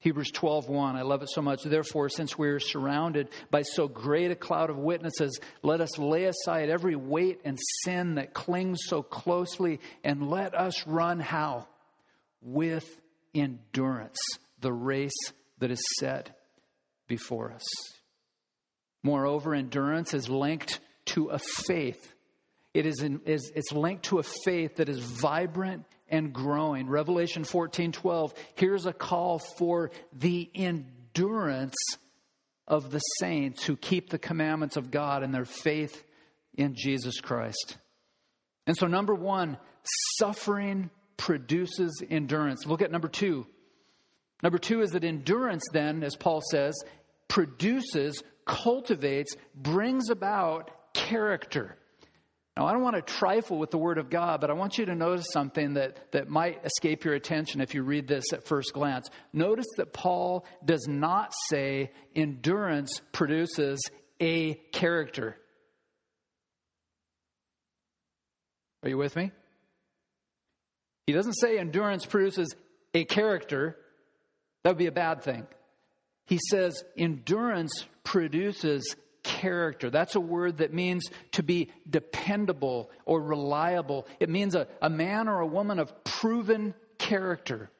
Hebrews 0.03 0.32
12:1 0.32 0.96
I 0.96 1.03
love 1.03 1.22
it 1.22 1.30
so 1.30 1.40
much. 1.40 1.62
Therefore 1.62 2.09
since 2.09 2.36
we 2.36 2.48
are 2.48 2.59
surrounded 2.59 3.28
by 3.53 3.62
so 3.62 3.86
great 3.86 4.32
a 4.32 4.34
cloud 4.34 4.68
of 4.68 4.76
witnesses 4.76 5.40
let 5.62 5.80
us 5.80 5.96
lay 5.96 6.24
aside 6.24 6.68
every 6.68 6.96
weight 6.96 7.40
and 7.44 7.57
sin 7.84 8.16
that 8.16 8.34
clings 8.34 8.80
so 8.84 9.05
closely 9.05 9.78
and 10.03 10.28
let 10.28 10.57
us 10.57 10.86
run 10.88 11.20
how? 11.20 11.68
With 12.42 13.00
endurance 13.32 14.18
the 14.61 14.72
race 14.72 15.12
that 15.61 15.70
is 15.70 15.82
set 16.00 16.36
before 17.07 17.53
us. 17.53 17.62
Moreover 19.05 19.55
endurance 19.55 20.14
is 20.14 20.28
linked 20.28 20.80
to 21.07 21.28
a 21.28 21.38
faith. 21.38 22.12
It 22.74 22.86
is, 22.86 23.03
in, 23.03 23.20
is 23.24 23.53
it's 23.55 23.72
linked 23.72 24.05
to 24.07 24.18
a 24.18 24.22
faith 24.22 24.76
that 24.76 24.88
is 24.88 24.98
vibrant 24.98 25.84
and 26.12 26.32
growing. 26.32 26.88
Revelation 26.88 27.42
14 27.42 27.90
12, 27.90 28.34
here's 28.54 28.86
a 28.86 28.92
call 28.92 29.40
for 29.58 29.90
the 30.12 30.48
endurance 30.54 31.74
of 32.68 32.92
the 32.92 33.00
saints 33.18 33.64
who 33.64 33.74
keep 33.74 34.10
the 34.10 34.18
commandments 34.18 34.76
of 34.76 34.92
God 34.92 35.24
and 35.24 35.34
their 35.34 35.46
faith 35.46 36.04
in 36.54 36.74
Jesus 36.76 37.20
Christ. 37.20 37.78
And 38.66 38.76
so, 38.76 38.86
number 38.86 39.14
one, 39.14 39.56
suffering 40.18 40.90
produces 41.16 42.02
endurance. 42.08 42.66
Look 42.66 42.82
at 42.82 42.92
number 42.92 43.08
two. 43.08 43.46
Number 44.42 44.58
two 44.58 44.82
is 44.82 44.90
that 44.90 45.04
endurance, 45.04 45.64
then, 45.72 46.02
as 46.02 46.14
Paul 46.14 46.42
says, 46.50 46.74
produces, 47.28 48.22
cultivates, 48.44 49.34
brings 49.54 50.10
about 50.10 50.70
character. 50.92 51.78
Now, 52.57 52.66
I 52.66 52.72
don't 52.72 52.82
want 52.82 52.96
to 52.96 53.03
trifle 53.03 53.59
with 53.59 53.70
the 53.70 53.78
Word 53.78 53.96
of 53.96 54.11
God, 54.11 54.42
but 54.42 54.50
I 54.50 54.53
want 54.53 54.76
you 54.76 54.84
to 54.86 54.94
notice 54.94 55.26
something 55.32 55.74
that, 55.74 56.12
that 56.12 56.28
might 56.28 56.62
escape 56.64 57.05
your 57.05 57.14
attention 57.14 57.62
if 57.62 57.74
you 57.74 57.82
read 57.82 58.07
this 58.07 58.32
at 58.34 58.46
first 58.46 58.74
glance. 58.74 59.09
Notice 59.32 59.66
that 59.78 59.94
Paul 59.94 60.44
does 60.62 60.86
not 60.86 61.32
say 61.48 61.92
endurance 62.14 63.00
produces 63.12 63.80
a 64.20 64.55
character. 64.72 65.38
Are 68.82 68.88
you 68.90 68.98
with 68.98 69.16
me? 69.16 69.30
He 71.07 71.14
doesn't 71.14 71.34
say 71.34 71.59
endurance 71.59 72.05
produces 72.05 72.55
a 72.92 73.05
character. 73.05 73.78
That 74.62 74.70
would 74.70 74.78
be 74.78 74.86
a 74.86 74.92
bad 74.92 75.22
thing. 75.22 75.46
He 76.26 76.38
says 76.50 76.84
endurance 76.98 77.86
produces 78.05 78.94
character. 79.23 79.91
That's 79.91 80.14
a 80.14 80.20
word 80.20 80.59
that 80.59 80.73
means 80.73 81.09
to 81.33 81.43
be 81.43 81.70
dependable 81.89 82.91
or 83.05 83.20
reliable. 83.20 84.07
It 84.20 84.29
means 84.29 84.55
a, 84.55 84.66
a 84.81 84.91
man 84.91 85.29
or 85.29 85.41
a 85.41 85.47
woman 85.47 85.79
of 85.79 86.05
proven 86.05 86.75
character. 86.99 87.70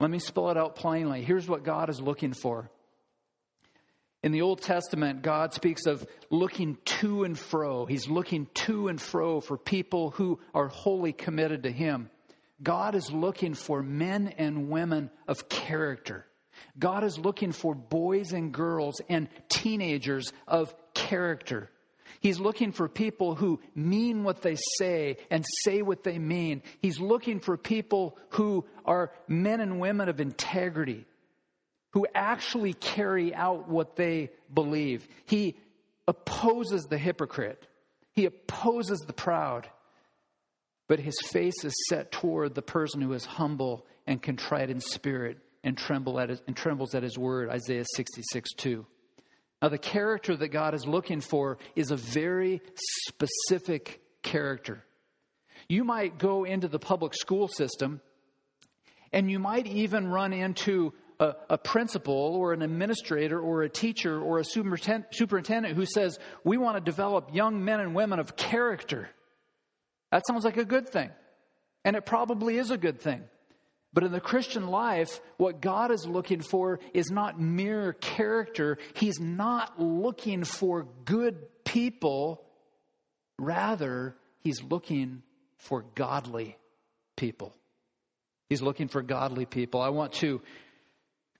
Let 0.00 0.10
me 0.10 0.18
spell 0.18 0.50
it 0.50 0.56
out 0.56 0.76
plainly. 0.76 1.22
Here's 1.22 1.48
what 1.48 1.64
God 1.64 1.88
is 1.88 2.00
looking 2.00 2.32
for. 2.32 2.70
In 4.22 4.30
the 4.30 4.42
Old 4.42 4.62
Testament, 4.62 5.22
God 5.22 5.52
speaks 5.52 5.86
of 5.86 6.06
looking 6.30 6.78
to 6.84 7.24
and 7.24 7.36
fro. 7.36 7.86
He's 7.86 8.08
looking 8.08 8.46
to 8.54 8.88
and 8.88 9.00
fro 9.00 9.40
for 9.40 9.58
people 9.58 10.10
who 10.10 10.38
are 10.54 10.68
wholly 10.68 11.12
committed 11.12 11.64
to 11.64 11.72
Him. 11.72 12.08
God 12.62 12.94
is 12.94 13.10
looking 13.10 13.54
for 13.54 13.82
men 13.82 14.28
and 14.38 14.70
women 14.70 15.10
of 15.26 15.48
character. 15.48 16.24
God 16.78 17.04
is 17.04 17.18
looking 17.18 17.52
for 17.52 17.74
boys 17.74 18.32
and 18.32 18.52
girls 18.52 19.00
and 19.08 19.28
teenagers 19.48 20.32
of 20.46 20.74
character. 20.94 21.70
He's 22.20 22.38
looking 22.38 22.70
for 22.70 22.88
people 22.88 23.34
who 23.34 23.60
mean 23.74 24.22
what 24.22 24.42
they 24.42 24.56
say 24.78 25.16
and 25.30 25.44
say 25.64 25.82
what 25.82 26.04
they 26.04 26.18
mean. 26.18 26.62
He's 26.80 27.00
looking 27.00 27.40
for 27.40 27.56
people 27.56 28.16
who 28.30 28.64
are 28.84 29.10
men 29.26 29.60
and 29.60 29.80
women 29.80 30.08
of 30.08 30.20
integrity, 30.20 31.04
who 31.90 32.06
actually 32.14 32.74
carry 32.74 33.34
out 33.34 33.68
what 33.68 33.96
they 33.96 34.30
believe. 34.52 35.08
He 35.26 35.56
opposes 36.06 36.84
the 36.84 36.98
hypocrite, 36.98 37.66
he 38.12 38.26
opposes 38.26 39.00
the 39.00 39.12
proud, 39.12 39.68
but 40.86 41.00
his 41.00 41.18
face 41.30 41.64
is 41.64 41.74
set 41.88 42.12
toward 42.12 42.54
the 42.54 42.62
person 42.62 43.00
who 43.00 43.14
is 43.14 43.24
humble 43.24 43.86
and 44.06 44.22
contrite 44.22 44.70
in 44.70 44.80
spirit 44.80 45.38
and, 45.64 45.76
tremble 45.76 46.18
at 46.18 46.28
his, 46.28 46.42
and 46.46 46.56
trembles 46.56 46.94
at 46.94 47.02
his 47.02 47.16
word. 47.16 47.48
Isaiah 47.50 47.84
66 47.94 48.52
2. 48.54 48.86
Now, 49.60 49.68
the 49.68 49.78
character 49.78 50.36
that 50.36 50.48
God 50.48 50.74
is 50.74 50.86
looking 50.86 51.20
for 51.20 51.58
is 51.76 51.90
a 51.90 51.96
very 51.96 52.60
specific 52.74 54.00
character. 54.22 54.84
You 55.68 55.84
might 55.84 56.18
go 56.18 56.44
into 56.44 56.66
the 56.66 56.80
public 56.80 57.14
school 57.14 57.46
system 57.46 58.00
and 59.12 59.30
you 59.30 59.38
might 59.38 59.66
even 59.66 60.08
run 60.08 60.32
into 60.32 60.92
a, 61.20 61.34
a, 61.50 61.58
principal 61.58 62.14
or 62.14 62.52
an 62.52 62.62
administrator 62.62 63.38
or 63.38 63.62
a 63.62 63.68
teacher 63.68 64.20
or 64.20 64.38
a 64.38 64.44
superintendent 64.44 65.76
who 65.76 65.86
says, 65.86 66.18
We 66.44 66.56
want 66.56 66.76
to 66.76 66.80
develop 66.80 67.34
young 67.34 67.64
men 67.64 67.78
and 67.78 67.94
women 67.94 68.18
of 68.18 68.34
character. 68.34 69.08
That 70.10 70.22
sounds 70.26 70.44
like 70.44 70.56
a 70.56 70.64
good 70.64 70.88
thing. 70.88 71.10
And 71.84 71.94
it 71.94 72.06
probably 72.06 72.58
is 72.58 72.70
a 72.70 72.78
good 72.78 73.00
thing. 73.00 73.22
But 73.92 74.04
in 74.04 74.12
the 74.12 74.20
Christian 74.20 74.68
life, 74.68 75.20
what 75.36 75.60
God 75.60 75.90
is 75.90 76.06
looking 76.06 76.40
for 76.40 76.80
is 76.94 77.10
not 77.10 77.38
mere 77.38 77.92
character. 77.92 78.78
He's 78.94 79.20
not 79.20 79.80
looking 79.80 80.44
for 80.44 80.86
good 81.04 81.64
people. 81.64 82.42
Rather, 83.38 84.16
He's 84.40 84.62
looking 84.62 85.22
for 85.56 85.82
godly 85.94 86.56
people. 87.16 87.54
He's 88.48 88.60
looking 88.62 88.88
for 88.88 89.02
godly 89.02 89.46
people. 89.46 89.80
I 89.80 89.90
want 89.90 90.12
to 90.14 90.42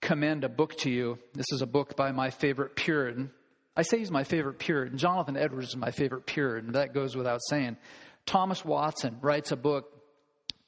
commend 0.00 0.44
a 0.44 0.48
book 0.48 0.76
to 0.78 0.90
you. 0.90 1.18
This 1.34 1.46
is 1.52 1.62
a 1.62 1.66
book 1.66 1.96
by 1.96 2.12
my 2.12 2.30
favorite 2.30 2.76
Puritan. 2.76 3.30
I 3.76 3.82
say 3.82 3.98
he's 3.98 4.10
my 4.10 4.24
favorite 4.24 4.58
Puritan. 4.58 4.98
Jonathan 4.98 5.36
Edwards 5.36 5.68
is 5.68 5.76
my 5.76 5.90
favorite 5.90 6.26
Puritan. 6.26 6.72
That 6.72 6.94
goes 6.94 7.16
without 7.16 7.40
saying. 7.48 7.76
Thomas 8.24 8.64
Watson 8.64 9.18
writes 9.20 9.50
a 9.50 9.56
book 9.56 9.91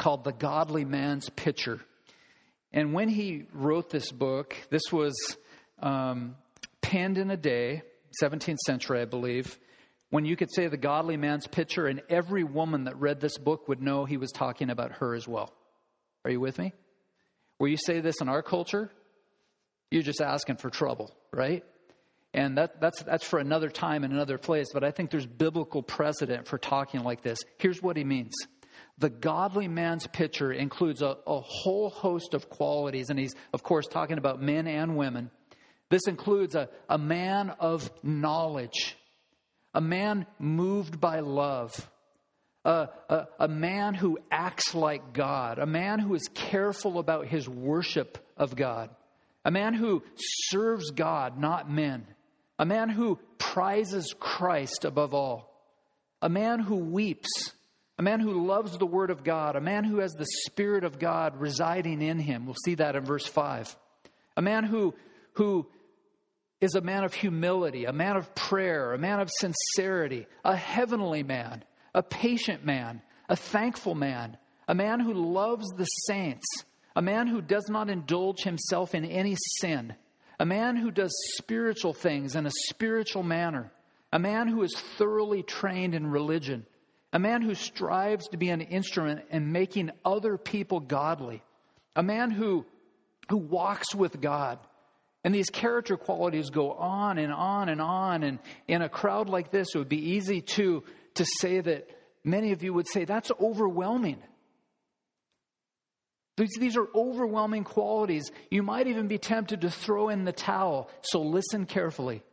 called 0.05 0.23
The 0.23 0.33
Godly 0.33 0.85
Man's 0.85 1.31
Picture. 1.31 1.81
And 2.75 2.93
when 2.93 3.09
he 3.09 3.47
wrote 3.55 3.89
this 3.89 4.13
book, 4.13 4.55
this 4.69 4.83
was 4.93 5.15
um, 5.81 6.37
penned 6.83 7.17
in 7.17 7.31
a 7.31 7.39
day, 7.39 7.81
17th 8.23 8.59
century, 8.67 9.01
I 9.01 9.07
believe, 9.07 9.59
when 10.11 10.27
you 10.27 10.37
could 10.37 10.53
say 10.53 10.67
the 10.67 10.77
godly 10.77 11.17
man's 11.17 11.47
picture, 11.47 11.87
and 11.87 12.03
every 12.11 12.45
woman 12.45 12.85
that 12.85 13.01
read 13.01 13.19
this 13.19 13.39
book 13.39 13.67
would 13.67 13.81
know 13.81 14.05
he 14.05 14.19
was 14.19 14.31
talking 14.31 14.69
about 14.69 14.93
her 14.93 15.15
as 15.15 15.27
well. 15.27 15.55
Are 16.27 16.31
you 16.31 16.39
with 16.39 16.59
me? 16.59 16.75
Where 17.57 17.71
you 17.71 17.79
say 17.79 18.01
this 18.01 18.21
in 18.21 18.29
our 18.29 18.43
culture, 18.43 18.91
you're 19.91 20.03
just 20.03 20.21
asking 20.21 20.57
for 20.57 20.69
trouble, 20.69 21.17
right? 21.33 21.65
And 22.35 22.59
that, 22.59 22.79
that's, 22.79 23.03
that's 23.05 23.25
for 23.25 23.39
another 23.39 23.71
time 23.71 24.05
and 24.05 24.13
another 24.13 24.37
place, 24.37 24.67
but 24.75 24.85
I 24.85 24.91
think 24.91 25.11
there's 25.11 25.25
biblical 25.25 25.83
precedent 25.83 26.47
for 26.47 26.59
talking 26.59 27.05
like 27.05 27.23
this. 27.23 27.39
Here's 27.57 27.81
what 27.81 27.97
he 27.97 28.05
means 28.05 28.35
the 28.99 29.11
godly 29.11 29.69
man's 29.69 30.07
picture 30.07 30.53
includes 30.53 31.03
a, 31.03 31.17
a 31.27 31.41
whole 31.41 31.91
host 31.91 32.35
of 32.35 32.49
qualities, 32.49 33.11
and 33.11 33.19
he's, 33.19 33.35
of 33.53 33.63
course, 33.63 33.87
talking 33.87 34.19
about 34.19 34.41
men 34.41 34.67
and 34.67 34.97
women. 34.97 35.31
This 35.91 36.07
includes 36.07 36.55
a, 36.55 36.69
a 36.89 36.99
man 36.99 37.51
of 37.61 37.91
knowledge, 38.03 38.97
a 39.75 39.81
man 39.81 40.27
moved 40.39 41.01
by 41.01 41.21
love, 41.21 41.91
a, 42.65 42.89
a, 43.09 43.27
a, 43.41 43.49
man 43.49 43.95
who 43.95 44.19
acts 44.31 44.75
like 44.75 45.13
God, 45.13 45.59
a 45.59 45.67
man 45.67 45.99
who 45.99 46.15
is 46.15 46.29
careful 46.35 46.99
about 46.99 47.27
his 47.27 47.49
worship 47.49 48.19
of 48.37 48.57
God, 48.57 48.91
a 49.45 49.51
man 49.51 49.75
who 49.75 50.03
serves 50.17 50.91
God, 50.91 51.39
not 51.39 51.71
men, 51.71 52.07
a 52.59 52.65
man 52.65 52.89
who 52.89 53.19
prizes 53.39 54.15
Christ 54.19 54.85
above 54.85 55.13
all, 55.13 55.53
a 56.23 56.29
man 56.29 56.61
who 56.61 56.77
weeps 56.77 57.53
a 57.99 58.03
man 58.03 58.21
who 58.21 58.47
loves 58.47 58.77
the 58.77 58.87
Word 58.87 59.11
of 59.11 59.23
God, 59.23 59.55
a 59.55 59.61
man 59.61 59.85
who 59.85 59.99
has 59.99 60.13
the 60.13 60.27
Spirit 60.47 60.85
of 60.85 60.99
God 60.99 61.41
residing 61.41 62.03
in 62.03 62.19
him. 62.19 62.45
We'll 62.45 62.57
see 62.65 62.75
that 62.77 62.97
in 62.97 63.05
verse 63.05 63.27
5. 63.27 63.77
A 64.37 64.43
man 64.43 64.65
who, 64.65 64.95
who 65.35 65.67
is 66.61 66.75
a 66.75 66.81
man 66.81 67.05
of 67.05 67.15
humility, 67.15 67.85
a 67.85 67.93
man 67.93 68.17
of 68.17 68.35
prayer, 68.35 68.93
a 68.93 68.99
man 68.99 69.21
of 69.21 69.31
sincerity, 69.31 70.27
a 70.45 70.57
heavenly 70.57 71.23
man, 71.23 71.63
a 71.95 72.03
patient 72.03 72.65
man, 72.65 73.01
a 73.29 73.37
thankful 73.37 73.95
man, 73.95 74.37
a 74.67 74.75
man 74.75 74.99
who 74.99 75.15
loves 75.15 75.67
the 75.77 75.85
saints, 75.85 76.47
a 76.97 77.03
man 77.03 77.29
who 77.29 77.41
does 77.41 77.67
not 77.69 77.91
indulge 77.91 78.41
himself 78.41 78.95
in 78.95 79.05
any 79.05 79.37
sin, 79.61 79.95
a 80.41 80.47
man 80.47 80.77
who 80.77 80.91
does 80.91 81.15
spiritual 81.37 81.93
things 81.93 82.35
in 82.35 82.45
a 82.45 82.53
spiritual 82.69 83.23
manner, 83.23 83.71
a 84.13 84.19
man 84.19 84.49
who 84.49 84.63
is 84.63 84.75
thoroughly 84.97 85.45
trained 85.45 85.95
in 85.95 86.09
religion 86.09 86.67
a 87.15 87.19
man 87.21 87.43
who 87.43 87.55
strives 87.55 88.27
to 88.29 88.37
be 88.37 88.51
an 88.51 88.61
instrument 88.61 89.23
in 89.31 89.53
making 89.53 89.93
other 90.05 90.37
people 90.37 90.81
godly, 90.81 91.43
a 91.95 92.03
man 92.03 92.33
who, 92.33 92.67
who 93.31 93.37
walks 93.37 93.95
with 93.95 94.21
God. 94.21 94.59
And 95.23 95.33
these 95.33 95.49
character 95.49 95.97
qualities 95.97 96.51
go 96.51 96.73
on 96.73 97.19
and 97.19 97.33
on 97.33 97.69
and 97.69 97.81
on. 97.81 98.25
And 98.25 98.41
in 98.67 98.83
a 98.83 98.89
crowd 98.89 99.29
like 99.29 99.53
this, 99.53 99.69
it 99.75 99.79
would 99.79 99.89
be 99.89 100.11
easy 100.11 100.41
to, 100.41 100.83
to 101.15 101.25
say 101.39 101.61
that 101.61 101.89
many 102.25 102.51
of 102.51 102.65
you 102.65 102.75
would 102.75 102.89
say, 102.89 103.05
that's 103.05 103.31
overwhelming. 103.41 104.21
These, 106.37 106.57
these 106.59 106.77
are 106.77 106.89
overwhelming 106.97 107.63
qualities. 107.63 108.33
You 108.51 108.65
might 108.65 108.89
even 108.89 109.07
be 109.07 109.19
tempted 109.19 109.61
to 109.61 109.71
throw 109.71 110.09
in 110.09 110.25
the 110.25 110.33
towel. 110.33 110.91
So 111.03 111.23
listen 111.23 111.67
carefully 111.67 112.25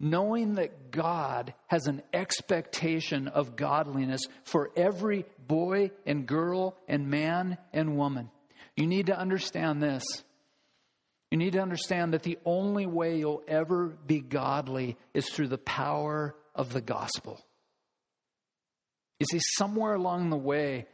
knowing 0.00 0.54
that 0.54 0.90
God 0.90 1.52
has 1.66 1.86
an 1.86 2.02
expectation 2.12 3.28
of 3.28 3.54
godliness 3.54 4.22
for 4.44 4.70
every 4.74 5.26
boy 5.46 5.90
and 6.06 6.26
girl 6.26 6.76
and 6.88 7.08
man 7.08 7.58
and 7.72 7.98
woman. 7.98 8.30
You 8.76 8.86
need 8.86 9.06
to 9.06 9.18
understand 9.18 9.82
this. 9.82 10.02
You 11.30 11.38
need 11.38 11.52
to 11.52 11.60
understand 11.60 12.14
that 12.14 12.22
the 12.22 12.38
only 12.44 12.86
way 12.86 13.18
you'll 13.18 13.42
ever 13.46 13.88
be 14.06 14.20
godly 14.20 14.96
is 15.14 15.28
through 15.28 15.48
the 15.48 15.58
power 15.58 16.34
of 16.54 16.72
the 16.72 16.80
gospel. 16.80 17.44
You 19.20 19.26
see, 19.30 19.38
somewhere 19.38 19.94
along 19.94 20.30
the 20.30 20.36
way, 20.36 20.86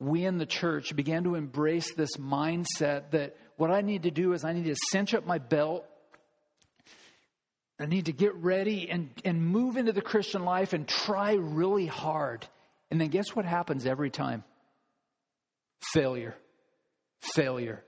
we 0.00 0.24
in 0.24 0.38
the 0.38 0.44
church 0.44 0.94
began 0.94 1.22
to 1.24 1.36
embrace 1.36 1.94
this 1.94 2.16
mindset 2.16 3.12
that 3.12 3.36
what 3.56 3.70
I 3.70 3.80
need 3.80 4.02
to 4.02 4.10
do 4.10 4.32
is 4.32 4.44
I 4.44 4.52
need 4.52 4.66
to 4.66 4.76
cinch 4.90 5.14
up 5.14 5.24
my 5.24 5.38
belt 5.38 5.86
I 7.78 7.86
need 7.86 8.06
to 8.06 8.12
get 8.12 8.34
ready 8.36 8.88
and, 8.88 9.10
and 9.24 9.44
move 9.44 9.76
into 9.76 9.92
the 9.92 10.02
Christian 10.02 10.44
life 10.44 10.72
and 10.72 10.86
try 10.86 11.34
really 11.34 11.86
hard. 11.86 12.46
And 12.90 13.00
then 13.00 13.08
guess 13.08 13.34
what 13.34 13.44
happens 13.44 13.86
every 13.86 14.10
time? 14.10 14.44
Failure. 15.92 16.36
Failure. 17.20 17.82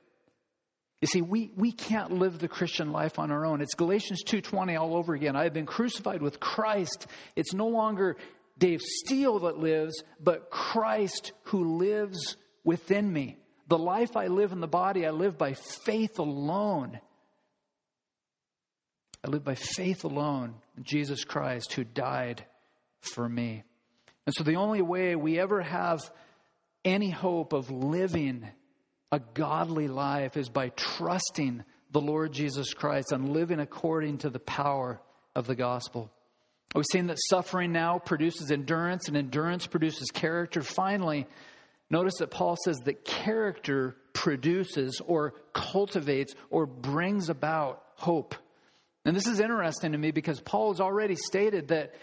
You 1.01 1.09
see, 1.09 1.23
we, 1.23 1.53
we 1.55 1.73
can't 1.73 2.13
live 2.13 2.39
the 2.39 2.49
Christian 2.49 2.91
life 2.91 3.19
on 3.19 3.31
our 3.31 3.47
own. 3.47 3.61
It's 3.61 3.75
Galatians 3.75 4.25
2.20 4.25 4.81
all 4.81 4.97
over 4.97 5.15
again. 5.15 5.37
I 5.37 5.45
have 5.45 5.53
been 5.53 5.67
crucified 5.67 6.23
with 6.23 6.41
Christ. 6.41 7.07
It's 7.37 7.55
no 7.55 7.69
longer 7.69 8.17
Dave 8.59 8.81
Steele 8.81 9.41
that 9.41 9.59
lives, 9.59 10.03
but 10.19 10.51
Christ 10.51 11.33
who 11.45 11.77
lives 11.79 12.37
within 12.65 13.13
me. 13.13 13.37
The 13.69 13.79
life 13.79 14.17
I 14.17 14.29
live 14.29 14.53
in 14.53 14.61
the 14.61 14.67
body, 14.67 15.07
I 15.07 15.11
live 15.11 15.37
by 15.37 15.53
faith 15.55 16.19
alone 16.19 17.01
I 19.27 19.29
live 19.29 19.43
by 19.43 19.57
faith 19.57 20.05
alone 20.05 20.55
in 20.77 20.85
Jesus 20.85 21.25
Christ 21.25 21.73
who 21.73 21.83
died 21.83 22.45
for 23.01 23.29
me. 23.29 23.65
And 24.25 24.33
so 24.33 24.45
the 24.45 24.55
only 24.55 24.83
way 24.83 25.17
we 25.17 25.41
ever 25.41 25.63
have 25.63 26.13
any 26.85 27.11
hope 27.11 27.53
of 27.53 27.69
living 27.69 28.47
a 29.11 29.19
godly 29.19 29.89
life 29.89 30.37
is 30.37 30.49
by 30.49 30.69
trusting 30.77 31.65
the 31.91 32.01
Lord 32.01 32.33
Jesus 32.33 32.73
Christ 32.73 33.11
and 33.11 33.31
living 33.31 33.59
according 33.59 34.19
to 34.19 34.31
the 34.31 34.39
power 34.39 35.01
of 35.35 35.49
the 35.49 35.57
gospel. 35.57 36.13
We've 36.77 36.85
seen 36.93 37.09
that 37.09 37.19
suffering 37.29 37.73
now 37.73 37.99
produces 37.99 38.53
endurance, 38.53 39.09
and 39.09 39.17
endurance 39.17 39.67
produces 39.67 40.09
character. 40.13 40.63
Finally, 40.63 41.27
notice 41.91 42.15
that 42.21 42.31
Paul 42.31 42.57
says 42.65 42.77
that 42.85 43.05
character 43.05 43.97
produces 44.13 45.01
or 45.05 45.35
cultivates 45.53 46.35
or 46.49 46.67
brings 46.67 47.29
about 47.29 47.83
hope. 47.97 48.37
And 49.07 49.15
this 49.15 49.29
is 49.29 49.39
interesting 49.39 49.93
to 49.93 49.99
me 49.99 50.11
because 50.11 50.41
Paul 50.41 50.73
has 50.73 50.81
already 50.81 51.15
stated 51.15 51.69
that 51.69 51.95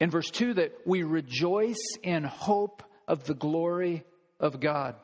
in 0.00 0.10
verse 0.10 0.30
2 0.30 0.54
that 0.54 0.72
we 0.86 1.02
rejoice 1.02 1.84
in 2.02 2.24
hope 2.24 2.82
of 3.06 3.24
the 3.24 3.34
glory 3.34 4.04
of 4.40 4.58
God. 4.58 4.96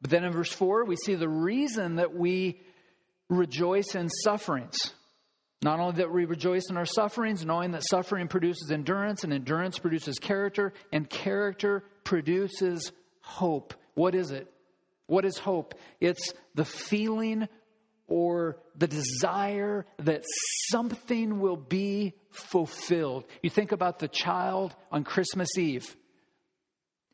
But 0.00 0.10
then 0.10 0.24
in 0.24 0.32
verse 0.32 0.50
4, 0.50 0.86
we 0.86 0.96
see 0.96 1.14
the 1.14 1.28
reason 1.28 1.96
that 1.96 2.14
we 2.14 2.62
rejoice 3.28 3.94
in 3.94 4.08
sufferings. 4.08 4.78
Not 5.62 5.78
only 5.78 5.96
that 5.96 6.10
we 6.10 6.24
rejoice 6.24 6.70
in 6.70 6.78
our 6.78 6.86
sufferings, 6.86 7.44
knowing 7.44 7.72
that 7.72 7.86
suffering 7.86 8.26
produces 8.26 8.70
endurance, 8.70 9.24
and 9.24 9.32
endurance 9.32 9.78
produces 9.78 10.18
character, 10.18 10.72
and 10.90 11.08
character 11.10 11.84
produces 12.02 12.92
hope. 13.20 13.74
What 13.92 14.14
is 14.14 14.30
it? 14.30 14.50
What 15.06 15.26
is 15.26 15.36
hope? 15.36 15.74
It's 16.00 16.32
the 16.54 16.64
feeling 16.64 17.46
or 18.08 18.56
the 18.74 18.88
desire 18.88 19.86
that 19.98 20.24
something 20.70 21.40
will 21.40 21.56
be 21.56 22.14
fulfilled. 22.30 23.24
You 23.42 23.50
think 23.50 23.72
about 23.72 23.98
the 23.98 24.08
child 24.08 24.74
on 24.90 25.04
Christmas 25.04 25.56
Eve. 25.56 25.94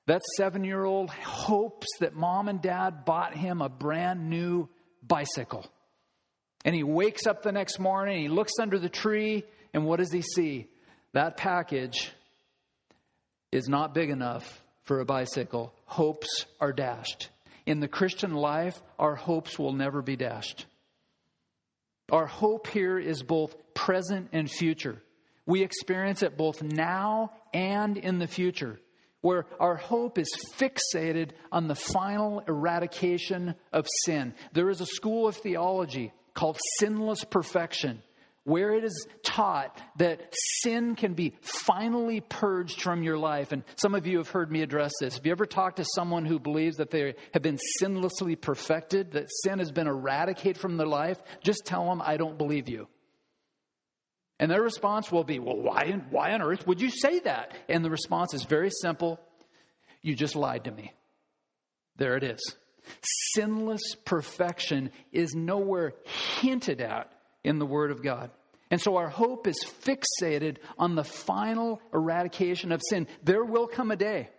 That 0.07 0.23
seven 0.37 0.65
year 0.65 0.85
old 0.85 1.11
hopes 1.11 1.89
that 2.01 2.15
mom 2.15 2.49
and 2.49 2.63
dad 2.63 3.05
bought 3.05 3.37
him 3.37 3.61
a 3.61 3.69
brand 3.69 4.31
new 4.31 4.69
bicycle. 5.03 5.67
And 6.65 6.75
he 6.75 6.83
wakes 6.83 7.27
up 7.27 7.43
the 7.43 7.53
next 7.53 7.79
morning, 7.79 8.23
he 8.23 8.29
looks 8.29 8.53
under 8.61 8.79
the 8.79 8.89
tree, 8.89 9.45
and 9.75 9.85
what 9.85 9.99
does 9.99 10.13
he 10.13 10.23
see? 10.23 10.67
That 11.13 11.37
package 11.37 12.13
is 13.53 13.69
not 13.69 13.95
big 13.95 14.11
enough 14.11 14.63
for 14.85 15.01
a 15.01 15.05
bicycle. 15.05 15.75
Hopes 15.85 16.47
are 16.61 16.73
dashed. 16.73 17.29
In 17.67 17.81
the 17.81 17.89
Christian 17.89 18.35
life, 18.35 18.81
our 18.99 19.15
hopes 19.15 19.59
will 19.59 19.73
never 19.73 20.03
be 20.03 20.17
dashed. 20.17 20.67
Our 22.11 22.27
hope 22.27 22.67
here 22.67 22.99
is 22.99 23.23
both 23.23 23.55
present 23.75 24.29
and 24.33 24.51
future. 24.51 25.03
We 25.47 25.63
experience 25.63 26.23
it 26.23 26.37
both 26.37 26.63
now 26.63 27.33
and 27.53 27.97
in 27.97 28.19
the 28.19 28.27
future, 28.27 28.81
where 29.21 29.47
our 29.59 29.77
hope 29.77 30.19
is 30.19 30.29
fixated 30.57 31.31
on 31.51 31.69
the 31.69 31.75
final 31.75 32.41
eradication 32.41 33.55
of 33.73 33.87
sin. 34.05 34.35
There 34.53 34.71
is 34.71 34.81
a 34.81 34.87
school 34.87 35.27
of 35.27 35.37
theology 35.37 36.13
called 36.35 36.59
sinless 36.79 37.25
perfection, 37.25 38.03
where 38.45 38.75
it 38.75 38.85
is 38.85 39.07
taught 39.23 39.81
that 39.97 40.21
sin 40.63 40.95
can 40.97 41.15
be 41.15 41.35
finally 41.41 42.21
purged 42.21 42.81
from 42.81 43.03
your 43.03 43.17
life. 43.17 43.53
And 43.53 43.65
some 43.77 43.95
of 43.95 44.07
you 44.07 44.19
have 44.19 44.29
heard 44.29 44.53
me 44.53 44.61
address 44.63 44.93
this. 45.01 45.15
Have 45.15 45.25
you 45.25 45.33
ever 45.33 45.47
talked 45.47 45.77
to 45.77 45.85
someone 45.95 46.27
who 46.27 46.39
believes 46.39 46.77
that 46.77 46.91
they 46.91 47.15
have 47.33 47.43
been 47.43 47.59
sinlessly 47.81 48.39
perfected, 48.39 49.13
that 49.13 49.29
sin 49.43 49.59
has 49.59 49.73
been 49.73 49.87
eradicated 49.87 50.59
from 50.59 50.77
their 50.77 50.87
life? 50.87 51.19
Just 51.43 51.65
tell 51.65 51.89
them, 51.89 52.03
I 52.05 52.19
don't 52.19 52.37
believe 52.37 52.69
you. 52.69 52.87
And 54.39 54.51
their 54.51 54.63
response 54.63 55.11
will 55.11 55.25
be, 55.25 55.39
Well, 55.39 55.57
why, 55.57 56.03
why 56.11 56.33
on 56.33 56.43
earth 56.43 56.67
would 56.67 56.81
you 56.81 56.91
say 56.91 57.21
that? 57.21 57.57
And 57.69 57.85
the 57.85 57.91
response 57.91 58.35
is 58.35 58.45
very 58.45 58.71
simple 58.71 59.21
You 60.03 60.15
just 60.15 60.37
lied 60.37 60.65
to 60.65 60.71
me. 60.71 60.93
There 61.97 62.17
it 62.17 62.25
is. 62.25 62.57
Sinless 63.35 63.95
perfection 64.05 64.91
is 65.13 65.35
nowhere 65.35 65.95
hinted 66.41 66.83
at 66.83 67.14
in 67.45 67.59
the 67.59 67.67
Word 67.67 67.91
of 67.91 68.03
God. 68.03 68.31
And 68.71 68.81
so 68.81 68.97
our 68.97 69.09
hope 69.09 69.47
is 69.47 69.65
fixated 69.83 70.57
on 70.79 70.95
the 70.95 71.05
final 71.05 71.81
eradication 71.93 72.73
of 72.73 72.81
sin. 72.89 73.07
There 73.23 73.45
will 73.45 73.69
come 73.69 73.91
a 73.91 73.97
day, 73.97 74.31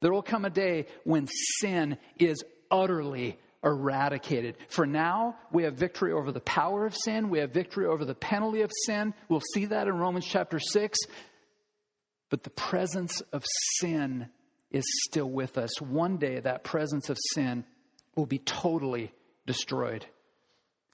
there 0.00 0.12
will 0.12 0.22
come 0.22 0.44
a 0.44 0.50
day 0.50 0.86
when 1.04 1.28
sin 1.60 1.96
is 2.18 2.44
utterly 2.70 3.38
eradicated. 3.62 4.56
For 4.68 4.86
now, 4.86 5.36
we 5.52 5.64
have 5.64 5.74
victory 5.74 6.12
over 6.12 6.32
the 6.32 6.40
power 6.40 6.86
of 6.86 6.96
sin, 6.96 7.30
we 7.30 7.38
have 7.38 7.52
victory 7.52 7.86
over 7.86 8.04
the 8.04 8.14
penalty 8.14 8.62
of 8.62 8.70
sin. 8.86 9.14
We'll 9.28 9.42
see 9.54 9.66
that 9.66 9.86
in 9.86 9.96
Romans 9.96 10.26
chapter 10.26 10.58
6. 10.58 10.98
But 12.30 12.42
the 12.42 12.50
presence 12.50 13.20
of 13.32 13.44
sin 13.78 14.28
is 14.70 14.84
still 15.04 15.28
with 15.28 15.58
us. 15.58 15.80
One 15.80 16.16
day, 16.16 16.40
that 16.40 16.64
presence 16.64 17.10
of 17.10 17.18
sin 17.34 17.64
will 18.14 18.26
be 18.26 18.38
totally 18.38 19.12
destroyed. 19.46 20.06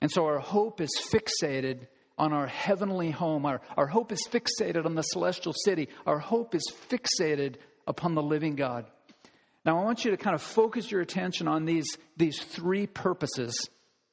And 0.00 0.10
so 0.10 0.26
our 0.26 0.38
hope 0.38 0.80
is 0.80 0.90
fixated 1.10 1.86
on 2.18 2.32
our 2.32 2.46
heavenly 2.46 3.10
home. 3.10 3.46
Our, 3.46 3.60
our 3.76 3.86
hope 3.86 4.12
is 4.12 4.26
fixated 4.26 4.84
on 4.84 4.94
the 4.94 5.02
celestial 5.02 5.52
city. 5.64 5.88
Our 6.06 6.18
hope 6.18 6.54
is 6.54 6.70
fixated 6.88 7.56
upon 7.86 8.14
the 8.14 8.22
living 8.22 8.56
God. 8.56 8.86
Now, 9.64 9.80
I 9.80 9.84
want 9.84 10.04
you 10.04 10.12
to 10.12 10.16
kind 10.16 10.34
of 10.34 10.42
focus 10.42 10.90
your 10.90 11.00
attention 11.00 11.48
on 11.48 11.64
these, 11.64 11.86
these 12.16 12.40
three 12.40 12.86
purposes. 12.86 13.68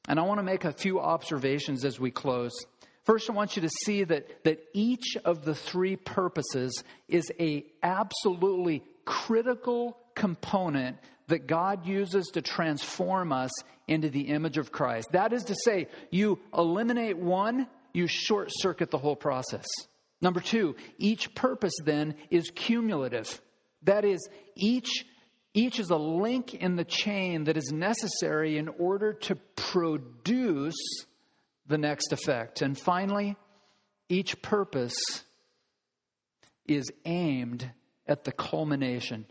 And 0.08 0.18
I 0.18 0.22
want 0.22 0.38
to 0.38 0.42
make 0.42 0.64
a 0.64 0.72
few 0.72 1.00
observations 1.00 1.84
as 1.84 2.00
we 2.00 2.10
close. 2.10 2.52
First, 3.04 3.30
I 3.30 3.34
want 3.34 3.56
you 3.56 3.62
to 3.62 3.68
see 3.68 4.02
that, 4.04 4.44
that 4.44 4.64
each 4.72 5.16
of 5.24 5.44
the 5.44 5.54
three 5.54 5.96
purposes 5.96 6.82
is 7.08 7.30
a 7.38 7.64
absolutely 7.82 8.82
critical 9.04 9.96
component 10.14 10.96
that 11.28 11.46
God 11.46 11.86
uses 11.86 12.26
to 12.34 12.42
transform 12.42 13.32
us 13.32 13.50
into 13.88 14.10
the 14.10 14.28
image 14.28 14.58
of 14.58 14.72
Christ. 14.72 15.08
That 15.12 15.32
is 15.32 15.44
to 15.44 15.54
say, 15.64 15.88
you 16.10 16.38
eliminate 16.56 17.18
one, 17.18 17.66
you 17.92 18.06
short 18.06 18.48
circuit 18.50 18.90
the 18.90 18.98
whole 18.98 19.16
process. 19.16 19.66
Number 20.20 20.40
two, 20.40 20.76
each 20.98 21.34
purpose 21.34 21.74
then 21.84 22.14
is 22.30 22.50
cumulative. 22.54 23.40
That 23.82 24.04
is, 24.04 24.26
each 24.54 25.04
each 25.56 25.78
is 25.78 25.90
a 25.90 25.96
link 25.96 26.52
in 26.52 26.74
the 26.74 26.84
chain 26.84 27.44
that 27.44 27.56
is 27.56 27.70
necessary 27.72 28.58
in 28.58 28.68
order 28.68 29.12
to 29.12 29.36
produce 29.54 30.74
the 31.66 31.78
next 31.78 32.12
effect. 32.12 32.60
And 32.60 32.76
finally, 32.76 33.36
each 34.08 34.42
purpose 34.42 34.96
is 36.66 36.90
aimed 37.04 37.70
at 38.06 38.24
the 38.24 38.32
culmination, 38.32 39.26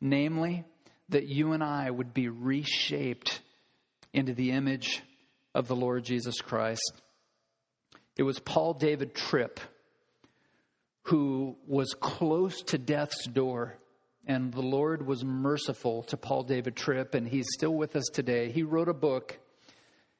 namely, 0.00 0.64
that 1.10 1.26
you 1.26 1.52
and 1.52 1.62
I 1.62 1.90
would 1.90 2.12
be 2.12 2.28
reshaped 2.28 3.40
into 4.12 4.34
the 4.34 4.52
image 4.52 5.02
of 5.54 5.68
the 5.68 5.76
Lord 5.76 6.04
Jesus 6.04 6.40
Christ. 6.40 6.92
It 8.16 8.22
was 8.22 8.38
Paul 8.38 8.74
David 8.74 9.14
Tripp 9.14 9.60
who 11.02 11.56
was 11.66 11.94
close 11.98 12.60
to 12.62 12.76
death's 12.76 13.26
door 13.26 13.78
and 14.28 14.52
the 14.52 14.60
Lord 14.60 15.06
was 15.06 15.24
merciful 15.24 16.02
to 16.04 16.18
Paul 16.18 16.42
David 16.42 16.76
Tripp, 16.76 17.14
and 17.14 17.26
he's 17.26 17.46
still 17.50 17.74
with 17.74 17.96
us 17.96 18.04
today. 18.12 18.52
He 18.52 18.62
wrote 18.62 18.90
a 18.90 18.94
book 18.94 19.38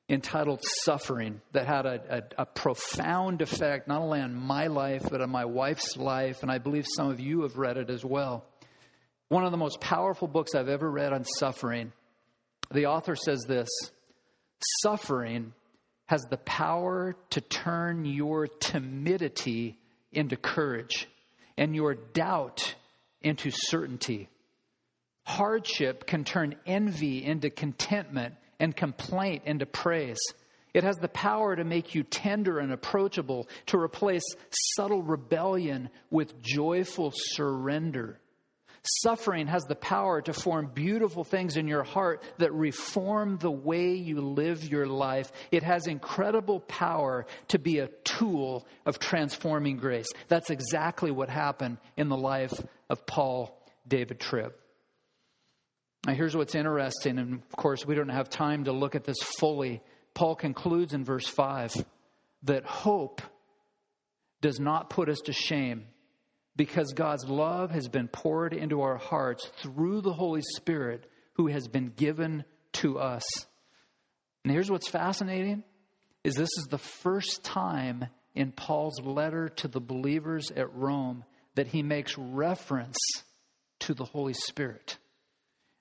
entitled 0.09 0.65
Suffering 0.65 1.43
that 1.53 1.67
had 1.67 1.85
a, 1.85 2.23
a, 2.39 2.43
a, 2.43 2.47
profound 2.47 3.43
effect 3.43 3.87
not 3.87 4.01
only 4.01 4.21
on 4.21 4.35
my 4.35 4.69
life, 4.69 5.03
but 5.11 5.21
on 5.21 5.29
my 5.29 5.45
wife's 5.45 5.99
life, 5.99 6.43
and 6.43 6.51
I 6.51 6.57
believe 6.57 6.87
some 6.97 7.11
of 7.11 7.21
you 7.21 7.43
have 7.43 7.59
read 7.59 7.77
it 7.77 7.91
as 7.91 8.03
well. 8.03 8.47
One 9.29 9.45
of 9.45 9.51
the 9.51 9.59
most 9.59 9.81
powerful 9.81 10.27
books 10.27 10.55
I've 10.55 10.69
ever 10.69 10.91
read 10.91 11.13
on 11.13 11.25
suffering. 11.25 11.93
The 12.73 12.87
author 12.87 13.15
says 13.15 13.45
this 13.47 13.69
Suffering 14.83 15.53
has 16.07 16.23
the 16.31 16.39
power 16.39 17.15
to 17.31 17.41
turn 17.43 18.07
your 18.07 18.47
timidity 18.47 19.79
into 20.13 20.37
courage 20.37 21.07
and 21.59 21.75
your 21.75 21.95
doubt 21.95 22.75
into 23.21 23.51
certainty. 23.53 24.29
Hardship 25.25 26.07
can 26.07 26.25
turn 26.25 26.55
envy 26.65 27.23
into 27.23 27.51
contentment 27.51 28.35
and 28.59 28.75
complaint 28.75 29.43
into 29.45 29.67
praise. 29.67 30.21
It 30.73 30.85
has 30.85 30.97
the 30.97 31.09
power 31.09 31.55
to 31.55 31.65
make 31.65 31.95
you 31.95 32.03
tender 32.03 32.59
and 32.59 32.73
approachable, 32.73 33.47
to 33.67 33.79
replace 33.79 34.25
subtle 34.75 35.03
rebellion 35.03 35.91
with 36.11 36.41
joyful 36.41 37.13
surrender. 37.15 38.19
Suffering 39.03 39.49
has 39.49 39.65
the 39.65 39.75
power 39.75 40.23
to 40.23 40.33
form 40.33 40.71
beautiful 40.73 41.23
things 41.23 41.57
in 41.57 41.69
your 41.69 41.83
heart 41.83 42.23
that 42.39 42.53
reform 42.55 43.37
the 43.37 43.51
way 43.51 43.95
you 43.95 44.21
live 44.21 44.65
your 44.65 44.87
life. 44.87 45.31
It 45.51 45.63
has 45.63 45.87
incredible 45.87 46.61
power 46.61 47.27
to 47.49 47.59
be 47.59 47.81
a 47.81 47.89
tool 48.05 48.67
of 48.87 48.99
transforming 48.99 49.77
grace. 49.77 50.09
That's 50.29 50.49
exactly 50.49 51.11
what 51.11 51.29
happened 51.29 51.79
in 51.97 52.09
the 52.09 52.17
life 52.17 52.55
of 52.89 53.05
Paul 53.05 53.63
David 53.87 54.21
Tripp. 54.21 54.59
Now, 56.07 56.15
here's 56.15 56.37
what's 56.37 56.55
interesting, 56.55 57.19
and 57.19 57.35
of 57.35 57.57
course, 57.57 57.85
we 57.85 57.95
don't 57.95 58.09
have 58.09 58.31
time 58.31 58.65
to 58.65 58.73
look 58.73 58.95
at 58.95 59.05
this 59.05 59.19
fully. 59.21 59.83
Paul 60.15 60.35
concludes 60.35 60.95
in 60.95 61.05
verse 61.05 61.29
5 61.29 61.75
that 62.45 62.65
hope 62.65 63.21
does 64.41 64.59
not 64.59 64.89
put 64.89 65.09
us 65.09 65.19
to 65.27 65.33
shame 65.33 65.89
because 66.59 66.93
God's 66.93 67.25
love 67.25 67.71
has 67.71 67.89
been 67.89 68.09
poured 68.09 68.53
into 68.53 68.83
our 68.83 68.97
hearts 68.97 69.47
through 69.63 70.01
the 70.01 70.13
Holy 70.13 70.43
Spirit 70.57 71.09
who 71.35 71.47
has 71.47 71.69
been 71.69 71.93
given 71.97 72.45
to 72.75 72.99
us. 72.99 73.23
And 74.45 74.53
here's 74.53 74.71
what's 74.71 74.89
fascinating 74.89 75.63
is 76.25 76.35
this 76.35 76.51
is 76.59 76.67
the 76.69 76.77
first 76.77 77.45
time 77.45 78.07
in 78.35 78.51
Paul's 78.51 79.01
letter 79.01 79.49
to 79.49 79.69
the 79.69 79.81
believers 79.81 80.51
at 80.51 80.75
Rome 80.75 81.25
that 81.55 81.69
he 81.69 81.85
makes 81.85 82.19
reference 82.19 82.99
to 83.81 83.95
the 83.95 84.05
Holy 84.05 84.35
Spirit. 84.35 84.99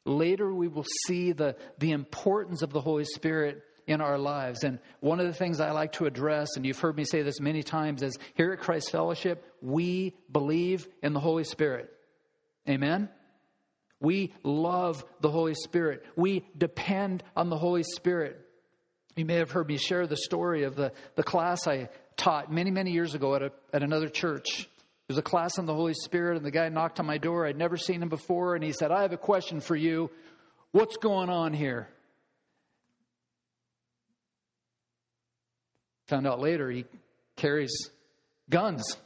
Later, 0.06 0.54
we 0.54 0.68
will 0.68 0.86
see 1.08 1.32
the, 1.32 1.56
the 1.80 1.92
importance 1.92 2.62
of 2.62 2.72
the 2.72 2.82
Holy 2.82 3.04
Spirit 3.04 3.64
in 3.88 4.02
our 4.02 4.18
lives. 4.18 4.64
And 4.64 4.80
one 5.00 5.20
of 5.20 5.26
the 5.26 5.34
things 5.34 5.60
I 5.60 5.72
like 5.72 5.94
to 5.94 6.06
address, 6.06 6.50
and 6.56 6.66
you've 6.66 6.80
heard 6.80 6.98
me 6.98 7.06
say 7.06 7.22
this 7.22 7.40
many 7.40 7.64
times, 7.64 8.04
is 8.04 8.18
here 8.36 8.52
at 8.52 8.60
Christ 8.60 8.92
Fellowship, 8.92 9.44
we 9.62 10.14
believe 10.32 10.88
in 11.02 11.14
the 11.14 11.20
Holy 11.20 11.46
Spirit. 11.46 11.90
Amen? 12.70 13.10
We 14.00 14.34
love 14.44 15.04
the 15.22 15.32
Holy 15.32 15.56
Spirit. 15.56 16.06
We 16.16 16.46
depend 16.56 17.24
on 17.36 17.50
the 17.50 17.58
Holy 17.58 17.84
Spirit. 17.84 18.40
You 19.16 19.26
may 19.26 19.36
have 19.36 19.50
heard 19.50 19.68
me 19.68 19.78
share 19.78 20.06
the 20.06 20.18
story 20.18 20.64
of 20.64 20.76
the, 20.76 20.92
the 21.16 21.24
class 21.24 21.66
I 21.66 21.90
taught 22.18 22.52
many, 22.52 22.70
many 22.70 22.92
years 22.92 23.16
ago 23.16 23.36
at, 23.36 23.42
a, 23.42 23.52
at 23.74 23.82
another 23.82 24.10
church. 24.10 24.70
There 25.08 25.16
was 25.16 25.18
a 25.18 25.24
class 25.24 25.58
on 25.58 25.66
the 25.66 25.74
Holy 25.74 25.94
Spirit, 25.94 26.36
and 26.36 26.46
the 26.46 26.52
guy 26.52 26.68
knocked 26.70 27.00
on 27.00 27.06
my 27.06 27.18
door. 27.18 27.48
I'd 27.48 27.58
never 27.58 27.78
seen 27.78 28.04
him 28.04 28.10
before, 28.10 28.56
and 28.56 28.64
he 28.64 28.74
said, 28.74 28.92
I 28.92 29.04
have 29.04 29.14
a 29.14 29.18
question 29.18 29.62
for 29.62 29.76
you. 29.76 30.12
What's 30.72 30.98
going 30.98 31.30
on 31.30 31.54
here? 31.54 31.88
Found 36.08 36.28
out 36.28 36.40
later 36.40 36.70
he 36.70 36.86
carries 37.36 37.90
guns. 38.50 38.98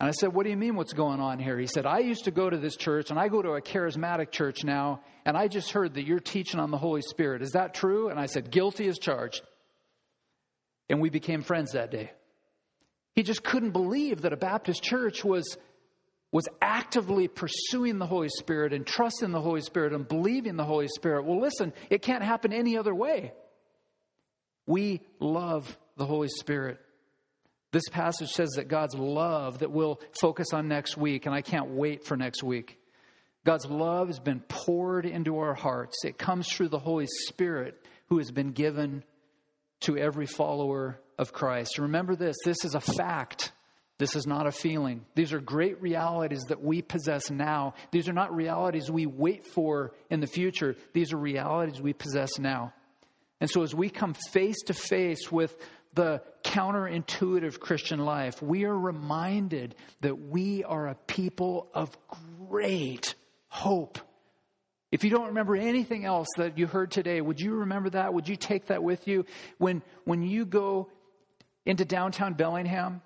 And 0.00 0.08
I 0.08 0.12
said, 0.12 0.32
What 0.32 0.44
do 0.44 0.50
you 0.50 0.56
mean, 0.56 0.76
what's 0.76 0.92
going 0.92 1.20
on 1.20 1.38
here? 1.38 1.58
He 1.58 1.66
said, 1.66 1.84
I 1.84 1.98
used 1.98 2.24
to 2.24 2.30
go 2.30 2.48
to 2.48 2.56
this 2.56 2.76
church, 2.76 3.10
and 3.10 3.18
I 3.18 3.28
go 3.28 3.42
to 3.42 3.50
a 3.52 3.60
charismatic 3.60 4.30
church 4.30 4.64
now, 4.64 5.00
and 5.24 5.36
I 5.36 5.48
just 5.48 5.72
heard 5.72 5.94
that 5.94 6.06
you're 6.06 6.20
teaching 6.20 6.60
on 6.60 6.70
the 6.70 6.78
Holy 6.78 7.02
Spirit. 7.02 7.42
Is 7.42 7.52
that 7.52 7.74
true? 7.74 8.08
And 8.08 8.18
I 8.18 8.26
said, 8.26 8.50
Guilty 8.50 8.88
as 8.88 8.98
charged. 8.98 9.42
And 10.88 11.00
we 11.00 11.10
became 11.10 11.42
friends 11.42 11.72
that 11.72 11.90
day. 11.90 12.12
He 13.14 13.22
just 13.22 13.42
couldn't 13.42 13.72
believe 13.72 14.22
that 14.22 14.32
a 14.32 14.36
Baptist 14.36 14.82
church 14.82 15.24
was, 15.24 15.58
was 16.30 16.48
actively 16.62 17.26
pursuing 17.26 17.98
the 17.98 18.06
Holy 18.06 18.28
Spirit 18.28 18.72
and 18.72 18.86
trusting 18.86 19.32
the 19.32 19.40
Holy 19.40 19.60
Spirit 19.60 19.92
and 19.92 20.06
believing 20.06 20.56
the 20.56 20.64
Holy 20.64 20.88
Spirit. 20.88 21.24
Well, 21.24 21.40
listen, 21.40 21.72
it 21.90 22.00
can't 22.00 22.22
happen 22.22 22.52
any 22.52 22.78
other 22.78 22.94
way. 22.94 23.32
We 24.68 25.00
love 25.18 25.76
the 25.96 26.04
Holy 26.04 26.28
Spirit. 26.28 26.78
This 27.72 27.88
passage 27.88 28.28
says 28.28 28.50
that 28.56 28.68
God's 28.68 28.94
love 28.94 29.60
that 29.60 29.72
we'll 29.72 29.98
focus 30.20 30.48
on 30.52 30.68
next 30.68 30.96
week, 30.96 31.24
and 31.24 31.34
I 31.34 31.40
can't 31.40 31.70
wait 31.70 32.04
for 32.04 32.16
next 32.18 32.42
week. 32.42 32.78
God's 33.44 33.64
love 33.64 34.08
has 34.08 34.20
been 34.20 34.40
poured 34.40 35.06
into 35.06 35.38
our 35.38 35.54
hearts. 35.54 36.04
It 36.04 36.18
comes 36.18 36.46
through 36.52 36.68
the 36.68 36.78
Holy 36.78 37.06
Spirit 37.26 37.82
who 38.10 38.18
has 38.18 38.30
been 38.30 38.52
given 38.52 39.04
to 39.80 39.96
every 39.96 40.26
follower 40.26 41.00
of 41.18 41.32
Christ. 41.32 41.78
Remember 41.78 42.14
this 42.14 42.36
this 42.44 42.62
is 42.64 42.74
a 42.74 42.80
fact. 42.80 43.52
This 43.96 44.14
is 44.16 44.26
not 44.26 44.46
a 44.46 44.52
feeling. 44.52 45.04
These 45.14 45.32
are 45.32 45.40
great 45.40 45.80
realities 45.80 46.42
that 46.48 46.62
we 46.62 46.82
possess 46.82 47.30
now. 47.30 47.74
These 47.90 48.08
are 48.08 48.12
not 48.12 48.34
realities 48.34 48.90
we 48.90 49.06
wait 49.06 49.46
for 49.46 49.92
in 50.10 50.20
the 50.20 50.26
future. 50.26 50.76
These 50.92 51.12
are 51.12 51.18
realities 51.18 51.80
we 51.80 51.94
possess 51.94 52.38
now. 52.38 52.74
And 53.40 53.48
so, 53.48 53.62
as 53.62 53.74
we 53.74 53.88
come 53.88 54.14
face 54.32 54.62
to 54.66 54.74
face 54.74 55.30
with 55.30 55.56
the 55.94 56.22
counterintuitive 56.44 57.60
Christian 57.60 58.00
life, 58.00 58.42
we 58.42 58.64
are 58.64 58.76
reminded 58.76 59.74
that 60.00 60.18
we 60.18 60.64
are 60.64 60.88
a 60.88 60.94
people 60.94 61.68
of 61.72 61.96
great 62.48 63.14
hope. 63.48 63.98
If 64.90 65.04
you 65.04 65.10
don't 65.10 65.28
remember 65.28 65.54
anything 65.54 66.04
else 66.04 66.28
that 66.36 66.58
you 66.58 66.66
heard 66.66 66.90
today, 66.90 67.20
would 67.20 67.40
you 67.40 67.54
remember 67.54 67.90
that? 67.90 68.14
Would 68.14 68.28
you 68.28 68.36
take 68.36 68.66
that 68.66 68.82
with 68.82 69.06
you? 69.06 69.26
When, 69.58 69.82
when 70.04 70.22
you 70.22 70.46
go 70.46 70.90
into 71.66 71.84
downtown 71.84 72.34
Bellingham, 72.34 73.02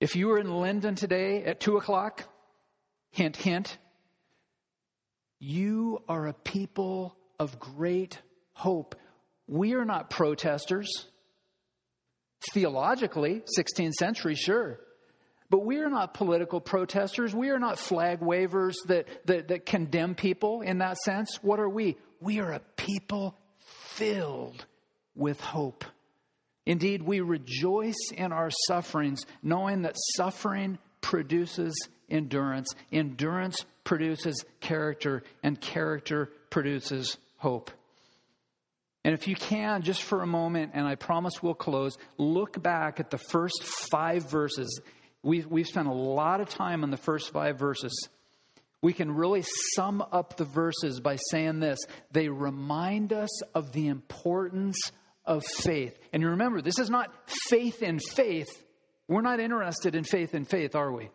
if 0.00 0.16
you 0.16 0.28
were 0.28 0.38
in 0.38 0.46
Lynden 0.46 0.96
today 0.96 1.44
at 1.44 1.60
2 1.60 1.76
o'clock, 1.76 2.24
hint, 3.10 3.36
hint, 3.36 3.76
you 5.38 6.02
are 6.08 6.26
a 6.26 6.32
people 6.32 7.14
of 7.38 7.58
great 7.58 8.18
hope. 8.60 8.94
We 9.46 9.74
are 9.74 9.84
not 9.84 10.10
protesters. 10.10 10.88
Theologically, 12.52 13.42
16th 13.58 13.94
century, 13.94 14.34
sure. 14.34 14.78
But 15.48 15.64
we 15.64 15.78
are 15.78 15.90
not 15.90 16.14
political 16.14 16.60
protesters. 16.60 17.34
We 17.34 17.50
are 17.50 17.58
not 17.58 17.78
flag 17.78 18.20
wavers 18.20 18.76
that, 18.86 19.08
that, 19.26 19.48
that 19.48 19.66
condemn 19.66 20.14
people 20.14 20.60
in 20.60 20.78
that 20.78 20.96
sense. 20.98 21.38
What 21.42 21.58
are 21.58 21.68
we? 21.68 21.96
We 22.20 22.38
are 22.38 22.52
a 22.52 22.60
people 22.76 23.34
filled 23.58 24.64
with 25.16 25.40
hope. 25.40 25.84
Indeed, 26.66 27.02
we 27.02 27.20
rejoice 27.20 28.12
in 28.16 28.30
our 28.30 28.50
sufferings, 28.68 29.24
knowing 29.42 29.82
that 29.82 29.96
suffering 30.16 30.78
produces 31.00 31.74
endurance. 32.08 32.74
Endurance 32.92 33.64
produces 33.84 34.44
character, 34.60 35.24
and 35.42 35.60
character 35.60 36.30
produces 36.50 37.16
hope. 37.38 37.70
And 39.04 39.14
if 39.14 39.26
you 39.28 39.34
can, 39.34 39.82
just 39.82 40.02
for 40.02 40.22
a 40.22 40.26
moment, 40.26 40.72
and 40.74 40.86
I 40.86 40.94
promise 40.94 41.42
we'll 41.42 41.54
close, 41.54 41.96
look 42.18 42.62
back 42.62 43.00
at 43.00 43.10
the 43.10 43.18
first 43.18 43.62
five 43.62 44.30
verses. 44.30 44.80
We've, 45.22 45.46
we've 45.46 45.66
spent 45.66 45.88
a 45.88 45.92
lot 45.92 46.40
of 46.40 46.48
time 46.48 46.82
on 46.82 46.90
the 46.90 46.98
first 46.98 47.32
five 47.32 47.58
verses. 47.58 48.08
We 48.82 48.92
can 48.92 49.14
really 49.14 49.44
sum 49.74 50.02
up 50.12 50.36
the 50.36 50.44
verses 50.44 51.00
by 51.00 51.16
saying 51.30 51.60
this 51.60 51.78
they 52.12 52.28
remind 52.28 53.12
us 53.12 53.42
of 53.54 53.72
the 53.72 53.88
importance 53.88 54.78
of 55.24 55.44
faith. 55.44 55.98
And 56.12 56.22
you 56.22 56.30
remember, 56.30 56.60
this 56.60 56.78
is 56.78 56.90
not 56.90 57.12
faith 57.48 57.82
in 57.82 57.98
faith. 57.98 58.48
We're 59.08 59.20
not 59.22 59.40
interested 59.40 59.94
in 59.94 60.04
faith 60.04 60.34
in 60.34 60.44
faith, 60.44 60.74
are 60.74 60.92
we? 60.92 61.10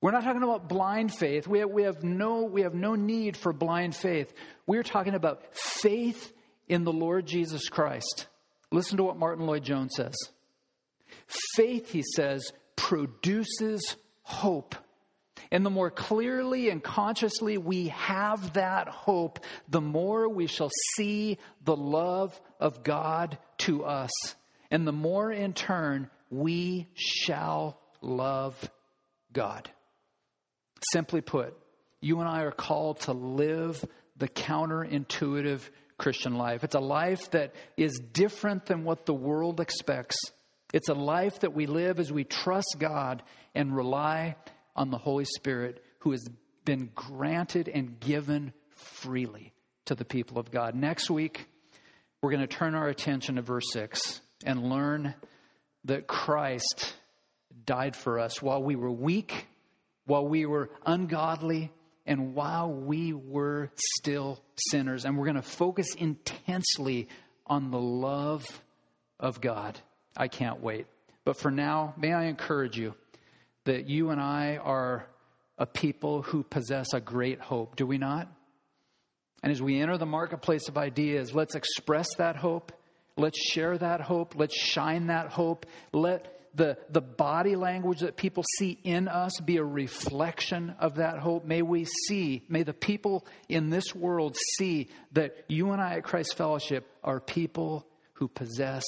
We're 0.00 0.10
not 0.10 0.24
talking 0.24 0.42
about 0.42 0.68
blind 0.68 1.14
faith. 1.14 1.48
We 1.48 1.60
have, 1.60 1.70
we 1.70 1.84
have, 1.84 2.04
no, 2.04 2.44
we 2.44 2.62
have 2.62 2.74
no 2.74 2.94
need 2.94 3.36
for 3.36 3.52
blind 3.52 3.96
faith. 3.96 4.34
We're 4.66 4.82
talking 4.82 5.14
about 5.14 5.42
faith 5.54 6.32
in 6.68 6.84
the 6.84 6.92
Lord 6.92 7.26
Jesus 7.26 7.68
Christ. 7.68 8.26
Listen 8.70 8.96
to 8.96 9.04
what 9.04 9.18
Martyn 9.18 9.46
Lloyd-Jones 9.46 9.92
says. 9.96 10.14
Faith, 11.54 11.90
he 11.90 12.02
says, 12.16 12.52
produces 12.76 13.96
hope. 14.22 14.74
And 15.50 15.64
the 15.64 15.70
more 15.70 15.90
clearly 15.90 16.70
and 16.70 16.82
consciously 16.82 17.58
we 17.58 17.88
have 17.88 18.54
that 18.54 18.88
hope, 18.88 19.40
the 19.68 19.80
more 19.80 20.28
we 20.28 20.46
shall 20.46 20.70
see 20.96 21.38
the 21.64 21.76
love 21.76 22.40
of 22.58 22.82
God 22.82 23.38
to 23.58 23.84
us. 23.84 24.10
And 24.70 24.86
the 24.86 24.92
more 24.92 25.30
in 25.30 25.52
turn 25.52 26.10
we 26.30 26.88
shall 26.94 27.78
love 28.00 28.70
God. 29.32 29.70
Simply 30.92 31.20
put, 31.20 31.56
you 32.00 32.20
and 32.20 32.28
I 32.28 32.42
are 32.42 32.50
called 32.50 33.00
to 33.00 33.12
live 33.12 33.84
the 34.16 34.28
counterintuitive 34.28 35.60
Christian 35.98 36.36
life. 36.36 36.64
It's 36.64 36.74
a 36.74 36.80
life 36.80 37.30
that 37.30 37.54
is 37.76 38.00
different 38.12 38.66
than 38.66 38.84
what 38.84 39.06
the 39.06 39.14
world 39.14 39.60
expects. 39.60 40.16
It's 40.72 40.88
a 40.88 40.94
life 40.94 41.40
that 41.40 41.54
we 41.54 41.66
live 41.66 42.00
as 42.00 42.12
we 42.12 42.24
trust 42.24 42.76
God 42.78 43.22
and 43.54 43.74
rely 43.74 44.36
on 44.74 44.90
the 44.90 44.98
Holy 44.98 45.24
Spirit 45.24 45.84
who 46.00 46.10
has 46.10 46.26
been 46.64 46.90
granted 46.94 47.68
and 47.68 48.00
given 48.00 48.52
freely 48.70 49.52
to 49.86 49.94
the 49.94 50.04
people 50.04 50.38
of 50.38 50.50
God. 50.50 50.74
Next 50.74 51.10
week, 51.10 51.46
we're 52.20 52.30
going 52.30 52.40
to 52.40 52.46
turn 52.46 52.74
our 52.74 52.88
attention 52.88 53.36
to 53.36 53.42
verse 53.42 53.70
6 53.72 54.20
and 54.44 54.68
learn 54.68 55.14
that 55.84 56.06
Christ 56.06 56.94
died 57.66 57.94
for 57.94 58.18
us 58.18 58.42
while 58.42 58.62
we 58.62 58.76
were 58.76 58.90
weak, 58.90 59.46
while 60.06 60.26
we 60.26 60.46
were 60.46 60.70
ungodly, 60.84 61.70
and 62.06 62.34
while 62.34 62.70
we 62.70 63.12
were 63.12 63.70
still 63.76 64.40
sinners. 64.70 65.04
And 65.04 65.16
we're 65.16 65.24
going 65.24 65.36
to 65.36 65.42
focus 65.42 65.94
intensely 65.96 67.08
on 67.46 67.70
the 67.70 67.80
love 67.80 68.44
of 69.18 69.40
God. 69.40 69.78
I 70.16 70.28
can't 70.28 70.62
wait. 70.62 70.86
But 71.24 71.38
for 71.38 71.50
now, 71.50 71.94
may 71.96 72.12
I 72.12 72.24
encourage 72.24 72.76
you 72.76 72.94
that 73.64 73.88
you 73.88 74.10
and 74.10 74.20
I 74.20 74.58
are 74.58 75.06
a 75.56 75.66
people 75.66 76.22
who 76.22 76.42
possess 76.42 76.92
a 76.92 77.00
great 77.00 77.40
hope, 77.40 77.76
do 77.76 77.86
we 77.86 77.98
not? 77.98 78.28
And 79.42 79.52
as 79.52 79.62
we 79.62 79.80
enter 79.80 79.98
the 79.98 80.06
marketplace 80.06 80.68
of 80.68 80.76
ideas, 80.76 81.34
let's 81.34 81.54
express 81.54 82.08
that 82.16 82.36
hope. 82.36 82.72
Let's 83.16 83.38
share 83.38 83.78
that 83.78 84.00
hope. 84.00 84.34
Let's 84.36 84.56
shine 84.56 85.06
that 85.06 85.28
hope. 85.28 85.66
Let 85.92 86.33
the, 86.54 86.78
the 86.88 87.00
body 87.00 87.56
language 87.56 88.00
that 88.00 88.16
people 88.16 88.44
see 88.58 88.78
in 88.84 89.08
us 89.08 89.32
be 89.44 89.56
a 89.56 89.64
reflection 89.64 90.74
of 90.78 90.96
that 90.96 91.18
hope. 91.18 91.44
May 91.44 91.62
we 91.62 91.84
see, 91.84 92.44
may 92.48 92.62
the 92.62 92.72
people 92.72 93.26
in 93.48 93.70
this 93.70 93.94
world 93.94 94.36
see 94.56 94.88
that 95.12 95.44
you 95.48 95.72
and 95.72 95.82
I 95.82 95.94
at 95.94 96.04
Christ 96.04 96.36
Fellowship 96.36 96.88
are 97.02 97.20
people 97.20 97.86
who 98.14 98.28
possess 98.28 98.84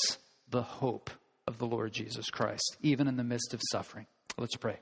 the 0.48 0.62
hope 0.62 1.10
of 1.46 1.58
the 1.58 1.66
Lord 1.66 1.92
Jesus 1.92 2.30
Christ, 2.30 2.76
even 2.82 3.08
in 3.08 3.16
the 3.16 3.24
midst 3.24 3.52
of 3.52 3.60
suffering. 3.70 4.06
Let's 4.38 4.56
pray. 4.56 4.78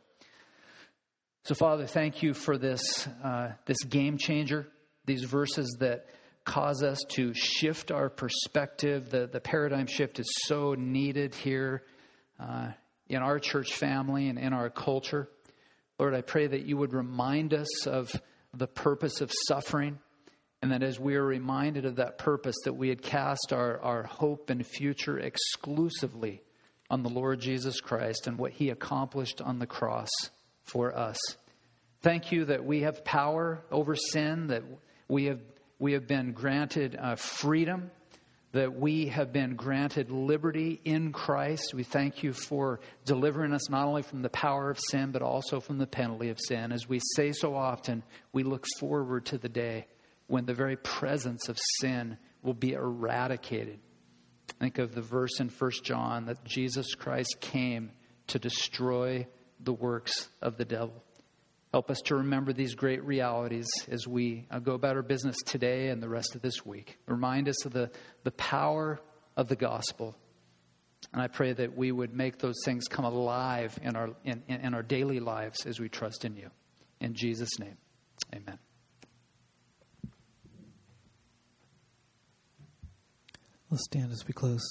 So, 1.44 1.54
Father, 1.54 1.86
thank 1.86 2.22
you 2.22 2.34
for 2.34 2.56
this, 2.58 3.06
uh, 3.22 3.52
this 3.66 3.82
game 3.84 4.18
changer, 4.18 4.66
these 5.04 5.24
verses 5.24 5.76
that 5.80 6.06
cause 6.44 6.82
us 6.82 6.98
to 7.10 7.32
shift 7.34 7.90
our 7.90 8.10
perspective. 8.10 9.10
The, 9.10 9.26
the 9.26 9.40
paradigm 9.40 9.86
shift 9.86 10.18
is 10.18 10.26
so 10.44 10.74
needed 10.74 11.34
here 11.34 11.82
uh, 12.38 12.68
in 13.08 13.22
our 13.22 13.38
church 13.38 13.74
family 13.74 14.28
and 14.28 14.38
in 14.38 14.52
our 14.52 14.70
culture. 14.70 15.28
Lord, 15.98 16.14
I 16.14 16.22
pray 16.22 16.46
that 16.46 16.66
you 16.66 16.76
would 16.76 16.92
remind 16.92 17.54
us 17.54 17.86
of 17.86 18.10
the 18.52 18.66
purpose 18.66 19.20
of 19.20 19.32
suffering, 19.48 19.98
and 20.62 20.72
that 20.72 20.82
as 20.82 20.98
we 20.98 21.16
are 21.16 21.24
reminded 21.24 21.84
of 21.84 21.96
that 21.96 22.18
purpose, 22.18 22.56
that 22.64 22.74
we 22.74 22.88
had 22.88 23.02
cast 23.02 23.52
our, 23.52 23.80
our 23.80 24.02
hope 24.04 24.50
and 24.50 24.66
future 24.66 25.18
exclusively 25.18 26.42
on 26.90 27.02
the 27.02 27.08
Lord 27.08 27.40
Jesus 27.40 27.80
Christ 27.80 28.26
and 28.26 28.38
what 28.38 28.52
he 28.52 28.70
accomplished 28.70 29.40
on 29.40 29.58
the 29.58 29.66
cross 29.66 30.10
for 30.62 30.96
us. 30.96 31.18
Thank 32.00 32.32
you 32.32 32.46
that 32.46 32.64
we 32.64 32.80
have 32.80 33.04
power 33.04 33.64
over 33.70 33.96
sin, 33.96 34.48
that 34.48 34.62
we 35.08 35.24
have 35.26 35.40
we 35.78 35.92
have 35.92 36.06
been 36.06 36.32
granted 36.32 36.96
uh, 36.98 37.16
freedom, 37.16 37.90
that 38.54 38.72
we 38.72 39.06
have 39.06 39.32
been 39.32 39.56
granted 39.56 40.12
liberty 40.12 40.80
in 40.84 41.10
Christ. 41.10 41.74
We 41.74 41.82
thank 41.82 42.22
you 42.22 42.32
for 42.32 42.78
delivering 43.04 43.52
us 43.52 43.68
not 43.68 43.84
only 43.84 44.02
from 44.02 44.22
the 44.22 44.28
power 44.28 44.70
of 44.70 44.78
sin, 44.78 45.10
but 45.10 45.22
also 45.22 45.58
from 45.58 45.78
the 45.78 45.88
penalty 45.88 46.28
of 46.28 46.38
sin. 46.38 46.70
As 46.70 46.88
we 46.88 47.00
say 47.16 47.32
so 47.32 47.56
often, 47.56 48.04
we 48.32 48.44
look 48.44 48.64
forward 48.78 49.26
to 49.26 49.38
the 49.38 49.48
day 49.48 49.88
when 50.28 50.46
the 50.46 50.54
very 50.54 50.76
presence 50.76 51.48
of 51.48 51.58
sin 51.80 52.16
will 52.44 52.54
be 52.54 52.74
eradicated. 52.74 53.80
Think 54.60 54.78
of 54.78 54.94
the 54.94 55.02
verse 55.02 55.40
in 55.40 55.48
1 55.48 55.70
John 55.82 56.26
that 56.26 56.44
Jesus 56.44 56.94
Christ 56.94 57.38
came 57.40 57.90
to 58.28 58.38
destroy 58.38 59.26
the 59.58 59.72
works 59.72 60.28
of 60.40 60.58
the 60.58 60.64
devil. 60.64 61.02
Help 61.74 61.90
us 61.90 62.00
to 62.02 62.14
remember 62.14 62.52
these 62.52 62.76
great 62.76 63.02
realities 63.02 63.66
as 63.90 64.06
we 64.06 64.46
uh, 64.48 64.60
go 64.60 64.74
about 64.74 64.94
our 64.94 65.02
business 65.02 65.34
today 65.44 65.88
and 65.88 66.00
the 66.00 66.08
rest 66.08 66.36
of 66.36 66.40
this 66.40 66.64
week. 66.64 66.98
Remind 67.06 67.48
us 67.48 67.64
of 67.66 67.72
the, 67.72 67.90
the 68.22 68.30
power 68.30 69.00
of 69.36 69.48
the 69.48 69.56
gospel. 69.56 70.16
And 71.12 71.20
I 71.20 71.26
pray 71.26 71.52
that 71.52 71.76
we 71.76 71.90
would 71.90 72.14
make 72.14 72.38
those 72.38 72.54
things 72.64 72.86
come 72.86 73.04
alive 73.04 73.76
in 73.82 73.96
our, 73.96 74.10
in, 74.22 74.44
in 74.46 74.72
our 74.72 74.84
daily 74.84 75.18
lives 75.18 75.66
as 75.66 75.80
we 75.80 75.88
trust 75.88 76.24
in 76.24 76.36
you. 76.36 76.48
In 77.00 77.12
Jesus' 77.12 77.58
name, 77.58 77.76
amen. 78.32 78.60
Let's 83.68 83.82
stand 83.86 84.12
as 84.12 84.24
we 84.28 84.32
close. 84.32 84.62